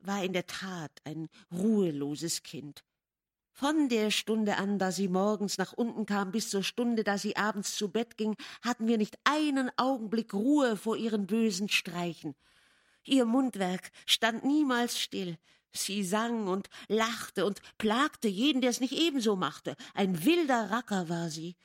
war 0.00 0.24
in 0.24 0.32
der 0.32 0.46
Tat 0.46 0.90
ein 1.04 1.28
ruheloses 1.52 2.42
Kind. 2.42 2.84
Von 3.52 3.88
der 3.88 4.10
Stunde 4.10 4.56
an, 4.56 4.78
da 4.78 4.90
sie 4.90 5.08
morgens 5.08 5.58
nach 5.58 5.72
unten 5.74 6.06
kam, 6.06 6.32
bis 6.32 6.48
zur 6.48 6.62
Stunde, 6.62 7.04
da 7.04 7.18
sie 7.18 7.36
abends 7.36 7.76
zu 7.76 7.90
Bett 7.90 8.16
ging, 8.16 8.34
hatten 8.62 8.86
wir 8.86 8.96
nicht 8.96 9.18
einen 9.24 9.70
Augenblick 9.76 10.32
Ruhe 10.32 10.76
vor 10.76 10.96
ihren 10.96 11.26
bösen 11.26 11.68
Streichen. 11.68 12.34
Ihr 13.04 13.26
Mundwerk 13.26 13.90
stand 14.06 14.44
niemals 14.44 14.98
still. 14.98 15.38
Sie 15.74 16.02
sang 16.04 16.48
und 16.48 16.68
lachte 16.88 17.46
und 17.46 17.60
plagte 17.78 18.28
jeden, 18.28 18.60
der 18.60 18.70
es 18.70 18.80
nicht 18.80 18.92
ebenso 18.92 19.36
machte. 19.36 19.76
Ein 19.94 20.24
wilder 20.24 20.70
Racker 20.70 21.08
war 21.08 21.30
sie. 21.30 21.56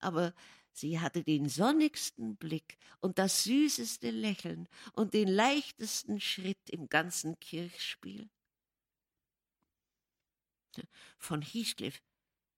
Aber 0.00 0.34
sie 0.72 1.00
hatte 1.00 1.22
den 1.22 1.48
sonnigsten 1.48 2.36
Blick 2.36 2.78
und 3.00 3.18
das 3.18 3.44
süßeste 3.44 4.10
Lächeln 4.10 4.68
und 4.92 5.14
den 5.14 5.28
leichtesten 5.28 6.20
Schritt 6.20 6.70
im 6.70 6.88
ganzen 6.88 7.38
Kirchspiel. 7.40 8.28
Von 11.18 11.42
Heathcliff 11.42 12.02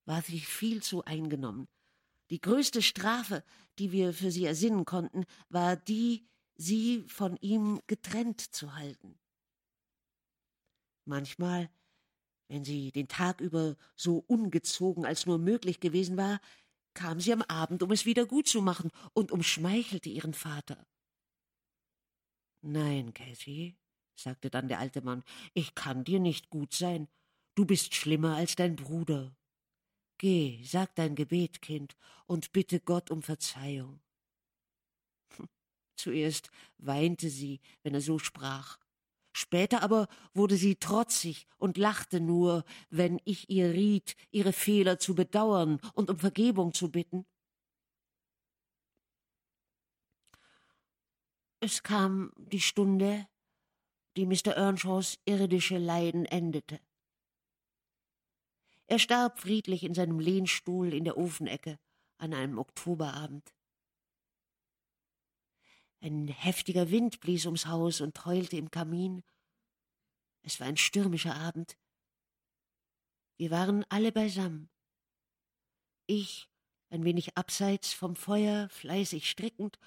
war 0.05 0.23
sie 0.23 0.41
viel 0.41 0.83
zu 0.83 1.05
eingenommen. 1.05 1.69
Die 2.31 2.41
größte 2.41 2.83
Strafe, 2.83 3.45
die 3.79 3.93
wir 3.93 4.13
für 4.13 4.31
sie 4.31 4.45
ersinnen 4.45 4.85
konnten, 4.85 5.25
war 5.49 5.77
die, 5.77 6.27
sie 6.57 7.05
von 7.09 7.37
ihm 7.39 7.81
getrennt 7.87 8.41
zu 8.41 8.75
halten. 8.75 9.19
Manchmal, 11.05 11.71
wenn 12.49 12.65
sie 12.65 12.93
den 12.93 13.09
Tag 13.09 13.41
über 13.41 13.77
so 13.97 14.25
ungezogen 14.27 15.05
als 15.05 15.27
nur 15.27 15.39
möglich 15.39 15.81
gewesen 15.81 16.17
war, 16.17 16.41
kam 16.95 17.21
sie 17.21 17.33
am 17.33 17.43
Abend, 17.43 17.83
um 17.83 17.91
es 17.91 18.07
wieder 18.07 18.27
gut 18.27 18.49
zu 18.49 18.63
machen 18.63 18.91
und 19.13 19.33
umschmeichelte 19.33 20.09
ihren 20.09 20.35
Vater. 20.35 20.87
Nein, 22.63 23.13
Cathy, 23.13 23.77
sagte 24.17 24.49
dann 24.49 24.69
der 24.69 24.79
alte 24.79 25.03
Mann, 25.03 25.23
ich 25.53 25.75
kann 25.75 26.05
dir 26.05 26.21
nicht 26.21 26.51
gut 26.51 26.73
sein. 26.73 27.09
Du 27.55 27.67
bist 27.67 27.95
schlimmer 27.95 28.37
als 28.37 28.57
dein 28.57 28.77
Bruder. 28.77 29.37
Geh, 30.19 30.63
sag 30.65 30.95
dein 30.95 31.15
Gebet, 31.15 31.61
Kind, 31.61 31.97
und 32.27 32.53
bitte 32.53 32.81
Gott 32.81 33.11
um 33.11 33.23
Verzeihung. 33.23 34.01
Zuerst 35.97 36.51
weinte 36.79 37.29
sie, 37.29 37.61
wenn 37.83 37.95
er 37.95 38.01
so 38.01 38.19
sprach. 38.19 38.79
Später 39.37 39.83
aber 39.83 40.07
wurde 40.33 40.57
sie 40.57 40.77
trotzig 40.77 41.49
und 41.59 41.77
lachte 41.77 42.21
nur, 42.21 42.65
wenn 42.91 43.21
ich 43.25 43.51
ihr 43.51 43.73
riet, 43.73 44.15
ihre 44.31 44.53
Fehler 44.53 45.01
zu 45.01 45.17
bedauern 45.17 45.81
und 45.95 46.09
um 46.09 46.19
Vergebung 46.19 46.73
zu 46.73 46.91
bitten. 46.93 47.27
Es 51.59 51.83
kam 51.83 52.33
die 52.37 52.61
Stunde, 52.61 53.27
die 54.17 54.27
Mr. 54.27 54.57
Earnshaws 54.57 55.19
irdische 55.25 55.79
Leiden 55.79 56.27
endete. 56.27 56.79
Er 58.87 58.99
starb 58.99 59.41
friedlich 59.41 59.83
in 59.83 59.95
seinem 59.95 60.21
Lehnstuhl 60.21 60.93
in 60.93 61.05
der 61.05 61.17
Ofenecke 61.17 61.81
an 62.19 62.35
einem 62.35 62.59
Oktoberabend. 62.59 63.54
Ein 66.05 66.29
heftiger 66.29 66.91
Wind 66.91 67.21
blies 67.21 67.47
ums 67.47 67.65
Haus 67.65 68.03
und 68.03 68.27
heulte 68.27 68.59
im 68.59 68.71
Kamin. 68.71 69.23
Es 70.43 70.61
war 70.61 70.67
ein 70.67 70.77
stürmischer 70.77 71.35
Abend. 71.35 71.79
Wir 73.39 73.51
waren 73.51 73.87
alle 73.89 74.13
beisammen. 74.13 74.69
Ich, 76.05 76.51
ein 76.91 77.05
wenig 77.05 77.39
abseits 77.39 77.95
vom 77.95 78.17
Feuer, 78.17 78.69
fleißig 78.69 79.31
strickend, 79.31 79.79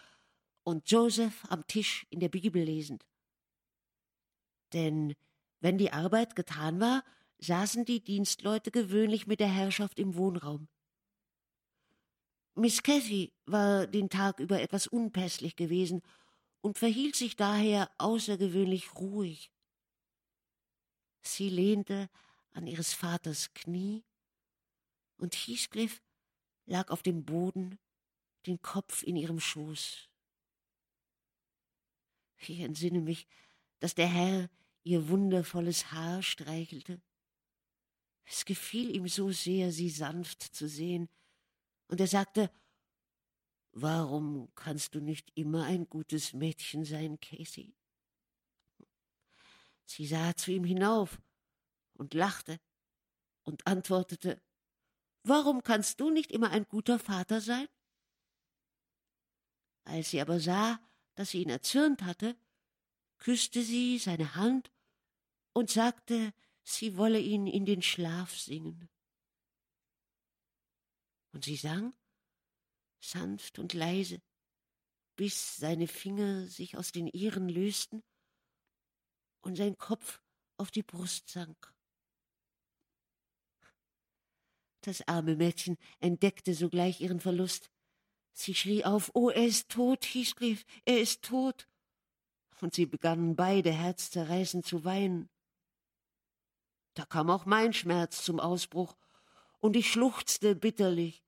und 0.63 0.89
Joseph 0.89 1.45
am 1.51 1.67
Tisch 1.67 2.07
in 2.09 2.19
der 2.19 2.29
Bibel 2.29 2.63
lesend. 2.63 3.05
Denn 4.73 5.13
wenn 5.59 5.77
die 5.77 5.91
Arbeit 5.91 6.35
getan 6.35 6.79
war, 6.79 7.03
saßen 7.37 7.85
die 7.85 8.03
Dienstleute 8.03 8.71
gewöhnlich 8.71 9.27
mit 9.27 9.39
der 9.39 9.53
Herrschaft 9.53 9.99
im 9.99 10.15
Wohnraum. 10.15 10.67
Miss 12.59 12.81
Cathy 12.81 13.31
war 13.45 13.85
den 13.85 14.09
Tag 14.09 14.39
über 14.39 14.59
etwas 14.59 14.87
unpässlich 14.87 15.55
gewesen 15.55 16.01
und 16.61 16.79
verhielt 16.79 17.15
sich 17.15 17.35
daher 17.35 17.91
außergewöhnlich 17.99 18.95
ruhig. 18.95 19.51
Sie 21.21 21.49
lehnte 21.49 22.09
an 22.53 22.65
ihres 22.65 22.93
Vaters 22.93 23.53
Knie, 23.53 24.03
und 25.17 25.35
Heathcliff 25.35 26.01
lag 26.65 26.89
auf 26.89 27.03
dem 27.03 27.25
Boden, 27.25 27.77
den 28.47 28.59
Kopf 28.59 29.03
in 29.03 29.15
ihrem 29.15 29.39
Schoß. 29.39 30.09
Ich 32.39 32.59
entsinne 32.59 33.01
mich, 33.01 33.27
dass 33.79 33.93
der 33.93 34.07
Herr 34.07 34.49
ihr 34.83 35.09
wundervolles 35.09 35.91
Haar 35.91 36.23
streichelte. 36.23 37.01
Es 38.25 38.45
gefiel 38.45 38.95
ihm 38.95 39.07
so 39.07 39.31
sehr, 39.31 39.71
sie 39.71 39.91
sanft 39.91 40.41
zu 40.41 40.67
sehen, 40.67 41.07
und 41.87 41.99
er 41.99 42.07
sagte, 42.07 42.51
Warum 43.71 44.49
kannst 44.55 44.95
du 44.95 44.99
nicht 45.01 45.31
immer 45.35 45.65
ein 45.65 45.87
gutes 45.87 46.33
Mädchen 46.33 46.83
sein, 46.83 47.19
Casey? 47.19 47.75
Sie 49.85 50.07
sah 50.07 50.35
zu 50.35 50.51
ihm 50.51 50.63
hinauf 50.63 51.21
und 51.93 52.15
lachte 52.15 52.59
und 53.43 53.67
antwortete, 53.67 54.41
Warum 55.23 55.61
kannst 55.61 55.99
du 55.99 56.09
nicht 56.09 56.31
immer 56.31 56.49
ein 56.49 56.67
guter 56.67 56.97
Vater 56.97 57.39
sein? 57.39 57.67
Als 59.83 60.09
sie 60.09 60.21
aber 60.21 60.39
sah, 60.39 60.79
dass 61.15 61.29
sie 61.29 61.41
ihn 61.43 61.49
erzürnt 61.49 62.01
hatte, 62.03 62.35
küsste 63.17 63.61
sie 63.61 63.97
seine 63.97 64.35
Hand 64.35 64.71
und 65.53 65.69
sagte, 65.69 66.33
sie 66.63 66.97
wolle 66.97 67.19
ihn 67.19 67.47
in 67.47 67.65
den 67.65 67.81
Schlaf 67.81 68.37
singen. 68.37 68.89
Und 71.37 71.45
sie 71.45 71.55
sang 71.55 71.93
sanft 72.99 73.59
und 73.59 73.73
leise, 73.73 74.23
bis 75.15 75.57
seine 75.57 75.87
Finger 75.87 76.47
sich 76.47 76.75
aus 76.75 76.91
den 76.91 77.05
ihren 77.05 77.47
lösten 77.47 78.01
und 79.41 79.55
sein 79.55 79.77
Kopf 79.77 80.19
auf 80.57 80.71
die 80.71 80.81
Brust 80.81 81.29
sank. 81.29 81.75
Das 84.81 85.07
arme 85.07 85.35
Mädchen 85.35 85.77
entdeckte 85.99 86.55
sogleich 86.55 87.01
ihren 87.01 87.19
Verlust. 87.19 87.69
Sie 88.33 88.55
schrie 88.55 88.83
auf, 88.83 89.11
Oh, 89.13 89.29
er 89.29 89.45
ist 89.45 89.69
tot, 89.69 90.05
Heathcliff, 90.05 90.65
er 90.85 90.99
ist 90.99 91.21
tot. 91.21 91.69
Und 92.61 92.73
sie 92.73 92.87
begannen 92.87 93.35
beide 93.35 93.71
herzzerreißend 93.71 94.65
zu 94.65 94.85
weinen. 94.85 95.29
Da 96.95 97.05
kam 97.05 97.29
auch 97.29 97.45
mein 97.45 97.73
Schmerz 97.73 98.23
zum 98.23 98.39
Ausbruch, 98.39 98.97
und 99.59 99.75
ich 99.75 99.91
schluchzte 99.91 100.55
bitterlich. 100.55 101.26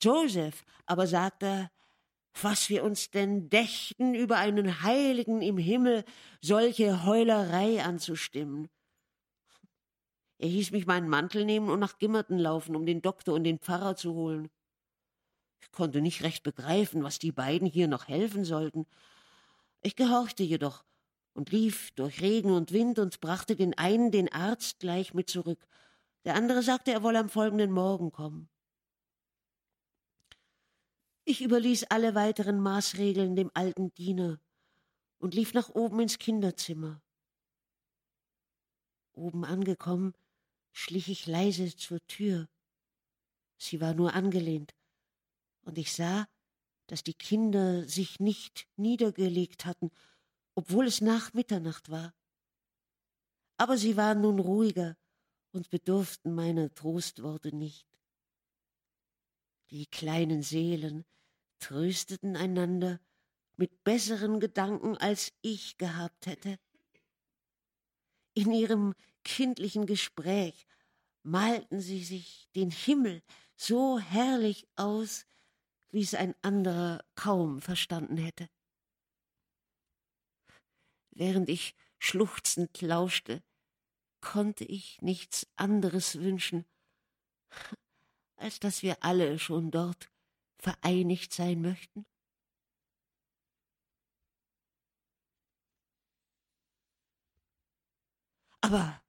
Joseph 0.00 0.64
aber 0.86 1.06
sagte, 1.06 1.70
was 2.40 2.68
wir 2.68 2.82
uns 2.84 3.10
denn 3.10 3.48
dächten, 3.48 4.14
über 4.14 4.38
einen 4.38 4.82
Heiligen 4.82 5.40
im 5.40 5.56
Himmel 5.56 6.04
solche 6.40 7.04
Heulerei 7.04 7.82
anzustimmen. 7.82 8.68
Er 10.38 10.48
hieß 10.48 10.72
mich 10.72 10.86
meinen 10.86 11.08
Mantel 11.08 11.44
nehmen 11.44 11.70
und 11.70 11.78
nach 11.78 11.98
Gimmerton 11.98 12.38
laufen, 12.38 12.74
um 12.74 12.86
den 12.86 13.02
Doktor 13.02 13.34
und 13.34 13.44
den 13.44 13.60
Pfarrer 13.60 13.96
zu 13.96 14.14
holen. 14.14 14.50
Ich 15.62 15.70
konnte 15.70 16.02
nicht 16.02 16.22
recht 16.22 16.42
begreifen, 16.42 17.04
was 17.04 17.18
die 17.18 17.32
beiden 17.32 17.66
hier 17.66 17.88
noch 17.88 18.08
helfen 18.08 18.44
sollten. 18.44 18.86
Ich 19.80 19.96
gehorchte 19.96 20.42
jedoch 20.42 20.84
und 21.34 21.50
lief 21.50 21.92
durch 21.92 22.20
Regen 22.20 22.50
und 22.50 22.72
Wind 22.72 22.98
und 22.98 23.20
brachte 23.20 23.56
den 23.56 23.76
einen 23.78 24.10
den 24.10 24.30
Arzt 24.32 24.80
gleich 24.80 25.14
mit 25.14 25.30
zurück. 25.30 25.66
Der 26.24 26.34
andere 26.34 26.62
sagte, 26.62 26.92
er 26.92 27.02
wolle 27.02 27.20
am 27.20 27.28
folgenden 27.28 27.70
Morgen 27.70 28.12
kommen. 28.12 28.48
Ich 31.26 31.40
überließ 31.40 31.84
alle 31.84 32.14
weiteren 32.14 32.60
Maßregeln 32.60 33.34
dem 33.34 33.50
alten 33.54 33.94
Diener 33.94 34.38
und 35.18 35.34
lief 35.34 35.54
nach 35.54 35.70
oben 35.70 36.00
ins 36.00 36.18
Kinderzimmer. 36.18 37.00
Oben 39.14 39.46
angekommen, 39.46 40.12
schlich 40.72 41.08
ich 41.08 41.26
leise 41.26 41.74
zur 41.74 42.06
Tür. 42.08 42.46
Sie 43.56 43.80
war 43.80 43.94
nur 43.94 44.12
angelehnt, 44.12 44.74
und 45.62 45.78
ich 45.78 45.94
sah, 45.94 46.28
dass 46.88 47.02
die 47.02 47.14
Kinder 47.14 47.88
sich 47.88 48.20
nicht 48.20 48.68
niedergelegt 48.76 49.64
hatten, 49.64 49.90
obwohl 50.54 50.86
es 50.86 51.00
nach 51.00 51.32
Mitternacht 51.32 51.90
war. 51.90 52.12
Aber 53.56 53.78
sie 53.78 53.96
waren 53.96 54.20
nun 54.20 54.40
ruhiger 54.40 54.98
und 55.52 55.70
bedurften 55.70 56.34
meiner 56.34 56.74
Trostworte 56.74 57.56
nicht. 57.56 57.86
Die 59.70 59.86
kleinen 59.86 60.42
Seelen 60.42 61.06
trösteten 61.64 62.36
einander 62.36 63.00
mit 63.56 63.84
besseren 63.84 64.38
Gedanken, 64.38 64.98
als 64.98 65.32
ich 65.40 65.78
gehabt 65.78 66.26
hätte. 66.26 66.58
In 68.34 68.52
ihrem 68.52 68.94
kindlichen 69.22 69.86
Gespräch 69.86 70.66
malten 71.22 71.80
sie 71.80 72.04
sich 72.04 72.50
den 72.54 72.70
Himmel 72.70 73.22
so 73.56 73.98
herrlich 73.98 74.66
aus, 74.76 75.26
wie 75.90 76.02
es 76.02 76.12
ein 76.12 76.34
anderer 76.42 77.02
kaum 77.14 77.62
verstanden 77.62 78.18
hätte. 78.18 78.50
Während 81.12 81.48
ich 81.48 81.74
schluchzend 81.98 82.82
lauschte, 82.82 83.42
konnte 84.20 84.64
ich 84.64 85.00
nichts 85.00 85.46
anderes 85.56 86.16
wünschen, 86.16 86.66
als 88.36 88.60
dass 88.60 88.82
wir 88.82 89.02
alle 89.02 89.38
schon 89.38 89.70
dort 89.70 90.10
vereinigt 90.64 91.32
sein 91.32 91.60
möchten? 91.60 92.06
Aber, 98.62 99.02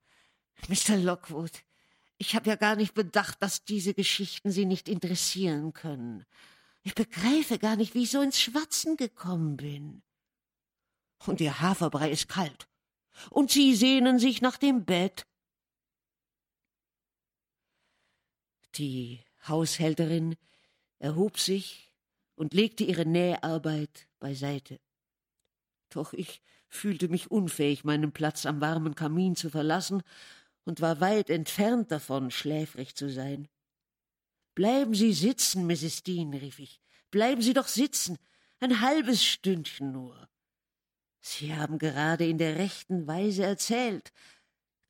Mr. 0.68 0.97
Lockwood, 0.97 1.64
ich 2.18 2.36
habe 2.36 2.49
ja 2.49 2.58
gar 2.58 2.76
nicht 2.76 2.93
bedacht, 2.93 3.41
dass 3.41 3.64
diese 3.64 3.93
Geschichten 3.93 4.51
Sie 4.51 4.66
nicht 4.66 4.89
interessieren 4.89 5.72
können. 5.72 6.26
Ich 6.84 6.93
begreife 6.93 7.58
gar 7.58 7.78
nicht, 7.78 7.93
wie 7.93 8.03
ich 8.03 8.12
so 8.12 8.22
ins 8.22 8.39
Schwatzen 8.39 8.97
gekommen 8.97 9.56
bin. 9.56 10.03
Und 11.26 11.39
Ihr 11.39 11.62
Haferbrei 11.62 12.12
ist 12.12 12.28
kalt. 12.28 12.68
Und 13.30 13.49
Sie 13.49 13.76
sehnen 13.76 14.20
sich 14.20 14.41
nach 14.41 14.58
dem 14.58 14.84
Bett. 14.84 15.26
Die 18.76 19.24
Haushälterin 19.47 20.36
erhob 21.00 21.39
sich 21.39 21.91
und 22.36 22.54
legte 22.54 22.84
ihre 22.84 23.06
Näharbeit 23.06 24.08
beiseite. 24.20 24.80
Doch 25.89 26.14
ich 26.14 26.41
fühlte 26.68 27.08
mich 27.08 27.32
unfähig, 27.32 27.84
meinen 27.84 28.12
Platz 28.12 28.46
am 28.46 28.62
warmen 28.62 28.96
Kamin 28.96 29.36
zu 29.36 29.50
verlassen 29.50 30.04
und 30.66 30.82
war 30.82 31.00
weit 31.00 31.30
entfernt 31.30 31.91
davon, 31.91 32.32
schläfrig 32.32 32.96
zu 32.96 33.10
sein. 33.10 33.48
Bleiben 34.56 34.93
Sie 34.93 35.14
sitzen, 35.14 35.68
Mrs. 35.68 36.04
Dean, 36.04 36.34
rief 36.34 36.60
ich. 36.60 36.82
Bleiben 37.12 37.41
Sie 37.41 37.54
doch 37.54 37.68
sitzen. 37.68 38.18
Ein 38.60 38.82
halbes 38.82 39.24
Stündchen 39.24 39.91
nur. 39.91 40.30
Sie 41.22 41.56
haben 41.56 41.78
gerade 41.78 42.26
in 42.28 42.38
der 42.38 42.56
rechten 42.58 43.08
Weise 43.08 43.43
erzählt. 43.43 44.12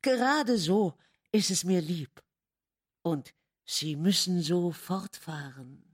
Gerade 0.02 0.58
so 0.58 0.96
ist 1.32 1.50
es 1.50 1.64
mir 1.64 1.80
lieb. 1.80 2.22
Und 3.02 3.34
Sie 3.64 3.96
müssen 3.96 4.42
so 4.42 4.70
fortfahren. 4.70 5.85